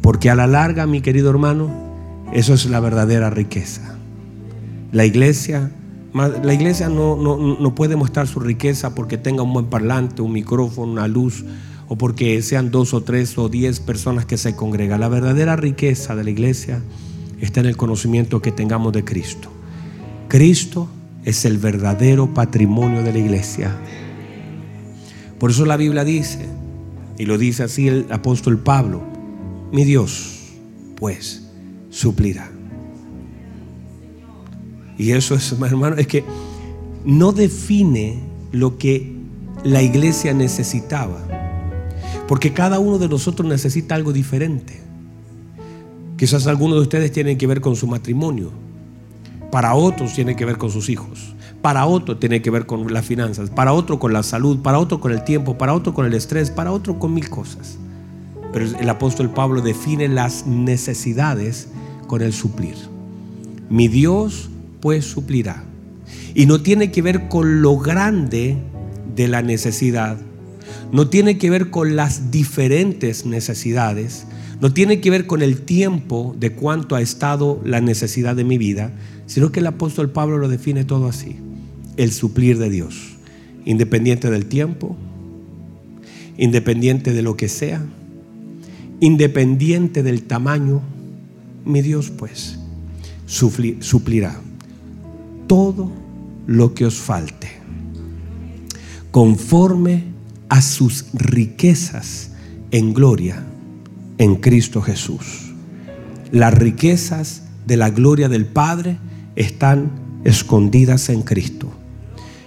Porque 0.00 0.28
a 0.28 0.34
la 0.34 0.48
larga, 0.48 0.88
mi 0.88 1.02
querido 1.02 1.30
hermano, 1.30 1.70
eso 2.32 2.54
es 2.54 2.66
la 2.66 2.80
verdadera 2.80 3.30
riqueza. 3.30 3.96
La 4.90 5.04
iglesia 5.04 5.70
la 6.14 6.54
iglesia 6.54 6.88
no, 6.88 7.74
puede 7.74 7.96
mostrar 7.96 8.28
su 8.28 8.38
riqueza 8.38 8.94
porque 8.94 9.18
tenga 9.18 9.42
un 9.42 9.52
buen 9.52 9.66
parlante, 9.66 10.22
un 10.22 10.32
micrófono, 10.32 10.92
una 10.92 11.08
luz, 11.08 11.44
o 11.88 11.98
porque 11.98 12.40
sean 12.40 12.70
dos 12.70 12.94
o 12.94 13.02
tres 13.02 13.36
o 13.36 13.48
diez 13.48 13.80
personas 13.80 14.24
que 14.24 14.38
se 14.38 14.54
congregan. 14.54 15.00
La 15.00 15.08
verdadera 15.08 15.56
riqueza 15.56 16.14
de 16.14 16.24
la 16.24 16.30
iglesia 16.30 16.80
está 17.40 17.60
en 17.60 17.66
el 17.66 17.76
conocimiento 17.76 18.40
que 18.40 18.52
tengamos 18.52 18.92
de 18.92 19.04
Cristo. 19.04 19.50
Cristo 20.28 20.88
es 21.24 21.44
el 21.44 21.58
verdadero 21.58 22.32
patrimonio 22.32 23.02
de 23.02 23.12
la 23.12 23.18
iglesia. 23.18 23.76
Por 25.38 25.50
eso 25.50 25.66
la 25.66 25.76
Biblia 25.76 26.04
dice 26.04 26.48
Y 27.18 27.26
lo 27.26 27.38
dice 27.38 27.64
así 27.64 27.88
el 27.88 28.06
apóstol 28.10 28.58
Pablo. 28.58 29.02
Mi 29.72 29.84
Dios, 29.84 30.52
pues, 30.96 31.48
suplirá. 31.90 32.53
Y 34.98 35.12
eso 35.12 35.34
es, 35.34 35.52
hermano, 35.52 35.96
es 35.96 36.06
que 36.06 36.24
no 37.04 37.32
define 37.32 38.20
lo 38.52 38.78
que 38.78 39.12
la 39.64 39.82
iglesia 39.82 40.32
necesitaba. 40.32 41.18
Porque 42.28 42.52
cada 42.52 42.78
uno 42.78 42.98
de 42.98 43.08
nosotros 43.08 43.48
necesita 43.48 43.94
algo 43.94 44.12
diferente. 44.12 44.80
Quizás 46.16 46.46
algunos 46.46 46.76
de 46.76 46.82
ustedes 46.82 47.12
tienen 47.12 47.36
que 47.36 47.46
ver 47.46 47.60
con 47.60 47.76
su 47.76 47.86
matrimonio. 47.86 48.50
Para 49.50 49.74
otros 49.74 50.14
tiene 50.14 50.36
que 50.36 50.44
ver 50.44 50.56
con 50.56 50.70
sus 50.70 50.88
hijos. 50.88 51.34
Para 51.60 51.86
otro 51.86 52.16
tiene 52.18 52.40
que 52.40 52.50
ver 52.50 52.66
con 52.66 52.92
las 52.92 53.04
finanzas. 53.04 53.50
Para 53.50 53.72
otro 53.72 53.98
con 53.98 54.12
la 54.12 54.22
salud. 54.22 54.60
Para 54.60 54.78
otro 54.78 55.00
con 55.00 55.12
el 55.12 55.24
tiempo. 55.24 55.58
Para 55.58 55.74
otro 55.74 55.92
con 55.92 56.06
el 56.06 56.14
estrés. 56.14 56.50
Para 56.50 56.72
otro 56.72 56.98
con 56.98 57.12
mil 57.14 57.28
cosas. 57.28 57.78
Pero 58.52 58.66
el 58.78 58.88
apóstol 58.88 59.30
Pablo 59.30 59.60
define 59.60 60.08
las 60.08 60.46
necesidades 60.46 61.68
con 62.06 62.22
el 62.22 62.32
suplir. 62.32 62.76
Mi 63.68 63.88
Dios 63.88 64.50
pues 64.84 65.06
suplirá. 65.06 65.64
Y 66.34 66.44
no 66.44 66.60
tiene 66.60 66.90
que 66.90 67.00
ver 67.00 67.28
con 67.28 67.62
lo 67.62 67.78
grande 67.78 68.58
de 69.16 69.28
la 69.28 69.40
necesidad. 69.40 70.18
No 70.92 71.08
tiene 71.08 71.38
que 71.38 71.48
ver 71.48 71.70
con 71.70 71.96
las 71.96 72.30
diferentes 72.30 73.24
necesidades. 73.24 74.26
No 74.60 74.74
tiene 74.74 75.00
que 75.00 75.08
ver 75.08 75.26
con 75.26 75.40
el 75.40 75.62
tiempo 75.62 76.36
de 76.38 76.52
cuánto 76.52 76.96
ha 76.96 77.00
estado 77.00 77.62
la 77.64 77.80
necesidad 77.80 78.36
de 78.36 78.44
mi 78.44 78.58
vida, 78.58 78.92
sino 79.24 79.52
que 79.52 79.60
el 79.60 79.68
apóstol 79.68 80.10
Pablo 80.10 80.36
lo 80.36 80.50
define 80.50 80.84
todo 80.84 81.08
así. 81.08 81.36
El 81.96 82.12
suplir 82.12 82.58
de 82.58 82.68
Dios. 82.68 83.16
Independiente 83.64 84.28
del 84.28 84.44
tiempo, 84.44 84.98
independiente 86.36 87.14
de 87.14 87.22
lo 87.22 87.38
que 87.38 87.48
sea, 87.48 87.82
independiente 89.00 90.02
del 90.02 90.24
tamaño, 90.24 90.82
mi 91.64 91.80
Dios 91.80 92.10
pues 92.10 92.58
suplirá 93.26 94.43
todo 95.46 95.90
lo 96.46 96.74
que 96.74 96.86
os 96.86 96.96
falte, 96.96 97.48
conforme 99.10 100.04
a 100.48 100.60
sus 100.62 101.06
riquezas 101.14 102.30
en 102.70 102.92
gloria 102.92 103.44
en 104.18 104.36
Cristo 104.36 104.82
Jesús. 104.82 105.52
Las 106.30 106.54
riquezas 106.54 107.42
de 107.66 107.76
la 107.76 107.90
gloria 107.90 108.28
del 108.28 108.46
Padre 108.46 108.98
están 109.36 109.90
escondidas 110.24 111.08
en 111.08 111.22
Cristo. 111.22 111.70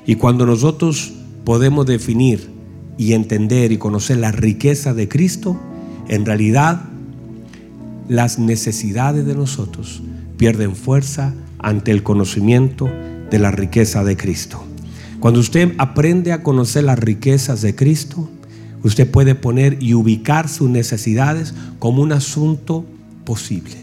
Y 0.05 0.15
cuando 0.15 0.45
nosotros 0.45 1.13
podemos 1.43 1.85
definir 1.85 2.49
y 2.97 3.13
entender 3.13 3.71
y 3.71 3.77
conocer 3.77 4.17
la 4.17 4.31
riqueza 4.31 4.93
de 4.93 5.07
Cristo, 5.07 5.59
en 6.07 6.25
realidad 6.25 6.83
las 8.07 8.39
necesidades 8.39 9.25
de 9.25 9.35
nosotros 9.35 10.01
pierden 10.37 10.75
fuerza 10.75 11.33
ante 11.59 11.91
el 11.91 12.03
conocimiento 12.03 12.89
de 13.29 13.39
la 13.39 13.51
riqueza 13.51 14.03
de 14.03 14.17
Cristo. 14.17 14.63
Cuando 15.19 15.39
usted 15.39 15.73
aprende 15.77 16.31
a 16.31 16.43
conocer 16.43 16.83
las 16.83 16.99
riquezas 16.99 17.61
de 17.61 17.75
Cristo, 17.75 18.29
usted 18.83 19.09
puede 19.09 19.35
poner 19.35 19.81
y 19.81 19.93
ubicar 19.93 20.47
sus 20.47 20.69
necesidades 20.69 21.53
como 21.79 22.01
un 22.01 22.11
asunto 22.11 22.85
posible. 23.25 23.75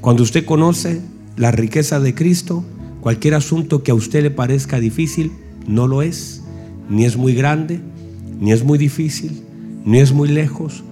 Cuando 0.00 0.22
usted 0.22 0.44
conoce 0.44 1.00
la 1.36 1.50
riqueza 1.50 2.00
de 2.00 2.14
Cristo, 2.14 2.64
cualquier 3.00 3.34
asunto 3.34 3.82
que 3.82 3.90
a 3.90 3.94
usted 3.94 4.22
le 4.22 4.30
parezca 4.30 4.80
difícil, 4.80 5.32
no 5.66 5.86
lo 5.86 6.02
es, 6.02 6.42
ni 6.88 7.04
es 7.04 7.16
muy 7.16 7.34
grande, 7.34 7.80
ni 8.40 8.52
es 8.52 8.64
muy 8.64 8.78
difícil, 8.78 9.42
ni 9.84 10.00
es 10.00 10.12
muy 10.12 10.28
lejos, 10.28 10.82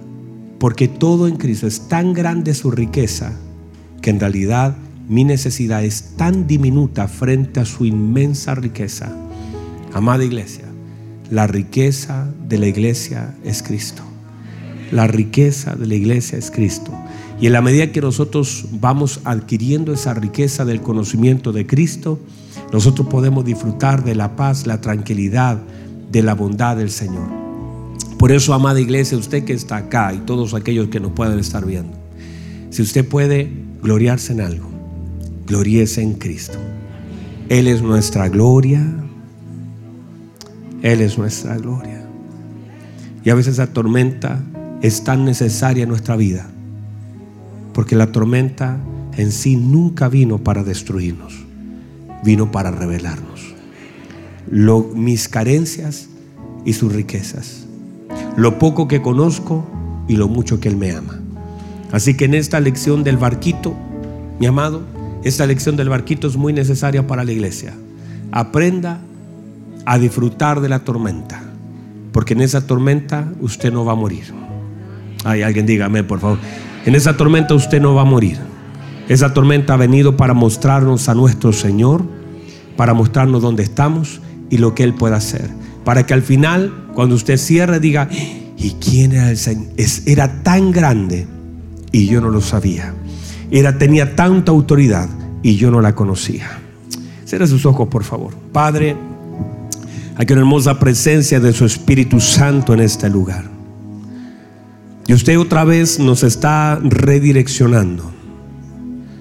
porque 0.59 0.87
todo 0.87 1.27
en 1.27 1.35
Cristo 1.35 1.67
es 1.67 1.87
tan 1.89 2.13
grande 2.13 2.53
su 2.53 2.71
riqueza 2.71 3.33
que 4.01 4.09
en 4.09 4.19
realidad 4.19 4.77
mi 5.11 5.25
necesidad 5.25 5.83
es 5.83 6.15
tan 6.15 6.47
diminuta 6.47 7.09
frente 7.09 7.59
a 7.59 7.65
su 7.65 7.83
inmensa 7.83 8.55
riqueza. 8.55 9.13
Amada 9.91 10.23
iglesia, 10.23 10.63
la 11.29 11.47
riqueza 11.47 12.29
de 12.47 12.57
la 12.57 12.67
iglesia 12.67 13.35
es 13.43 13.61
Cristo. 13.61 14.03
La 14.89 15.07
riqueza 15.07 15.75
de 15.75 15.85
la 15.85 15.95
iglesia 15.95 16.37
es 16.37 16.49
Cristo. 16.49 16.93
Y 17.41 17.47
en 17.47 17.51
la 17.51 17.61
medida 17.61 17.91
que 17.91 17.99
nosotros 17.99 18.67
vamos 18.79 19.19
adquiriendo 19.25 19.91
esa 19.91 20.13
riqueza 20.13 20.63
del 20.63 20.81
conocimiento 20.81 21.51
de 21.51 21.67
Cristo, 21.67 22.17
nosotros 22.71 23.09
podemos 23.09 23.43
disfrutar 23.43 24.05
de 24.05 24.15
la 24.15 24.37
paz, 24.37 24.65
la 24.65 24.79
tranquilidad, 24.79 25.61
de 26.09 26.23
la 26.23 26.35
bondad 26.35 26.77
del 26.77 26.89
Señor. 26.89 27.27
Por 28.17 28.31
eso, 28.31 28.53
amada 28.53 28.79
iglesia, 28.79 29.17
usted 29.17 29.43
que 29.43 29.51
está 29.51 29.75
acá 29.75 30.13
y 30.13 30.19
todos 30.19 30.53
aquellos 30.53 30.87
que 30.87 31.01
nos 31.01 31.11
pueden 31.11 31.37
estar 31.37 31.65
viendo, 31.65 31.97
si 32.69 32.81
usted 32.81 33.05
puede 33.05 33.51
gloriarse 33.81 34.31
en 34.31 34.39
algo, 34.39 34.70
gloríese 35.51 36.01
en 36.01 36.13
Cristo. 36.13 36.57
Él 37.49 37.67
es 37.67 37.81
nuestra 37.81 38.29
gloria. 38.29 38.81
Él 40.81 41.01
es 41.01 41.17
nuestra 41.17 41.57
gloria. 41.57 42.05
Y 43.25 43.29
a 43.31 43.35
veces 43.35 43.57
la 43.57 43.67
tormenta 43.67 44.41
es 44.81 45.03
tan 45.03 45.25
necesaria 45.25 45.83
en 45.83 45.89
nuestra 45.89 46.15
vida. 46.15 46.49
Porque 47.73 47.97
la 47.97 48.13
tormenta 48.13 48.77
en 49.17 49.33
sí 49.33 49.57
nunca 49.57 50.07
vino 50.07 50.37
para 50.37 50.63
destruirnos. 50.63 51.33
Vino 52.23 52.49
para 52.49 52.71
revelarnos. 52.71 53.53
Lo, 54.49 54.83
mis 54.95 55.27
carencias 55.27 56.07
y 56.63 56.71
sus 56.73 56.93
riquezas. 56.93 57.65
Lo 58.37 58.57
poco 58.57 58.87
que 58.87 59.01
conozco 59.01 59.67
y 60.07 60.15
lo 60.15 60.29
mucho 60.29 60.61
que 60.61 60.69
Él 60.69 60.77
me 60.77 60.91
ama. 60.91 61.19
Así 61.91 62.15
que 62.15 62.23
en 62.23 62.35
esta 62.35 62.61
lección 62.61 63.03
del 63.03 63.17
barquito, 63.17 63.75
mi 64.39 64.45
amado, 64.45 65.00
esta 65.23 65.45
lección 65.45 65.75
del 65.75 65.89
barquito 65.89 66.27
es 66.27 66.35
muy 66.35 66.53
necesaria 66.53 67.05
para 67.05 67.23
la 67.23 67.31
iglesia. 67.31 67.73
Aprenda 68.31 69.01
a 69.85 69.97
disfrutar 69.99 70.61
de 70.61 70.69
la 70.69 70.79
tormenta, 70.79 71.41
porque 72.11 72.33
en 72.33 72.41
esa 72.41 72.65
tormenta 72.65 73.31
usted 73.41 73.71
no 73.71 73.85
va 73.85 73.93
a 73.93 73.95
morir. 73.95 74.25
Ay, 75.23 75.41
alguien 75.43 75.65
dígame, 75.65 76.03
por 76.03 76.19
favor. 76.19 76.39
En 76.85 76.95
esa 76.95 77.15
tormenta 77.17 77.53
usted 77.53 77.81
no 77.81 77.93
va 77.93 78.01
a 78.01 78.05
morir. 78.05 78.37
Esa 79.07 79.33
tormenta 79.33 79.73
ha 79.73 79.77
venido 79.77 80.17
para 80.17 80.33
mostrarnos 80.33 81.09
a 81.09 81.13
nuestro 81.13 81.53
Señor, 81.53 82.03
para 82.75 82.93
mostrarnos 82.93 83.41
dónde 83.41 83.63
estamos 83.63 84.21
y 84.49 84.57
lo 84.57 84.73
que 84.73 84.83
Él 84.83 84.93
puede 84.93 85.15
hacer. 85.15 85.49
Para 85.83 86.05
que 86.05 86.13
al 86.13 86.21
final, 86.21 86.87
cuando 86.93 87.15
usted 87.15 87.37
cierre, 87.37 87.79
diga, 87.79 88.09
¿y 88.57 88.71
quién 88.79 89.13
era 89.13 89.29
el 89.29 89.37
Señor? 89.37 89.67
Era 90.05 90.43
tan 90.43 90.71
grande 90.71 91.27
y 91.91 92.07
yo 92.07 92.21
no 92.21 92.29
lo 92.29 92.41
sabía. 92.41 92.93
Era, 93.51 93.77
tenía 93.77 94.15
tanta 94.15 94.53
autoridad 94.53 95.09
y 95.43 95.57
yo 95.57 95.69
no 95.71 95.81
la 95.81 95.93
conocía. 95.93 96.49
Cierra 97.25 97.45
sus 97.45 97.65
ojos, 97.65 97.89
por 97.89 98.05
favor. 98.05 98.33
Padre, 98.53 98.95
aquí 100.15 100.31
una 100.31 100.41
hermosa 100.41 100.79
presencia 100.79 101.39
de 101.41 101.51
su 101.51 101.65
Espíritu 101.65 102.21
Santo 102.21 102.73
en 102.73 102.79
este 102.79 103.09
lugar. 103.09 103.43
Y 105.05 105.13
usted 105.13 105.37
otra 105.37 105.65
vez 105.65 105.99
nos 105.99 106.23
está 106.23 106.79
redireccionando. 106.81 108.09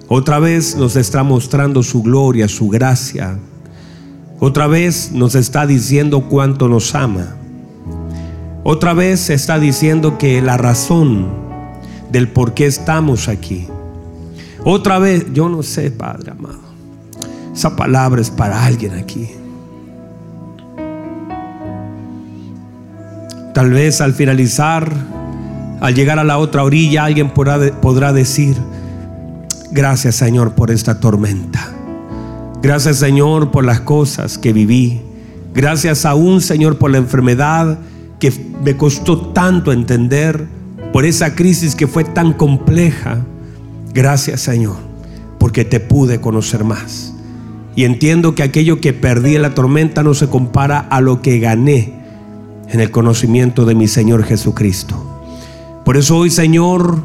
Otra 0.07 0.39
vez 0.39 0.77
nos 0.77 0.95
está 0.95 1.25
mostrando 1.25 1.83
su 1.83 2.03
gloria, 2.03 2.47
su 2.47 2.69
gracia. 2.69 3.37
Otra 4.39 4.69
vez 4.69 5.11
nos 5.13 5.35
está 5.35 5.67
diciendo 5.67 6.29
cuánto 6.29 6.69
nos 6.69 6.95
ama. 6.95 7.37
Otra 8.63 8.95
vez 8.95 9.31
está 9.31 9.59
diciendo 9.59 10.19
que 10.19 10.41
la 10.43 10.57
razón 10.57 11.29
del 12.13 12.29
por 12.29 12.55
qué 12.55 12.67
estamos 12.67 13.29
aquí 13.29 13.67
otra 14.65 14.99
vez, 14.99 15.33
yo 15.33 15.49
no 15.49 15.63
sé, 15.63 15.91
Padre 15.91 16.33
amado. 16.33 16.61
Esa 17.55 17.77
palabra 17.77 18.21
es 18.21 18.31
para 18.31 18.65
alguien 18.65 18.95
aquí. 18.95 19.29
Tal 23.55 23.71
vez 23.71 24.01
al 24.01 24.15
finalizar, 24.15 24.91
al 25.81 25.95
llegar 25.95 26.19
a 26.19 26.25
la 26.25 26.39
otra 26.39 26.63
orilla, 26.63 27.05
alguien 27.05 27.31
podrá, 27.31 28.13
decir, 28.13 28.57
gracias 29.73 30.15
Señor 30.17 30.55
por 30.55 30.71
esta 30.71 31.01
tormenta. 31.01 31.69
Gracias 32.63 32.99
Señor 32.99 33.51
por 33.51 33.65
las 33.65 33.81
cosas 33.81 34.39
que 34.39 34.53
viví. 34.53 35.01
Gracias 35.53 36.05
aún 36.07 36.41
Señor 36.41 36.79
por 36.79 36.91
la 36.91 36.99
enfermedad 36.99 37.79
que 38.21 38.33
me 38.63 38.77
costó 38.77 39.19
tanto 39.19 39.73
entender, 39.73 40.47
por 40.93 41.05
esa 41.05 41.35
crisis 41.35 41.75
que 41.75 41.87
fue 41.87 42.05
tan 42.05 42.33
compleja. 42.33 43.19
Gracias 43.93 44.41
Señor, 44.41 44.77
porque 45.39 45.65
te 45.65 45.81
pude 45.81 46.21
conocer 46.21 46.65
más. 46.65 47.15
Y 47.77 47.85
entiendo 47.85 48.35
que 48.35 48.43
aquello 48.43 48.81
que 48.81 48.93
perdí 48.93 49.37
en 49.37 49.43
la 49.43 49.55
tormenta 49.55 50.03
no 50.03 50.15
se 50.15 50.29
compara 50.29 50.79
a 50.79 51.01
lo 51.01 51.23
que 51.23 51.39
gané 51.39 51.95
en 52.69 52.81
el 52.81 52.91
conocimiento 52.91 53.65
de 53.65 53.75
mi 53.75 53.89
Señor 53.89 54.25
Jesucristo. 54.25 55.23
Por 55.85 55.97
eso 55.97 56.17
hoy, 56.17 56.31
Señor, 56.31 57.03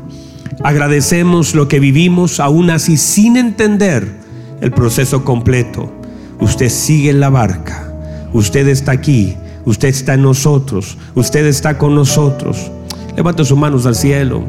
agradecemos 0.64 1.56
lo 1.56 1.68
que 1.68 1.80
vivimos, 1.80 2.40
aún 2.40 2.70
así 2.70 2.98
sin 2.98 3.38
entender 3.38 4.16
el 4.62 4.72
proceso 4.72 5.24
completo. 5.24 5.92
Usted 6.40 6.70
sigue 6.70 7.12
en 7.12 7.20
la 7.20 7.30
barca, 7.30 7.94
usted 8.34 8.68
está 8.68 8.92
aquí, 8.92 9.38
Usted 9.66 9.88
está 9.88 10.14
en 10.14 10.22
nosotros. 10.22 10.98
Usted 11.16 11.46
está 11.48 11.78
con 11.78 11.96
nosotros. 11.96 12.72
Levante 13.16 13.44
sus 13.44 13.58
manos 13.58 13.86
al 13.86 13.96
cielo. 13.96 14.44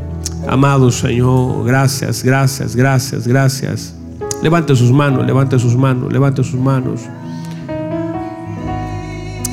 Amado 0.48 0.90
Señor, 0.92 1.64
gracias, 1.66 2.22
gracias, 2.22 2.76
gracias, 2.76 3.26
gracias. 3.26 3.94
Levante 4.42 4.76
sus 4.76 4.92
manos, 4.92 5.26
levante 5.26 5.58
sus 5.58 5.76
manos, 5.76 6.12
levante 6.12 6.44
sus 6.44 6.60
manos. 6.60 7.00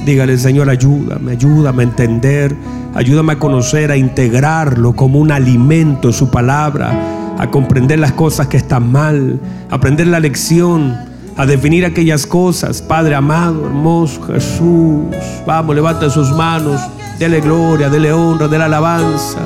Dígale, 0.05 0.37
Señor, 0.37 0.69
ayúdame, 0.69 1.31
ayúdame 1.31 1.83
a 1.83 1.85
entender, 1.85 2.55
ayúdame 2.93 3.33
a 3.33 3.39
conocer, 3.39 3.89
a 3.89 3.97
integrarlo 3.97 4.93
como 4.93 5.19
un 5.19 5.31
alimento, 5.31 6.11
su 6.11 6.29
palabra, 6.29 7.35
a 7.39 7.49
comprender 7.49 7.99
las 7.99 8.11
cosas 8.11 8.47
que 8.47 8.57
están 8.57 8.91
mal, 8.91 9.39
a 9.71 9.75
aprender 9.75 10.07
la 10.07 10.19
lección, 10.19 10.93
a 11.37 11.45
definir 11.45 11.85
aquellas 11.85 12.27
cosas. 12.27 12.81
Padre 12.81 13.15
amado, 13.15 13.65
hermoso 13.65 14.21
Jesús, 14.23 15.05
vamos, 15.47 15.73
levante 15.73 16.09
sus 16.09 16.31
manos, 16.31 16.81
dele 17.17 17.39
gloria, 17.39 17.89
dele 17.89 18.11
honra, 18.11 18.47
dele 18.47 18.65
alabanza, 18.65 19.39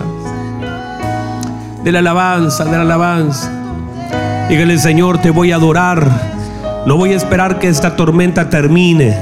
dele 1.88 1.99
alabanza, 1.99 2.65
dele 2.65 2.81
alabanza. 2.81 3.49
Dígale, 4.49 4.77
Señor, 4.77 5.19
te 5.19 5.29
voy 5.29 5.53
a 5.53 5.55
adorar. 5.55 6.05
No 6.85 6.97
voy 6.97 7.13
a 7.13 7.15
esperar 7.15 7.59
que 7.59 7.69
esta 7.69 7.95
tormenta 7.95 8.49
termine. 8.49 9.17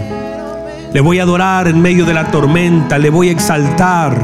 Le 0.91 0.99
voy 0.99 1.19
a 1.19 1.23
adorar 1.23 1.67
en 1.67 1.79
medio 1.79 2.05
de 2.05 2.15
la 2.15 2.31
tormenta. 2.31 2.97
Le 2.97 3.11
voy 3.11 3.29
a 3.29 3.33
exaltar. 3.33 4.17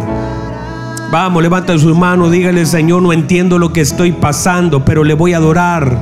Vamos, 1.11 1.43
levanta 1.43 1.77
sus 1.77 1.95
manos. 1.95 2.31
Dígale, 2.31 2.65
Señor, 2.65 3.03
no 3.03 3.13
entiendo 3.13 3.59
lo 3.59 3.71
que 3.73 3.81
estoy 3.81 4.11
pasando, 4.11 4.83
pero 4.83 5.03
le 5.03 5.13
voy 5.13 5.33
a 5.33 5.37
adorar. 5.37 5.95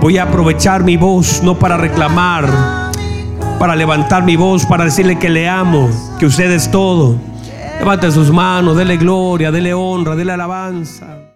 Voy 0.00 0.18
a 0.18 0.22
aprovechar 0.22 0.84
mi 0.84 0.96
voz, 0.96 1.42
no 1.42 1.58
para 1.58 1.76
reclamar, 1.76 2.48
para 3.58 3.74
levantar 3.74 4.22
mi 4.22 4.36
voz, 4.36 4.64
para 4.64 4.84
decirle 4.84 5.18
que 5.18 5.28
le 5.28 5.48
amo, 5.48 5.90
que 6.20 6.26
usted 6.26 6.52
es 6.52 6.70
todo. 6.70 7.16
Levante 7.80 8.12
sus 8.12 8.30
manos, 8.30 8.76
dele 8.76 8.96
gloria, 8.96 9.50
dele 9.50 9.74
honra, 9.74 10.14
dele 10.14 10.32
alabanza. 10.32 11.29